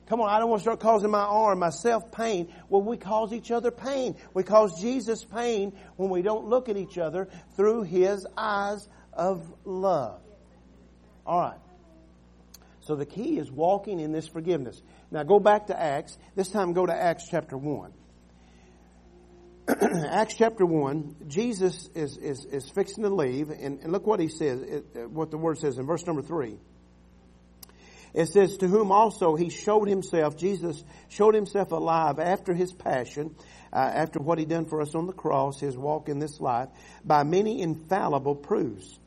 Come 0.06 0.20
on, 0.20 0.28
I 0.28 0.38
don't 0.38 0.50
want 0.50 0.60
to 0.60 0.64
start 0.64 0.80
causing 0.80 1.10
my 1.10 1.20
arm, 1.20 1.58
myself 1.58 2.12
pain. 2.12 2.52
Well, 2.68 2.82
we 2.82 2.96
cause 2.96 3.32
each 3.32 3.50
other 3.50 3.70
pain. 3.70 4.16
We 4.34 4.42
cause 4.42 4.80
Jesus 4.80 5.24
pain 5.24 5.72
when 5.96 6.10
we 6.10 6.20
don't 6.20 6.46
look 6.46 6.68
at 6.68 6.76
each 6.76 6.98
other 6.98 7.28
through 7.56 7.84
His 7.84 8.26
eyes 8.36 8.86
of 9.12 9.50
love. 9.64 10.20
All 11.26 11.40
right. 11.40 11.58
So 12.80 12.96
the 12.96 13.06
key 13.06 13.38
is 13.38 13.50
walking 13.50 13.98
in 13.98 14.12
this 14.12 14.28
forgiveness. 14.28 14.82
Now 15.10 15.22
go 15.22 15.40
back 15.40 15.68
to 15.68 15.80
Acts. 15.80 16.18
This 16.34 16.48
time 16.48 16.74
go 16.74 16.84
to 16.84 16.94
Acts 16.94 17.26
chapter 17.30 17.56
1. 17.56 17.92
Acts 20.10 20.34
chapter 20.34 20.66
1, 20.66 21.16
Jesus 21.28 21.88
is, 21.94 22.18
is, 22.18 22.44
is 22.44 22.68
fixing 22.68 23.02
to 23.02 23.08
leave, 23.08 23.48
and, 23.48 23.80
and 23.80 23.92
look 23.92 24.06
what 24.06 24.20
he 24.20 24.28
says, 24.28 24.60
it, 24.60 25.10
what 25.10 25.30
the 25.30 25.38
word 25.38 25.56
says 25.56 25.78
in 25.78 25.86
verse 25.86 26.04
number 26.06 26.20
3. 26.20 26.58
It 28.14 28.28
says, 28.28 28.56
To 28.58 28.68
whom 28.68 28.92
also 28.92 29.34
he 29.34 29.50
showed 29.50 29.88
himself, 29.88 30.36
Jesus 30.36 30.82
showed 31.08 31.34
himself 31.34 31.72
alive 31.72 32.20
after 32.20 32.54
his 32.54 32.72
passion, 32.72 33.34
uh, 33.72 33.78
after 33.78 34.20
what 34.20 34.38
he 34.38 34.44
done 34.44 34.66
for 34.66 34.80
us 34.80 34.94
on 34.94 35.06
the 35.06 35.12
cross, 35.12 35.58
his 35.58 35.76
walk 35.76 36.08
in 36.08 36.20
this 36.20 36.40
life, 36.40 36.68
by 37.04 37.24
many 37.24 37.60
infallible 37.60 38.36
proofs, 38.36 38.98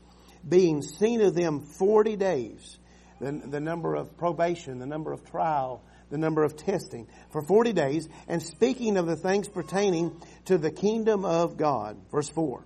being 0.46 0.82
seen 0.82 1.22
of 1.22 1.34
them 1.34 1.62
40 1.62 2.16
days. 2.16 2.78
The, 3.18 3.32
the 3.32 3.60
number 3.60 3.96
of 3.96 4.16
probation, 4.16 4.78
the 4.78 4.86
number 4.86 5.12
of 5.12 5.28
trial, 5.28 5.82
the 6.10 6.18
number 6.18 6.44
of 6.44 6.56
testing 6.56 7.08
for 7.30 7.42
40 7.42 7.72
days, 7.72 8.08
and 8.28 8.42
speaking 8.42 8.96
of 8.96 9.06
the 9.06 9.16
things 9.16 9.48
pertaining 9.48 10.20
to 10.44 10.58
the 10.58 10.70
kingdom 10.70 11.24
of 11.24 11.56
God. 11.56 11.96
Verse 12.10 12.28
4. 12.28 12.62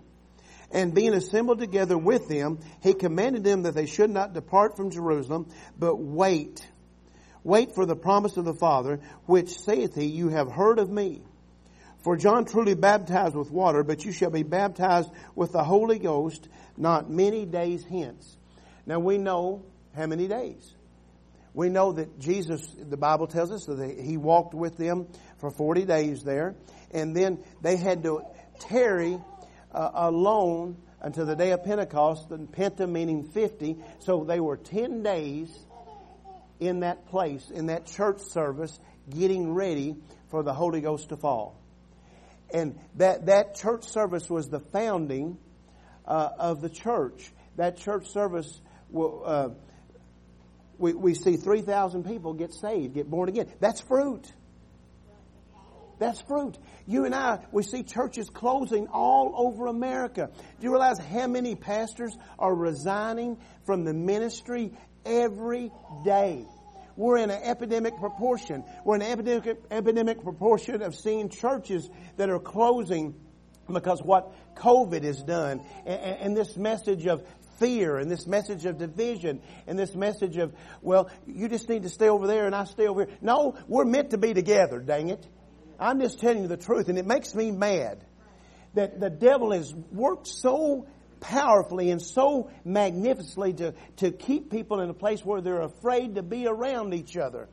And 0.72 0.94
being 0.94 1.12
assembled 1.12 1.58
together 1.58 1.98
with 1.98 2.28
them, 2.28 2.58
he 2.82 2.94
commanded 2.94 3.44
them 3.44 3.62
that 3.62 3.74
they 3.74 3.86
should 3.86 4.10
not 4.10 4.32
depart 4.32 4.76
from 4.76 4.90
Jerusalem, 4.90 5.48
but 5.78 5.96
wait. 5.96 6.66
Wait 7.44 7.74
for 7.74 7.84
the 7.84 7.96
promise 7.96 8.38
of 8.38 8.46
the 8.46 8.54
Father, 8.54 9.00
which 9.26 9.50
saith 9.60 9.94
he, 9.94 10.06
You 10.06 10.30
have 10.30 10.50
heard 10.50 10.78
of 10.78 10.90
me. 10.90 11.22
For 12.02 12.16
John 12.16 12.46
truly 12.46 12.74
baptized 12.74 13.36
with 13.36 13.50
water, 13.50 13.84
but 13.84 14.04
you 14.04 14.12
shall 14.12 14.30
be 14.30 14.42
baptized 14.42 15.10
with 15.36 15.52
the 15.52 15.62
Holy 15.62 15.98
Ghost 15.98 16.48
not 16.76 17.10
many 17.10 17.44
days 17.44 17.84
hence. 17.84 18.36
Now 18.86 18.98
we 18.98 19.18
know 19.18 19.64
how 19.94 20.06
many 20.06 20.26
days. 20.26 20.74
We 21.54 21.68
know 21.68 21.92
that 21.92 22.18
Jesus, 22.18 22.66
the 22.78 22.96
Bible 22.96 23.26
tells 23.26 23.52
us 23.52 23.66
that 23.66 24.00
he 24.00 24.16
walked 24.16 24.54
with 24.54 24.78
them 24.78 25.06
for 25.38 25.50
40 25.50 25.84
days 25.84 26.24
there, 26.24 26.54
and 26.92 27.14
then 27.14 27.44
they 27.60 27.76
had 27.76 28.02
to 28.04 28.22
tarry 28.58 29.20
uh, 29.72 29.90
alone 29.94 30.76
until 31.00 31.26
the 31.26 31.34
day 31.34 31.50
of 31.50 31.64
Pentecost, 31.64 32.30
and 32.30 32.50
Penta 32.50 32.88
meaning 32.88 33.24
50. 33.24 33.76
So 34.00 34.24
they 34.24 34.38
were 34.38 34.56
10 34.56 35.02
days 35.02 35.48
in 36.60 36.80
that 36.80 37.08
place, 37.08 37.50
in 37.50 37.66
that 37.66 37.86
church 37.86 38.20
service, 38.20 38.78
getting 39.10 39.52
ready 39.52 39.96
for 40.30 40.42
the 40.42 40.54
Holy 40.54 40.80
Ghost 40.80 41.08
to 41.08 41.16
fall. 41.16 41.58
And 42.54 42.78
that, 42.96 43.26
that 43.26 43.56
church 43.56 43.84
service 43.84 44.30
was 44.30 44.48
the 44.48 44.60
founding 44.60 45.38
uh, 46.06 46.28
of 46.38 46.60
the 46.60 46.68
church. 46.68 47.32
That 47.56 47.78
church 47.78 48.08
service, 48.10 48.60
uh, 48.94 49.48
we, 50.78 50.92
we 50.92 51.14
see 51.14 51.36
3,000 51.36 52.04
people 52.04 52.34
get 52.34 52.52
saved, 52.52 52.94
get 52.94 53.10
born 53.10 53.28
again. 53.28 53.50
That's 53.58 53.80
fruit. 53.80 54.30
That's 56.02 56.20
fruit. 56.22 56.58
You 56.84 57.04
and 57.04 57.14
I, 57.14 57.38
we 57.52 57.62
see 57.62 57.84
churches 57.84 58.28
closing 58.28 58.88
all 58.88 59.34
over 59.36 59.68
America. 59.68 60.30
Do 60.34 60.64
you 60.64 60.70
realize 60.70 60.98
how 60.98 61.28
many 61.28 61.54
pastors 61.54 62.12
are 62.40 62.52
resigning 62.52 63.38
from 63.66 63.84
the 63.84 63.94
ministry 63.94 64.72
every 65.06 65.70
day? 66.04 66.44
We're 66.96 67.18
in 67.18 67.30
an 67.30 67.40
epidemic 67.44 67.98
proportion. 67.98 68.64
We're 68.84 68.96
in 68.96 69.02
an 69.02 69.12
epidemic, 69.12 69.58
epidemic 69.70 70.24
proportion 70.24 70.82
of 70.82 70.96
seeing 70.96 71.28
churches 71.28 71.88
that 72.16 72.28
are 72.28 72.40
closing 72.40 73.14
because 73.72 74.02
what 74.02 74.34
COVID 74.56 75.04
has 75.04 75.22
done 75.22 75.64
and, 75.86 76.00
and 76.00 76.36
this 76.36 76.56
message 76.56 77.06
of 77.06 77.22
fear 77.60 77.98
and 77.98 78.10
this 78.10 78.26
message 78.26 78.66
of 78.66 78.76
division 78.76 79.40
and 79.68 79.78
this 79.78 79.94
message 79.94 80.36
of, 80.36 80.52
well, 80.80 81.08
you 81.28 81.48
just 81.48 81.68
need 81.68 81.84
to 81.84 81.88
stay 81.88 82.08
over 82.08 82.26
there 82.26 82.46
and 82.46 82.56
I 82.56 82.64
stay 82.64 82.88
over 82.88 83.04
here. 83.04 83.16
No, 83.20 83.56
we're 83.68 83.84
meant 83.84 84.10
to 84.10 84.18
be 84.18 84.34
together, 84.34 84.80
dang 84.80 85.08
it. 85.08 85.24
I'm 85.82 86.00
just 86.00 86.20
telling 86.20 86.42
you 86.42 86.48
the 86.48 86.56
truth, 86.56 86.88
and 86.88 86.98
it 86.98 87.06
makes 87.06 87.34
me 87.34 87.50
mad 87.50 88.04
that 88.74 89.00
the 89.00 89.10
devil 89.10 89.52
has 89.52 89.74
worked 89.90 90.28
so 90.28 90.86
powerfully 91.20 91.90
and 91.90 92.00
so 92.00 92.50
magnificently 92.64 93.52
to, 93.54 93.74
to 93.96 94.10
keep 94.10 94.50
people 94.50 94.80
in 94.80 94.90
a 94.90 94.94
place 94.94 95.24
where 95.24 95.40
they're 95.40 95.62
afraid 95.62 96.14
to 96.14 96.22
be 96.22 96.46
around 96.46 96.94
each 96.94 97.16
other. 97.16 97.48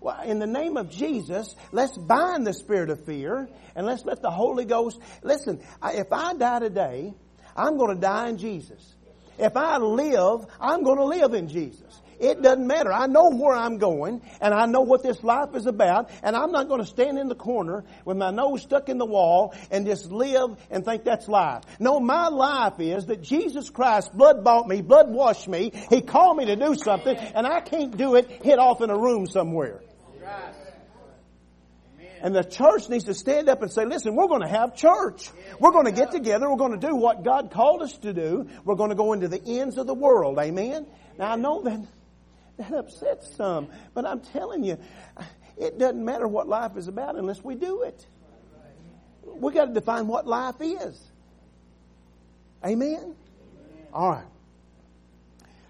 Well, 0.00 0.20
in 0.22 0.38
the 0.38 0.46
name 0.46 0.76
of 0.76 0.90
Jesus, 0.90 1.54
let's 1.70 1.96
bind 1.96 2.46
the 2.46 2.52
spirit 2.52 2.90
of 2.90 3.04
fear 3.04 3.48
and 3.76 3.86
let's 3.86 4.04
let 4.04 4.20
the 4.20 4.30
Holy 4.30 4.64
Ghost, 4.64 4.98
listen, 5.22 5.60
if 5.84 6.12
I 6.12 6.34
die 6.34 6.58
today, 6.60 7.14
I'm 7.56 7.76
going 7.76 7.94
to 7.94 8.00
die 8.00 8.28
in 8.28 8.38
Jesus. 8.38 8.94
If 9.38 9.56
I 9.56 9.78
live, 9.78 10.46
I'm 10.60 10.82
going 10.82 10.98
to 10.98 11.04
live 11.04 11.34
in 11.34 11.48
Jesus. 11.48 12.00
It 12.22 12.40
doesn't 12.40 12.68
matter. 12.68 12.92
I 12.92 13.08
know 13.08 13.30
where 13.30 13.56
I'm 13.56 13.78
going 13.78 14.22
and 14.40 14.54
I 14.54 14.66
know 14.66 14.82
what 14.82 15.02
this 15.02 15.24
life 15.24 15.56
is 15.56 15.66
about 15.66 16.08
and 16.22 16.36
I'm 16.36 16.52
not 16.52 16.68
going 16.68 16.80
to 16.80 16.86
stand 16.86 17.18
in 17.18 17.26
the 17.26 17.34
corner 17.34 17.82
with 18.04 18.16
my 18.16 18.30
nose 18.30 18.62
stuck 18.62 18.88
in 18.88 18.98
the 18.98 19.04
wall 19.04 19.54
and 19.72 19.84
just 19.84 20.12
live 20.12 20.56
and 20.70 20.84
think 20.84 21.02
that's 21.02 21.26
life. 21.26 21.64
No, 21.80 21.98
my 21.98 22.28
life 22.28 22.78
is 22.78 23.06
that 23.06 23.22
Jesus 23.22 23.70
Christ 23.70 24.16
blood 24.16 24.44
bought 24.44 24.68
me, 24.68 24.82
blood 24.82 25.10
washed 25.10 25.48
me. 25.48 25.72
He 25.90 26.00
called 26.00 26.36
me 26.36 26.44
to 26.44 26.54
do 26.54 26.76
something 26.76 27.16
and 27.16 27.44
I 27.44 27.60
can't 27.60 27.96
do 27.96 28.14
it 28.14 28.30
hid 28.30 28.60
off 28.60 28.80
in 28.82 28.90
a 28.90 28.96
room 28.96 29.26
somewhere. 29.26 29.80
And 32.22 32.34
the 32.34 32.44
church 32.44 32.88
needs 32.88 33.04
to 33.04 33.14
stand 33.14 33.48
up 33.48 33.62
and 33.62 33.70
say, 33.70 33.84
listen, 33.84 34.14
we're 34.14 34.28
going 34.28 34.42
to 34.42 34.48
have 34.48 34.76
church. 34.76 35.28
We're 35.58 35.72
going 35.72 35.86
to 35.86 35.92
get 35.92 36.12
together. 36.12 36.48
We're 36.48 36.56
going 36.56 36.78
to 36.78 36.86
do 36.86 36.94
what 36.94 37.24
God 37.24 37.50
called 37.50 37.82
us 37.82 37.98
to 37.98 38.12
do. 38.12 38.48
We're 38.64 38.76
going 38.76 38.90
to 38.90 38.96
go 38.96 39.12
into 39.12 39.26
the 39.26 39.42
ends 39.44 39.76
of 39.76 39.88
the 39.88 39.94
world. 39.94 40.38
Amen. 40.38 40.86
Now 41.18 41.32
I 41.32 41.36
know 41.36 41.62
that 41.62 41.84
that 42.58 42.72
upsets 42.72 43.34
some. 43.34 43.68
But 43.92 44.06
I'm 44.06 44.20
telling 44.20 44.62
you, 44.62 44.78
it 45.56 45.80
doesn't 45.80 46.04
matter 46.04 46.28
what 46.28 46.48
life 46.48 46.76
is 46.76 46.86
about 46.86 47.16
unless 47.16 47.42
we 47.42 47.56
do 47.56 47.82
it. 47.82 48.06
We 49.24 49.52
got 49.52 49.66
to 49.66 49.74
define 49.74 50.06
what 50.06 50.24
life 50.24 50.60
is. 50.60 51.00
Amen? 52.64 53.16
All 53.92 54.10
right. 54.10 54.26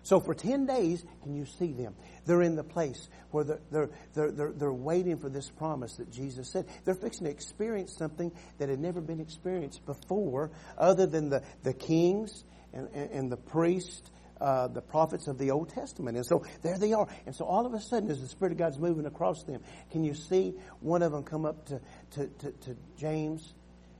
So 0.02 0.20
for 0.20 0.34
10 0.34 0.66
days, 0.66 1.02
can 1.22 1.34
you 1.34 1.46
see 1.46 1.72
them? 1.72 1.94
They're 2.24 2.42
in 2.42 2.56
the 2.56 2.64
place 2.64 3.08
where 3.30 3.44
they're, 3.44 3.60
they're, 3.70 3.90
they're, 4.14 4.30
they're, 4.30 4.52
they're 4.52 4.72
waiting 4.72 5.18
for 5.18 5.28
this 5.28 5.50
promise 5.50 5.96
that 5.96 6.10
Jesus 6.12 6.50
said. 6.52 6.66
They're 6.84 6.94
fixing 6.94 7.26
to 7.26 7.30
experience 7.30 7.96
something 7.98 8.32
that 8.58 8.68
had 8.68 8.78
never 8.78 9.00
been 9.00 9.20
experienced 9.20 9.84
before, 9.86 10.50
other 10.78 11.06
than 11.06 11.30
the, 11.30 11.42
the 11.62 11.72
kings 11.72 12.44
and, 12.72 12.88
and, 12.94 13.10
and 13.10 13.32
the 13.32 13.36
priests 13.36 14.10
uh, 14.42 14.66
the 14.66 14.80
prophets 14.82 15.28
of 15.28 15.38
the 15.38 15.52
Old 15.52 15.68
Testament. 15.68 16.16
And 16.16 16.26
so 16.26 16.44
there 16.62 16.76
they 16.76 16.92
are. 16.92 17.06
And 17.26 17.34
so 17.34 17.44
all 17.44 17.64
of 17.64 17.74
a 17.74 17.80
sudden, 17.80 18.10
as 18.10 18.20
the 18.20 18.26
Spirit 18.26 18.50
of 18.50 18.58
God's 18.58 18.78
moving 18.78 19.06
across 19.06 19.44
them, 19.44 19.62
can 19.92 20.02
you 20.02 20.14
see 20.14 20.54
one 20.80 21.02
of 21.02 21.12
them 21.12 21.22
come 21.22 21.44
up 21.46 21.64
to, 21.66 21.80
to, 22.12 22.26
to, 22.26 22.50
to 22.50 22.76
James 22.98 23.54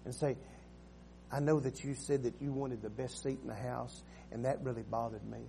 and 0.04 0.12
say, 0.12 0.36
I 1.30 1.38
know 1.38 1.60
that 1.60 1.84
you 1.84 1.94
said 1.94 2.24
that 2.24 2.42
you 2.42 2.52
wanted 2.52 2.82
the 2.82 2.90
best 2.90 3.22
seat 3.22 3.38
in 3.40 3.46
the 3.46 3.54
house, 3.54 4.02
and 4.32 4.44
that 4.44 4.62
really 4.62 4.82
bothered 4.82 5.24
me. 5.24 5.46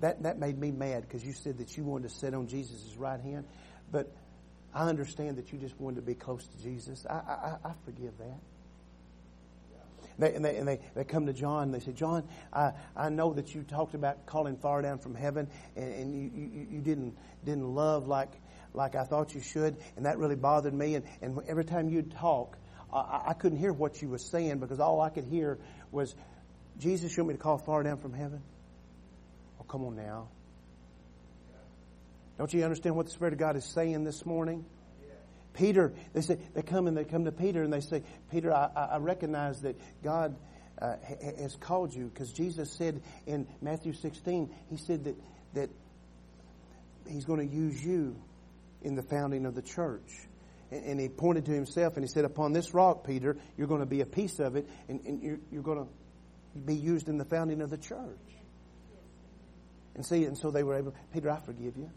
That, 0.00 0.22
that 0.24 0.38
made 0.38 0.58
me 0.58 0.70
mad 0.70 1.02
because 1.02 1.24
you 1.24 1.32
said 1.32 1.58
that 1.58 1.76
you 1.76 1.84
wanted 1.84 2.10
to 2.10 2.14
sit 2.14 2.34
on 2.34 2.48
Jesus' 2.48 2.96
right 2.98 3.20
hand. 3.20 3.44
But 3.90 4.12
I 4.74 4.88
understand 4.88 5.38
that 5.38 5.52
you 5.52 5.58
just 5.58 5.80
wanted 5.80 5.96
to 5.96 6.02
be 6.02 6.14
close 6.14 6.46
to 6.46 6.62
Jesus. 6.62 7.06
I, 7.08 7.14
I, 7.14 7.56
I 7.64 7.72
forgive 7.84 8.18
that. 8.18 8.40
They, 10.18 10.34
and 10.34 10.44
they, 10.44 10.56
and 10.56 10.66
they, 10.66 10.80
they 10.94 11.04
come 11.04 11.26
to 11.26 11.32
John 11.32 11.64
and 11.64 11.74
they 11.74 11.80
say, 11.80 11.92
John, 11.92 12.26
I, 12.52 12.72
I 12.96 13.10
know 13.10 13.34
that 13.34 13.54
you 13.54 13.62
talked 13.62 13.94
about 13.94 14.24
calling 14.26 14.56
fire 14.56 14.80
down 14.80 14.98
from 14.98 15.14
heaven 15.14 15.48
and, 15.76 15.94
and 15.94 16.14
you, 16.14 16.30
you, 16.34 16.66
you 16.70 16.80
didn't, 16.80 17.16
didn't 17.44 17.74
love 17.74 18.06
like, 18.06 18.32
like 18.72 18.94
I 18.94 19.04
thought 19.04 19.34
you 19.34 19.40
should. 19.40 19.76
And 19.96 20.06
that 20.06 20.18
really 20.18 20.36
bothered 20.36 20.72
me. 20.72 20.94
And, 20.94 21.04
and 21.20 21.38
every 21.46 21.64
time 21.64 21.88
you'd 21.90 22.12
talk, 22.12 22.56
I, 22.92 23.24
I 23.28 23.32
couldn't 23.34 23.58
hear 23.58 23.72
what 23.72 24.00
you 24.00 24.08
were 24.08 24.18
saying 24.18 24.58
because 24.58 24.80
all 24.80 25.00
I 25.00 25.10
could 25.10 25.24
hear 25.24 25.58
was, 25.90 26.14
Jesus, 26.78 27.14
you 27.16 27.22
want 27.22 27.34
me 27.34 27.36
to 27.36 27.42
call 27.42 27.58
fire 27.58 27.82
down 27.82 27.98
from 27.98 28.14
heaven? 28.14 28.42
Come 29.68 29.84
on 29.84 29.96
now. 29.96 30.28
Don't 32.38 32.52
you 32.52 32.62
understand 32.64 32.96
what 32.96 33.06
the 33.06 33.12
Spirit 33.12 33.32
of 33.32 33.38
God 33.38 33.56
is 33.56 33.64
saying 33.64 34.04
this 34.04 34.26
morning? 34.26 34.64
Peter, 35.54 35.94
they 36.12 36.20
say, 36.20 36.38
they 36.54 36.62
come 36.62 36.86
and 36.86 36.96
they 36.96 37.04
come 37.04 37.24
to 37.24 37.32
Peter 37.32 37.62
and 37.62 37.72
they 37.72 37.80
say, 37.80 38.02
Peter, 38.30 38.52
I, 38.52 38.68
I 38.92 38.98
recognize 38.98 39.62
that 39.62 39.76
God 40.02 40.36
uh, 40.80 40.96
has 41.38 41.56
called 41.56 41.94
you 41.94 42.10
because 42.12 42.30
Jesus 42.32 42.70
said 42.72 43.02
in 43.26 43.46
Matthew 43.62 43.94
16, 43.94 44.50
he 44.68 44.76
said 44.76 45.04
that, 45.04 45.16
that 45.54 45.70
he's 47.08 47.24
going 47.24 47.48
to 47.48 47.54
use 47.54 47.82
you 47.82 48.16
in 48.82 48.94
the 48.94 49.02
founding 49.02 49.46
of 49.46 49.54
the 49.54 49.62
church. 49.62 50.12
And, 50.70 50.84
and, 50.84 51.00
he 51.00 51.08
pointed 51.08 51.46
to 51.46 51.52
himself 51.52 51.96
and 51.96 52.04
he 52.04 52.08
said, 52.08 52.26
upon 52.26 52.52
this 52.52 52.74
rock, 52.74 53.06
Peter, 53.06 53.38
you're 53.56 53.68
going 53.68 53.80
to 53.80 53.86
be 53.86 54.02
a 54.02 54.06
piece 54.06 54.38
of 54.38 54.56
it 54.56 54.68
and, 54.88 55.00
and 55.06 55.22
you're, 55.22 55.38
you're 55.50 55.62
going 55.62 55.78
to 55.78 56.60
be 56.60 56.74
used 56.74 57.08
in 57.08 57.16
the 57.16 57.24
founding 57.24 57.62
of 57.62 57.70
the 57.70 57.78
church. 57.78 58.18
And 59.96 60.04
see, 60.04 60.26
and 60.26 60.36
so 60.36 60.50
they 60.50 60.62
were 60.62 60.76
able, 60.76 60.94
Peter, 61.12 61.30
I 61.30 61.40
forgive 61.40 61.76
you. 61.76 61.90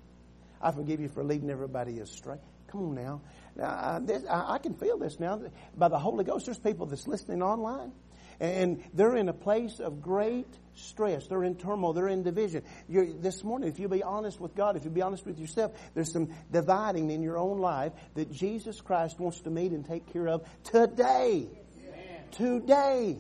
I 0.61 0.71
forgive 0.71 1.01
you 1.01 1.09
for 1.09 1.23
leading 1.23 1.49
everybody 1.49 1.99
astray. 1.99 2.37
Come 2.67 2.81
on 2.89 2.95
now. 2.95 3.21
now 3.57 3.65
I, 3.65 3.99
this, 4.01 4.23
I, 4.25 4.53
I 4.53 4.57
can 4.57 4.73
feel 4.73 4.97
this 4.97 5.19
now. 5.19 5.41
By 5.77 5.89
the 5.89 5.99
Holy 5.99 6.23
Ghost, 6.23 6.45
there's 6.45 6.57
people 6.57 6.85
that's 6.85 7.07
listening 7.07 7.43
online. 7.43 7.91
And 8.39 8.81
they're 8.93 9.17
in 9.17 9.27
a 9.27 9.33
place 9.33 9.81
of 9.81 10.01
great 10.01 10.47
stress. 10.75 11.27
They're 11.27 11.43
in 11.43 11.55
turmoil. 11.55 11.91
They're 11.91 12.07
in 12.07 12.23
division. 12.23 12.63
You're, 12.87 13.11
this 13.11 13.43
morning, 13.43 13.67
if 13.67 13.79
you'll 13.79 13.89
be 13.89 14.01
honest 14.01 14.39
with 14.39 14.55
God, 14.55 14.77
if 14.77 14.85
you'll 14.85 14.93
be 14.93 15.01
honest 15.01 15.25
with 15.25 15.37
yourself, 15.37 15.73
there's 15.93 16.13
some 16.13 16.29
dividing 16.49 17.11
in 17.11 17.21
your 17.21 17.37
own 17.37 17.59
life 17.59 17.91
that 18.15 18.31
Jesus 18.31 18.79
Christ 18.79 19.19
wants 19.19 19.41
to 19.41 19.49
meet 19.49 19.73
and 19.73 19.85
take 19.85 20.13
care 20.13 20.29
of 20.29 20.47
today. 20.63 21.49
Amen. 21.89 22.23
Today. 22.31 23.17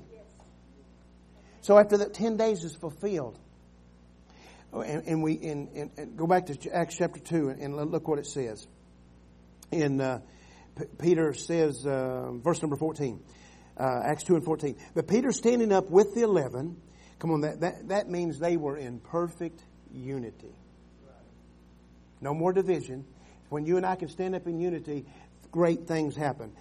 So 1.61 1.77
after 1.77 1.97
that 1.97 2.13
10 2.13 2.37
days 2.37 2.63
is 2.63 2.73
fulfilled, 2.73 3.37
and, 4.73 5.07
and 5.07 5.23
we 5.23 5.39
and, 5.41 5.91
and, 5.97 6.17
go 6.17 6.27
back 6.27 6.45
to 6.47 6.75
Acts 6.75 6.95
chapter 6.97 7.19
2 7.19 7.49
and, 7.49 7.75
look 7.91 8.07
what 8.07 8.19
it 8.19 8.27
says. 8.27 8.67
In 9.71 10.01
uh, 10.01 10.21
P- 10.77 10.85
Peter 10.99 11.33
says, 11.33 11.85
uh, 11.85 12.31
verse 12.33 12.61
number 12.61 12.75
14 12.75 13.19
uh, 13.79 14.01
Acts 14.03 14.23
2 14.23 14.35
and 14.35 14.43
14. 14.43 14.75
But 14.93 15.07
Peter 15.07 15.31
standing 15.31 15.71
up 15.71 15.89
with 15.89 16.13
the 16.13 16.21
eleven, 16.21 16.77
come 17.17 17.31
on, 17.31 17.41
that, 17.41 17.61
that, 17.61 17.87
that 17.87 18.09
means 18.09 18.39
they 18.39 18.57
were 18.57 18.77
in 18.77 18.99
perfect 18.99 19.63
unity. 19.93 20.53
No 22.21 22.33
more 22.33 22.51
division. 22.51 23.05
When 23.47 23.65
you 23.65 23.77
and 23.77 23.85
I 23.85 23.95
can 23.95 24.09
stand 24.09 24.35
up 24.35 24.45
in 24.45 24.59
unity, 24.59 25.05
great 25.51 25.87
things 25.87 26.15
happen 26.15 26.51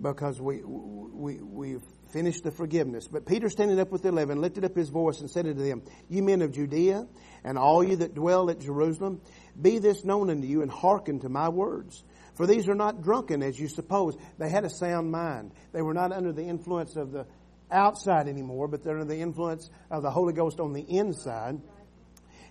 because 0.00 0.40
we, 0.40 0.62
we, 0.64 1.36
we've 1.36 1.82
finished 2.12 2.44
the 2.44 2.50
forgiveness. 2.50 3.08
But 3.08 3.26
Peter 3.26 3.48
standing 3.48 3.80
up 3.80 3.90
with 3.90 4.02
the 4.02 4.08
eleven 4.08 4.40
lifted 4.40 4.64
up 4.64 4.76
his 4.76 4.90
voice 4.90 5.20
and 5.20 5.30
said 5.30 5.46
unto 5.46 5.62
them, 5.62 5.82
You 6.08 6.22
men 6.22 6.42
of 6.42 6.52
Judea, 6.52 7.06
and 7.42 7.58
all 7.58 7.82
you 7.82 7.96
that 7.96 8.14
dwell 8.14 8.50
at 8.50 8.60
Jerusalem, 8.60 9.20
be 9.60 9.78
this 9.78 10.04
known 10.04 10.30
unto 10.30 10.46
you, 10.46 10.62
and 10.62 10.70
hearken 10.70 11.20
to 11.20 11.28
my 11.28 11.48
words. 11.48 12.04
For 12.34 12.46
these 12.46 12.68
are 12.68 12.74
not 12.74 13.02
drunken 13.02 13.42
as 13.42 13.58
you 13.58 13.68
suppose. 13.68 14.16
They 14.38 14.48
had 14.48 14.64
a 14.64 14.70
sound 14.70 15.10
mind. 15.10 15.52
They 15.72 15.82
were 15.82 15.94
not 15.94 16.12
under 16.12 16.32
the 16.32 16.44
influence 16.44 16.96
of 16.96 17.12
the 17.12 17.26
outside 17.70 18.28
anymore, 18.28 18.68
but 18.68 18.82
they're 18.82 18.98
under 18.98 19.12
the 19.12 19.20
influence 19.20 19.70
of 19.90 20.02
the 20.02 20.10
Holy 20.10 20.32
Ghost 20.32 20.60
on 20.60 20.72
the 20.72 20.82
inside, 20.82 21.60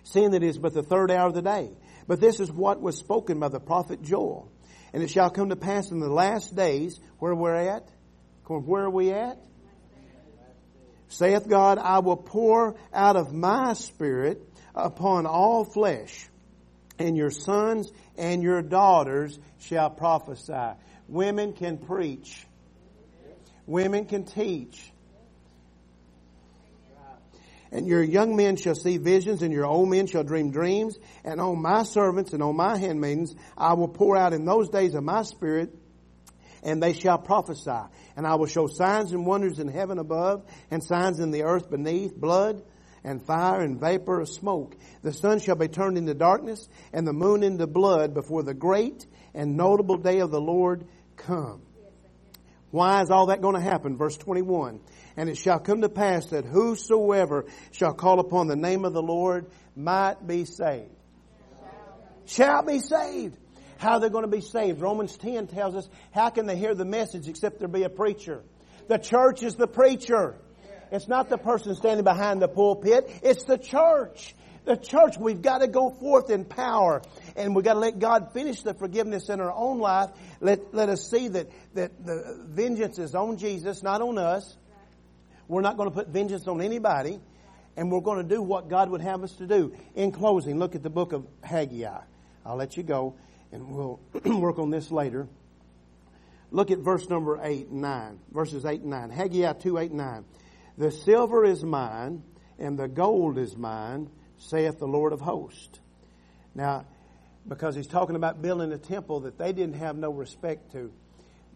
seeing 0.04 0.32
that 0.32 0.42
it 0.42 0.48
is 0.48 0.58
but 0.58 0.74
the 0.74 0.82
third 0.82 1.10
hour 1.10 1.28
of 1.28 1.34
the 1.34 1.42
day. 1.42 1.70
But 2.06 2.20
this 2.20 2.40
is 2.40 2.50
what 2.50 2.80
was 2.80 2.98
spoken 2.98 3.38
by 3.38 3.48
the 3.48 3.60
prophet 3.60 4.02
Joel. 4.02 4.50
And 4.92 5.02
it 5.02 5.10
shall 5.10 5.30
come 5.30 5.48
to 5.48 5.56
pass 5.56 5.90
in 5.90 6.00
the 6.00 6.08
last 6.08 6.54
days, 6.54 7.00
where 7.18 7.34
we're 7.34 7.54
at, 7.54 7.88
where 8.46 8.84
are 8.84 8.90
we 8.90 9.10
at? 9.12 9.38
Saith 11.12 11.46
God, 11.46 11.78
I 11.78 11.98
will 11.98 12.16
pour 12.16 12.74
out 12.92 13.16
of 13.16 13.34
my 13.34 13.74
spirit 13.74 14.42
upon 14.74 15.26
all 15.26 15.64
flesh 15.64 16.28
and 16.98 17.16
your 17.16 17.30
sons 17.30 17.92
and 18.16 18.42
your 18.42 18.62
daughters 18.62 19.38
shall 19.60 19.90
prophesy. 19.90 20.78
Women 21.08 21.52
can 21.52 21.76
preach. 21.76 22.46
Women 23.66 24.06
can 24.06 24.24
teach. 24.24 24.90
And 27.70 27.86
your 27.86 28.02
young 28.02 28.36
men 28.36 28.56
shall 28.56 28.74
see 28.74 28.98
visions, 28.98 29.40
and 29.40 29.50
your 29.50 29.64
old 29.64 29.88
men 29.88 30.06
shall 30.06 30.24
dream 30.24 30.50
dreams. 30.50 30.98
And 31.24 31.40
on 31.40 31.60
my 31.60 31.84
servants 31.84 32.32
and 32.32 32.42
on 32.42 32.56
my 32.56 32.76
handmaidens 32.78 33.34
I 33.56 33.74
will 33.74 33.88
pour 33.88 34.16
out 34.16 34.32
in 34.32 34.44
those 34.44 34.68
days 34.68 34.94
of 34.94 35.04
my 35.04 35.22
spirit, 35.22 35.74
and 36.62 36.82
they 36.82 36.92
shall 36.92 37.18
prophesy. 37.18 37.80
And 38.16 38.26
I 38.26 38.34
will 38.34 38.46
show 38.46 38.66
signs 38.66 39.12
and 39.12 39.26
wonders 39.26 39.58
in 39.58 39.68
heaven 39.68 39.98
above, 39.98 40.44
and 40.70 40.82
signs 40.82 41.18
in 41.18 41.30
the 41.30 41.42
earth 41.44 41.70
beneath, 41.70 42.14
blood, 42.14 42.62
and 43.04 43.24
fire 43.24 43.60
and 43.60 43.80
vapor 43.80 44.20
of 44.20 44.28
smoke. 44.28 44.76
The 45.02 45.12
sun 45.12 45.40
shall 45.40 45.56
be 45.56 45.68
turned 45.68 45.98
into 45.98 46.14
darkness 46.14 46.68
and 46.92 47.06
the 47.06 47.12
moon 47.12 47.42
into 47.42 47.66
blood 47.66 48.14
before 48.14 48.42
the 48.42 48.54
great 48.54 49.06
and 49.34 49.56
notable 49.56 49.96
day 49.96 50.20
of 50.20 50.30
the 50.30 50.40
Lord 50.40 50.86
come. 51.16 51.62
Why 52.70 53.02
is 53.02 53.10
all 53.10 53.26
that 53.26 53.42
going 53.42 53.54
to 53.54 53.60
happen? 53.60 53.96
Verse 53.96 54.16
21. 54.16 54.80
And 55.16 55.28
it 55.28 55.36
shall 55.36 55.58
come 55.58 55.82
to 55.82 55.90
pass 55.90 56.26
that 56.26 56.46
whosoever 56.46 57.44
shall 57.70 57.92
call 57.92 58.18
upon 58.18 58.46
the 58.46 58.56
name 58.56 58.84
of 58.84 58.94
the 58.94 59.02
Lord 59.02 59.46
might 59.76 60.26
be 60.26 60.46
saved. 60.46 60.88
Shall 62.24 62.64
be 62.64 62.78
saved. 62.78 63.36
How 63.82 63.98
they're 63.98 64.10
going 64.10 64.22
to 64.22 64.30
be 64.30 64.40
saved. 64.40 64.80
Romans 64.80 65.16
10 65.16 65.48
tells 65.48 65.74
us, 65.74 65.88
how 66.12 66.30
can 66.30 66.46
they 66.46 66.56
hear 66.56 66.72
the 66.72 66.84
message 66.84 67.26
except 67.26 67.58
there 67.58 67.66
be 67.66 67.82
a 67.82 67.88
preacher? 67.88 68.44
The 68.86 68.96
church 68.96 69.42
is 69.42 69.56
the 69.56 69.66
preacher. 69.66 70.36
It's 70.92 71.08
not 71.08 71.28
the 71.28 71.36
person 71.36 71.74
standing 71.74 72.04
behind 72.04 72.40
the 72.40 72.46
pulpit. 72.46 73.10
It's 73.24 73.42
the 73.42 73.58
church. 73.58 74.36
The 74.66 74.76
church, 74.76 75.18
we've 75.18 75.42
got 75.42 75.62
to 75.62 75.66
go 75.66 75.90
forth 75.90 76.30
in 76.30 76.44
power 76.44 77.02
and 77.34 77.56
we've 77.56 77.64
got 77.64 77.72
to 77.72 77.80
let 77.80 77.98
God 77.98 78.32
finish 78.32 78.62
the 78.62 78.72
forgiveness 78.72 79.28
in 79.28 79.40
our 79.40 79.52
own 79.52 79.80
life. 79.80 80.10
Let, 80.40 80.72
let 80.72 80.88
us 80.88 81.10
see 81.10 81.26
that, 81.26 81.48
that 81.74 82.06
the 82.06 82.40
vengeance 82.46 83.00
is 83.00 83.16
on 83.16 83.36
Jesus, 83.36 83.82
not 83.82 84.00
on 84.00 84.16
us. 84.16 84.56
We're 85.48 85.60
not 85.60 85.76
going 85.76 85.90
to 85.90 85.94
put 85.94 86.06
vengeance 86.06 86.46
on 86.46 86.62
anybody 86.62 87.18
and 87.76 87.90
we're 87.90 88.00
going 88.00 88.22
to 88.22 88.34
do 88.34 88.42
what 88.42 88.68
God 88.68 88.90
would 88.90 89.00
have 89.00 89.24
us 89.24 89.32
to 89.38 89.46
do. 89.48 89.74
In 89.96 90.12
closing, 90.12 90.60
look 90.60 90.76
at 90.76 90.84
the 90.84 90.90
book 90.90 91.12
of 91.12 91.26
Haggai. 91.42 91.98
I'll 92.46 92.56
let 92.56 92.76
you 92.76 92.84
go 92.84 93.16
and 93.52 93.68
we'll 93.68 94.00
work 94.40 94.58
on 94.58 94.70
this 94.70 94.90
later. 94.90 95.28
Look 96.50 96.70
at 96.70 96.78
verse 96.78 97.08
number 97.08 97.38
8 97.42 97.68
and 97.68 97.82
9. 97.82 98.18
Verses 98.30 98.64
8 98.64 98.80
and 98.80 98.90
9. 98.90 99.10
Haggai 99.10 99.52
2, 99.52 99.78
8 99.78 99.90
and 99.90 99.98
9. 99.98 100.24
The 100.78 100.90
silver 100.90 101.44
is 101.44 101.62
mine, 101.62 102.22
and 102.58 102.78
the 102.78 102.88
gold 102.88 103.38
is 103.38 103.56
mine, 103.56 104.10
saith 104.38 104.78
the 104.78 104.86
Lord 104.86 105.12
of 105.12 105.20
hosts. 105.20 105.80
Now, 106.54 106.86
because 107.46 107.74
he's 107.74 107.86
talking 107.86 108.16
about 108.16 108.42
building 108.42 108.72
a 108.72 108.78
temple 108.78 109.20
that 109.20 109.38
they 109.38 109.52
didn't 109.52 109.76
have 109.76 109.96
no 109.96 110.10
respect 110.10 110.72
to, 110.72 110.92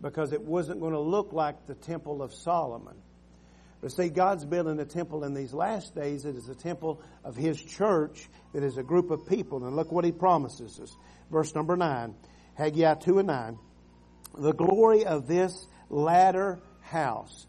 because 0.01 0.33
it 0.33 0.43
wasn't 0.43 0.81
going 0.81 0.93
to 0.93 1.01
look 1.01 1.33
like 1.33 1.67
the 1.67 1.75
temple 1.75 2.23
of 2.23 2.33
Solomon. 2.33 2.97
But 3.87 3.93
see, 3.93 4.09
God's 4.09 4.45
building 4.45 4.81
a 4.81 4.85
temple 4.85 5.23
in 5.23 5.33
these 5.33 5.55
last 5.55 5.95
days. 5.95 6.25
It 6.25 6.35
is 6.35 6.49
a 6.49 6.57
temple 6.57 7.01
of 7.23 7.37
His 7.37 7.57
church 7.57 8.29
that 8.53 8.65
is 8.65 8.79
a 8.79 8.83
group 8.83 9.13
of 9.13 9.29
people. 9.29 9.65
And 9.65 9.77
look 9.77 9.93
what 9.93 10.05
He 10.05 10.11
promises 10.11 10.81
us. 10.81 10.97
Verse 11.31 11.55
number 11.55 11.77
9, 11.77 12.13
Haggai 12.55 12.95
2 12.95 13.21
and 13.21 13.29
9. 13.29 13.59
The 14.39 14.53
glory 14.55 15.05
of 15.05 15.29
this 15.29 15.69
latter 15.89 16.59
house 16.81 17.47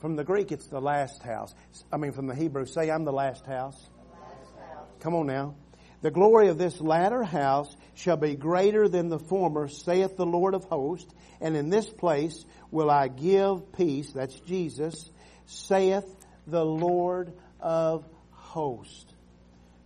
from 0.00 0.14
the 0.14 0.22
Greek, 0.22 0.52
it's 0.52 0.68
the 0.68 0.80
last 0.80 1.24
house. 1.24 1.52
I 1.92 1.96
mean, 1.96 2.12
from 2.12 2.28
the 2.28 2.36
Hebrew, 2.36 2.66
say, 2.66 2.88
I'm 2.88 3.02
the 3.02 3.10
last 3.10 3.44
house. 3.44 3.76
The 3.76 4.20
last 4.20 4.72
house. 4.72 4.86
Come 5.00 5.16
on 5.16 5.26
now. 5.26 5.56
The 6.02 6.12
glory 6.12 6.50
of 6.50 6.56
this 6.56 6.80
latter 6.80 7.24
house 7.24 7.76
shall 7.94 8.16
be 8.16 8.36
greater 8.36 8.88
than 8.88 9.08
the 9.08 9.18
former, 9.18 9.66
saith 9.66 10.16
the 10.16 10.24
Lord 10.24 10.54
of 10.54 10.62
hosts. 10.66 11.12
And 11.40 11.56
in 11.56 11.68
this 11.68 11.86
place 11.90 12.44
will 12.70 12.92
I 12.92 13.08
give 13.08 13.72
peace, 13.72 14.12
that's 14.12 14.38
Jesus, 14.38 15.10
saith 15.50 16.06
the 16.46 16.64
Lord 16.64 17.32
of 17.60 18.06
hosts. 18.30 19.12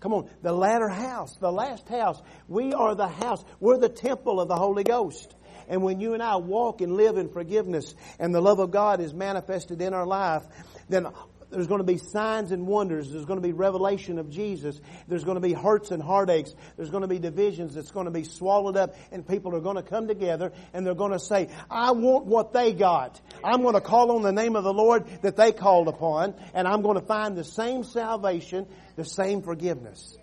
Come 0.01 0.12
on, 0.12 0.29
the 0.43 0.53
latter 0.53 0.89
house, 0.89 1.37
the 1.37 1.51
last 1.51 1.89
house. 1.89 2.21
We 2.47 2.75
are 2.75 2.95
the 2.95 3.09
house. 3.09 3.43
We're 3.59 3.79
the 3.79 3.89
temple 3.89 4.41
of 4.41 4.49
the 4.49 4.57
Holy 4.57 4.85
Ghost. 4.85 5.35
And 5.67 5.83
when 5.83 5.99
you 5.99 6.12
and 6.12 6.23
I 6.23 6.37
walk 6.37 6.83
and 6.83 6.95
live 6.95 7.17
in 7.17 7.31
forgiveness 7.31 7.95
and 8.19 8.35
the 8.35 8.43
love 8.43 8.59
of 8.59 8.71
God 8.71 9.01
is 9.01 9.15
manifested 9.15 9.81
in 9.81 9.95
our 9.95 10.07
life, 10.07 10.43
then 10.91 11.07
there's 11.55 11.69
going 11.69 11.79
to 11.79 11.85
be 11.85 11.99
signs 11.99 12.51
and 12.51 12.67
wonders. 12.67 13.11
There's 13.11 13.25
going 13.25 13.41
to 13.41 13.47
be 13.47 13.53
revelation 13.53 14.19
of 14.19 14.29
Jesus. 14.29 14.81
There's 15.07 15.25
going 15.25 15.37
to 15.37 15.41
be 15.41 15.53
hurts 15.53 15.91
and 15.93 16.03
heartaches. 16.03 16.55
There's 16.77 16.91
going 16.91 17.03
to 17.03 17.09
be 17.09 17.19
divisions 17.19 17.75
that's 17.75 17.93
going 17.93 18.07
to 18.07 18.11
be 18.11 18.25
swallowed 18.25 18.77
up 18.77 18.95
and 19.13 19.27
people 19.27 19.55
are 19.55 19.61
going 19.61 19.77
to 19.77 19.83
come 19.83 20.09
together 20.09 20.53
and 20.73 20.87
they're 20.87 20.95
going 20.95 21.13
to 21.13 21.19
say, 21.19 21.49
I 21.71 21.93
want 21.93 22.27
what 22.27 22.53
they 22.53 22.73
got. 22.73 23.21
I'm 23.43 23.63
going 23.63 23.75
to 23.75 23.81
call 23.81 24.13
on 24.13 24.23
the 24.23 24.33
name 24.33 24.57
of 24.57 24.65
the 24.65 24.73
Lord 24.73 25.07
that 25.23 25.37
they 25.37 25.53
called 25.53 25.89
upon 25.89 26.35
and 26.55 26.67
I'm 26.67 26.83
going 26.83 26.99
to 26.99 27.07
find 27.07 27.37
the 27.37 27.45
same 27.45 27.85
salvation, 27.85 28.67
the 28.97 29.05
same 29.05 29.43
forgiveness. 29.43 30.19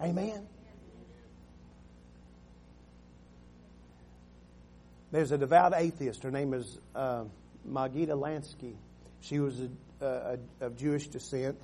Amen. 0.00 0.46
There's 5.12 5.30
a 5.30 5.38
devout 5.38 5.72
atheist. 5.76 6.24
Her 6.24 6.30
name 6.30 6.52
is 6.52 6.78
uh, 6.94 7.24
Lansky. 7.66 8.74
She 9.20 9.38
was 9.38 9.60
a, 9.60 9.68
a, 10.00 10.38
of 10.60 10.76
Jewish 10.76 11.08
descent, 11.08 11.58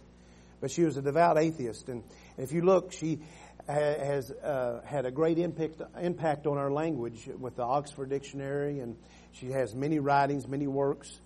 but 0.60 0.70
she 0.70 0.84
was 0.84 0.96
a 0.96 1.02
devout 1.02 1.38
atheist. 1.38 1.88
And 1.88 2.02
if 2.38 2.52
you 2.52 2.62
look, 2.62 2.92
she 2.92 3.20
has 3.66 4.30
uh, 4.30 4.80
had 4.84 5.06
a 5.06 5.10
great 5.10 5.38
impact, 5.38 5.80
impact 6.00 6.46
on 6.46 6.58
our 6.58 6.70
language 6.70 7.28
with 7.38 7.56
the 7.56 7.62
Oxford 7.62 8.10
Dictionary, 8.10 8.80
and 8.80 8.96
she 9.32 9.50
has 9.50 9.74
many 9.74 9.98
writings, 9.98 10.46
many 10.48 10.66
works. 10.66 11.20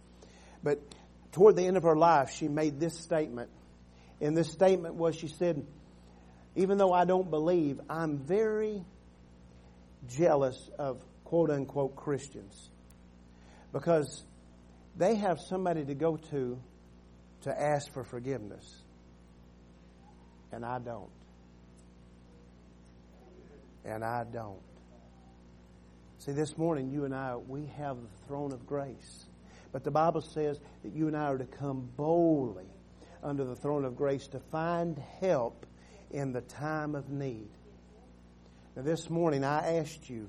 But 0.62 0.80
toward 1.32 1.56
the 1.56 1.66
end 1.66 1.76
of 1.76 1.82
her 1.84 1.96
life, 1.96 2.30
she 2.30 2.48
made 2.48 2.78
this 2.80 2.98
statement. 2.98 3.50
And 4.20 4.36
this 4.36 4.50
statement 4.50 4.94
was 4.94 5.16
she 5.16 5.28
said, 5.28 5.66
Even 6.54 6.78
though 6.78 6.92
I 6.92 7.04
don't 7.04 7.30
believe, 7.30 7.80
I'm 7.88 8.18
very 8.18 8.84
jealous 10.08 10.70
of 10.78 11.02
quote 11.24 11.50
unquote 11.50 11.96
Christians 11.96 12.70
because 13.72 14.22
they 14.96 15.16
have 15.16 15.40
somebody 15.40 15.84
to 15.84 15.94
go 15.94 16.16
to 16.30 16.58
to 17.46 17.60
ask 17.60 17.92
for 17.92 18.04
forgiveness. 18.04 18.82
And 20.52 20.64
I 20.64 20.78
don't. 20.78 21.10
and 23.86 24.04
I 24.04 24.24
don't. 24.24 24.60
See, 26.18 26.32
this 26.32 26.58
morning, 26.58 26.90
you 26.90 27.04
and 27.04 27.14
I, 27.14 27.36
we 27.36 27.66
have 27.78 27.96
the 27.96 28.26
throne 28.26 28.52
of 28.52 28.66
grace. 28.66 29.26
But 29.72 29.84
the 29.84 29.90
Bible 29.90 30.22
says 30.22 30.58
that 30.82 30.92
you 30.92 31.06
and 31.06 31.16
I 31.16 31.26
are 31.26 31.38
to 31.38 31.44
come 31.44 31.88
boldly 31.96 32.66
under 33.22 33.44
the 33.44 33.54
throne 33.54 33.84
of 33.84 33.96
grace 33.96 34.26
to 34.28 34.40
find 34.50 34.98
help 35.20 35.66
in 36.10 36.32
the 36.32 36.40
time 36.40 36.94
of 36.94 37.10
need. 37.10 37.48
Now, 38.74 38.82
this 38.82 39.08
morning, 39.08 39.44
I 39.44 39.78
asked 39.78 40.10
you 40.10 40.28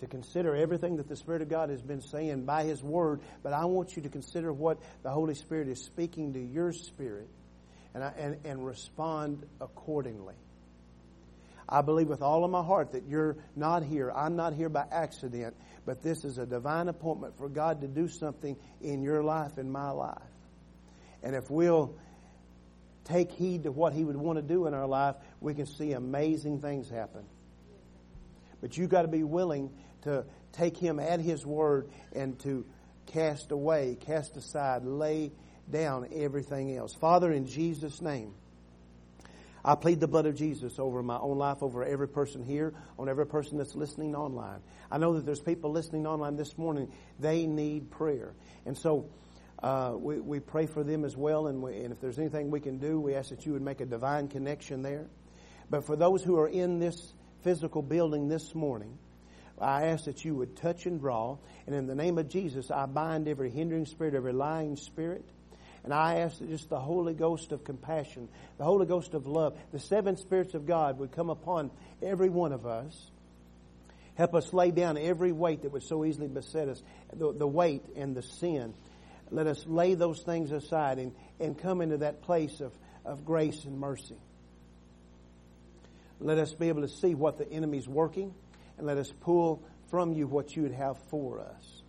to 0.00 0.06
consider 0.06 0.54
everything 0.54 0.96
that 0.96 1.08
the 1.08 1.16
Spirit 1.16 1.42
of 1.42 1.48
God 1.48 1.70
has 1.70 1.82
been 1.82 2.00
saying 2.00 2.44
by 2.44 2.64
His 2.64 2.82
Word, 2.82 3.20
but 3.42 3.52
I 3.52 3.64
want 3.64 3.96
you 3.96 4.02
to 4.02 4.08
consider 4.08 4.52
what 4.52 4.78
the 5.02 5.10
Holy 5.10 5.34
Spirit 5.34 5.68
is 5.68 5.82
speaking 5.84 6.32
to 6.34 6.40
your 6.40 6.72
spirit 6.72 7.28
and, 7.94 8.02
and, 8.16 8.36
and 8.44 8.66
respond 8.66 9.44
accordingly. 9.60 10.34
I 11.68 11.82
believe 11.82 12.08
with 12.08 12.22
all 12.22 12.44
of 12.44 12.50
my 12.50 12.62
heart 12.62 12.92
that 12.92 13.04
you're 13.06 13.36
not 13.54 13.82
here. 13.82 14.10
I'm 14.10 14.36
not 14.36 14.54
here 14.54 14.70
by 14.70 14.86
accident, 14.90 15.54
but 15.84 16.02
this 16.02 16.24
is 16.24 16.38
a 16.38 16.46
divine 16.46 16.88
appointment 16.88 17.36
for 17.36 17.48
God 17.48 17.82
to 17.82 17.88
do 17.88 18.08
something 18.08 18.56
in 18.80 19.02
your 19.02 19.22
life 19.22 19.58
and 19.58 19.70
my 19.70 19.90
life. 19.90 20.16
And 21.22 21.34
if 21.34 21.50
we'll 21.50 21.94
take 23.04 23.32
heed 23.32 23.64
to 23.64 23.72
what 23.72 23.92
He 23.92 24.04
would 24.04 24.16
want 24.16 24.38
to 24.38 24.42
do 24.42 24.66
in 24.66 24.74
our 24.74 24.86
life, 24.86 25.16
we 25.40 25.54
can 25.54 25.66
see 25.66 25.92
amazing 25.92 26.60
things 26.60 26.88
happen. 26.88 27.24
But 28.60 28.76
you've 28.76 28.90
got 28.90 29.02
to 29.02 29.08
be 29.08 29.22
willing 29.22 29.70
to 30.02 30.24
take 30.52 30.76
Him 30.76 30.98
at 31.00 31.20
His 31.20 31.44
word 31.44 31.88
and 32.14 32.38
to 32.40 32.64
cast 33.06 33.52
away, 33.52 33.96
cast 34.00 34.36
aside, 34.36 34.84
lay 34.84 35.32
down 35.70 36.08
everything 36.14 36.76
else. 36.76 36.94
Father, 36.94 37.32
in 37.32 37.46
Jesus' 37.46 38.00
name, 38.00 38.34
I 39.64 39.74
plead 39.74 40.00
the 40.00 40.08
blood 40.08 40.26
of 40.26 40.36
Jesus 40.36 40.78
over 40.78 41.02
my 41.02 41.18
own 41.18 41.36
life, 41.36 41.62
over 41.62 41.84
every 41.84 42.08
person 42.08 42.42
here, 42.42 42.72
on 42.98 43.08
every 43.08 43.26
person 43.26 43.58
that's 43.58 43.74
listening 43.74 44.14
online. 44.14 44.60
I 44.90 44.98
know 44.98 45.14
that 45.14 45.26
there's 45.26 45.40
people 45.40 45.72
listening 45.72 46.06
online 46.06 46.36
this 46.36 46.56
morning. 46.56 46.90
They 47.18 47.46
need 47.46 47.90
prayer. 47.90 48.32
And 48.64 48.78
so, 48.78 49.10
uh, 49.62 49.94
we, 49.96 50.20
we 50.20 50.40
pray 50.40 50.66
for 50.66 50.84
them 50.84 51.04
as 51.04 51.16
well. 51.16 51.48
And, 51.48 51.60
we, 51.60 51.76
and 51.82 51.92
if 51.92 52.00
there's 52.00 52.18
anything 52.18 52.50
we 52.50 52.60
can 52.60 52.78
do, 52.78 53.00
we 53.00 53.14
ask 53.14 53.30
that 53.30 53.44
you 53.44 53.52
would 53.52 53.62
make 53.62 53.80
a 53.80 53.86
divine 53.86 54.28
connection 54.28 54.82
there. 54.82 55.06
But 55.68 55.84
for 55.84 55.96
those 55.96 56.22
who 56.22 56.38
are 56.38 56.48
in 56.48 56.78
this 56.78 57.12
physical 57.42 57.82
building 57.82 58.28
this 58.28 58.54
morning, 58.54 58.98
I 59.60 59.86
ask 59.86 60.04
that 60.04 60.24
you 60.24 60.34
would 60.36 60.56
touch 60.56 60.86
and 60.86 61.00
draw. 61.00 61.38
And 61.66 61.74
in 61.74 61.86
the 61.86 61.94
name 61.94 62.18
of 62.18 62.28
Jesus, 62.28 62.70
I 62.70 62.86
bind 62.86 63.28
every 63.28 63.50
hindering 63.50 63.86
spirit, 63.86 64.14
every 64.14 64.32
lying 64.32 64.76
spirit. 64.76 65.24
And 65.84 65.92
I 65.94 66.20
ask 66.20 66.38
that 66.38 66.48
just 66.48 66.68
the 66.68 66.78
Holy 66.78 67.14
Ghost 67.14 67.52
of 67.52 67.64
compassion, 67.64 68.28
the 68.58 68.64
Holy 68.64 68.86
Ghost 68.86 69.14
of 69.14 69.26
love, 69.26 69.58
the 69.72 69.78
seven 69.78 70.16
spirits 70.16 70.54
of 70.54 70.66
God 70.66 70.98
would 70.98 71.12
come 71.12 71.30
upon 71.30 71.70
every 72.02 72.28
one 72.28 72.52
of 72.52 72.66
us. 72.66 73.10
Help 74.16 74.34
us 74.34 74.52
lay 74.52 74.70
down 74.70 74.98
every 74.98 75.30
weight 75.32 75.62
that 75.62 75.72
would 75.72 75.84
so 75.84 76.04
easily 76.04 76.26
beset 76.26 76.68
us, 76.68 76.82
the, 77.14 77.32
the 77.32 77.46
weight 77.46 77.82
and 77.96 78.16
the 78.16 78.22
sin. 78.22 78.74
Let 79.30 79.46
us 79.46 79.64
lay 79.66 79.94
those 79.94 80.20
things 80.22 80.50
aside 80.50 80.98
and, 80.98 81.14
and 81.38 81.56
come 81.56 81.80
into 81.80 81.98
that 81.98 82.22
place 82.22 82.60
of, 82.60 82.72
of 83.04 83.24
grace 83.24 83.64
and 83.64 83.78
mercy. 83.78 84.16
Let 86.20 86.38
us 86.38 86.52
be 86.52 86.68
able 86.68 86.82
to 86.82 86.88
see 86.88 87.14
what 87.14 87.38
the 87.38 87.50
enemy's 87.50 87.86
working 87.86 88.34
and 88.78 88.86
let 88.86 88.96
us 88.96 89.12
pull 89.20 89.62
from 89.90 90.12
you 90.12 90.26
what 90.26 90.56
you 90.56 90.62
would 90.62 90.72
have 90.72 90.98
for 91.10 91.40
us. 91.40 91.82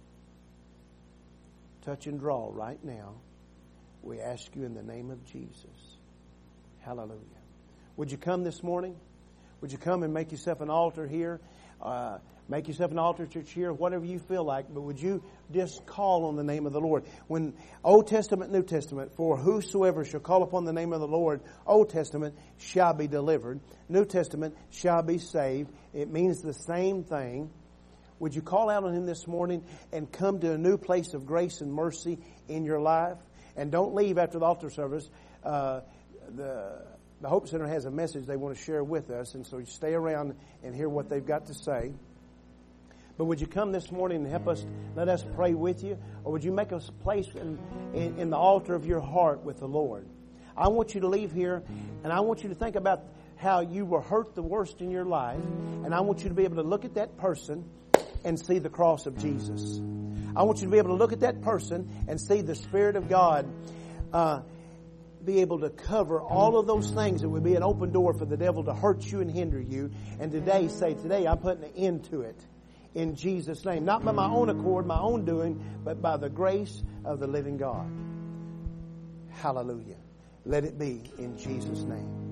Touch 1.84 2.08
and 2.08 2.20
draw 2.20 2.50
right 2.52 2.84
now. 2.84 3.14
We 4.02 4.20
ask 4.20 4.56
you 4.56 4.64
in 4.64 4.74
the 4.74 4.84
name 4.84 5.12
of 5.12 5.24
Jesus. 5.26 5.98
Hallelujah. 6.82 7.20
Would 7.98 8.12
you 8.12 8.18
come 8.18 8.44
this 8.44 8.64
morning? 8.64 8.96
Would 9.62 9.72
you 9.72 9.78
come 9.78 10.04
and 10.04 10.14
make 10.14 10.32
yourself 10.32 10.62
an 10.62 10.70
altar 10.70 11.06
here? 11.06 11.40
Uh, 11.82 12.20
make 12.50 12.68
yourself 12.68 12.92
an 12.92 13.00
altar 13.00 13.28
church 13.28 13.52
here, 13.52 13.72
whatever 13.72 14.04
you 14.04 14.20
feel 14.20 14.44
like, 14.44 14.66
but 14.74 14.82
would 14.82 15.00
you 15.00 15.24
just 15.52 15.86
call 15.86 16.26
on 16.26 16.36
the 16.36 16.44
name 16.44 16.66
of 16.66 16.74
the 16.74 16.82
Lord? 16.82 17.06
When 17.28 17.54
Old 17.84 18.08
Testament, 18.08 18.52
New 18.52 18.64
Testament, 18.64 19.16
for 19.16 19.38
whosoever 19.38 20.04
shall 20.04 20.20
call 20.20 20.42
upon 20.44 20.66
the 20.66 20.74
name 20.74 20.92
of 20.92 21.00
the 21.00 21.08
Lord, 21.08 21.42
Old 21.66 21.90
Testament 21.90 22.36
shall 22.58 22.94
be 22.94 23.08
delivered, 23.08 23.60
New 23.88 24.04
Testament 24.04 24.58
shall 24.72 25.04
be 25.04 25.20
saved. 25.20 25.72
It 25.94 26.12
means 26.12 26.42
the 26.42 26.54
same 26.54 27.04
thing. 27.04 27.52
Would 28.18 28.36
you 28.36 28.42
call 28.42 28.70
out 28.70 28.84
on 28.84 28.94
Him 28.94 29.06
this 29.06 29.28
morning 29.28 29.64
and 29.94 30.12
come 30.12 30.40
to 30.40 30.54
a 30.54 30.58
new 30.58 30.78
place 30.78 31.14
of 31.14 31.26
grace 31.26 31.62
and 31.62 31.72
mercy 31.72 32.20
in 32.50 32.66
your 32.66 32.82
life? 32.82 33.18
And 33.56 33.72
don't 33.72 33.94
leave 33.94 34.18
after 34.18 34.40
the 34.40 34.46
altar 34.46 34.70
service. 34.70 35.10
Uh, 35.44 35.82
the 36.36 36.86
the 37.22 37.28
Hope 37.28 37.50
Center 37.50 37.68
has 37.68 37.86
a 37.86 37.92
message 37.92 38.26
they 38.26 38.38
want 38.38 38.56
to 38.56 38.64
share 38.64 38.84
with 38.84 39.10
us, 39.10 39.36
and 39.36 39.46
so 39.46 39.62
stay 39.66 39.94
around 39.94 40.36
and 40.64 40.74
hear 40.74 40.88
what 40.88 41.10
they've 41.10 41.26
got 41.26 41.48
to 41.48 41.54
say. 41.54 41.92
But 43.20 43.26
would 43.26 43.42
you 43.42 43.48
come 43.48 43.74
this 43.74 43.92
morning 43.92 44.24
and 44.24 44.28
help 44.28 44.48
us, 44.48 44.66
let 44.96 45.10
us 45.10 45.26
pray 45.36 45.54
with 45.54 45.84
you? 45.84 45.98
Or 46.24 46.32
would 46.32 46.44
you 46.46 46.54
make 46.54 46.72
a 46.72 46.80
place 46.80 47.28
in, 47.36 47.60
in, 47.94 48.18
in 48.18 48.30
the 48.30 48.38
altar 48.38 48.74
of 48.74 48.86
your 48.86 49.02
heart 49.02 49.44
with 49.44 49.60
the 49.60 49.68
Lord? 49.68 50.08
I 50.56 50.70
want 50.70 50.96
you 50.96 51.02
to 51.02 51.10
leave 51.10 51.34
here, 51.34 51.62
and 52.06 52.14
I 52.14 52.22
want 52.22 52.44
you 52.44 52.48
to 52.48 52.56
think 52.56 52.78
about 52.78 53.04
how 53.36 53.60
you 53.60 53.86
were 53.86 54.00
hurt 54.00 54.36
the 54.36 54.42
worst 54.42 54.80
in 54.80 54.90
your 54.90 55.04
life, 55.04 55.44
and 55.84 55.94
I 55.94 56.00
want 56.00 56.24
you 56.24 56.30
to 56.30 56.34
be 56.34 56.46
able 56.46 56.56
to 56.56 56.62
look 56.64 56.86
at 56.86 56.94
that 56.94 57.18
person 57.18 57.70
and 58.24 58.40
see 58.40 58.58
the 58.58 58.70
cross 58.70 59.06
of 59.06 59.18
Jesus. 59.18 59.82
I 60.34 60.44
want 60.44 60.60
you 60.60 60.68
to 60.68 60.72
be 60.72 60.78
able 60.78 60.92
to 60.92 60.98
look 60.98 61.12
at 61.12 61.20
that 61.20 61.42
person 61.42 62.06
and 62.08 62.22
see 62.22 62.40
the 62.40 62.56
Spirit 62.56 62.96
of 62.96 63.10
God 63.10 63.52
uh, 64.14 64.44
be 65.26 65.42
able 65.42 65.60
to 65.60 65.70
cover 65.70 66.22
all 66.22 66.58
of 66.58 66.68
those 66.68 66.90
things 66.92 67.20
that 67.20 67.28
would 67.28 67.44
be 67.44 67.56
an 67.56 67.64
open 67.64 67.92
door 67.92 68.14
for 68.14 68.24
the 68.24 68.38
devil 68.38 68.64
to 68.64 68.74
hurt 68.74 69.04
you 69.04 69.20
and 69.20 69.30
hinder 69.30 69.60
you. 69.60 69.92
And 70.22 70.32
today, 70.32 70.70
say, 70.70 70.94
today 70.94 71.28
I'm 71.28 71.40
putting 71.40 71.66
an 71.66 71.72
end 71.76 72.06
to 72.12 72.22
it 72.22 72.40
in 72.96 73.16
Jesus' 73.16 73.66
name. 73.66 73.86
Not 73.86 74.04
by 74.04 74.12
my 74.12 74.28
own 74.28 74.50
accord, 74.50 74.86
my 74.86 75.00
own 75.00 75.26
doing, 75.26 75.62
but 75.84 76.02
by 76.02 76.18
the 76.18 76.30
grace 76.30 76.84
of 77.06 77.20
the 77.20 77.28
living 77.28 77.58
God. 77.58 77.90
Hallelujah. 79.30 79.98
Let 80.46 80.64
it 80.64 80.78
be 80.78 81.04
in 81.18 81.38
Jesus' 81.38 81.84
name. 81.84 82.29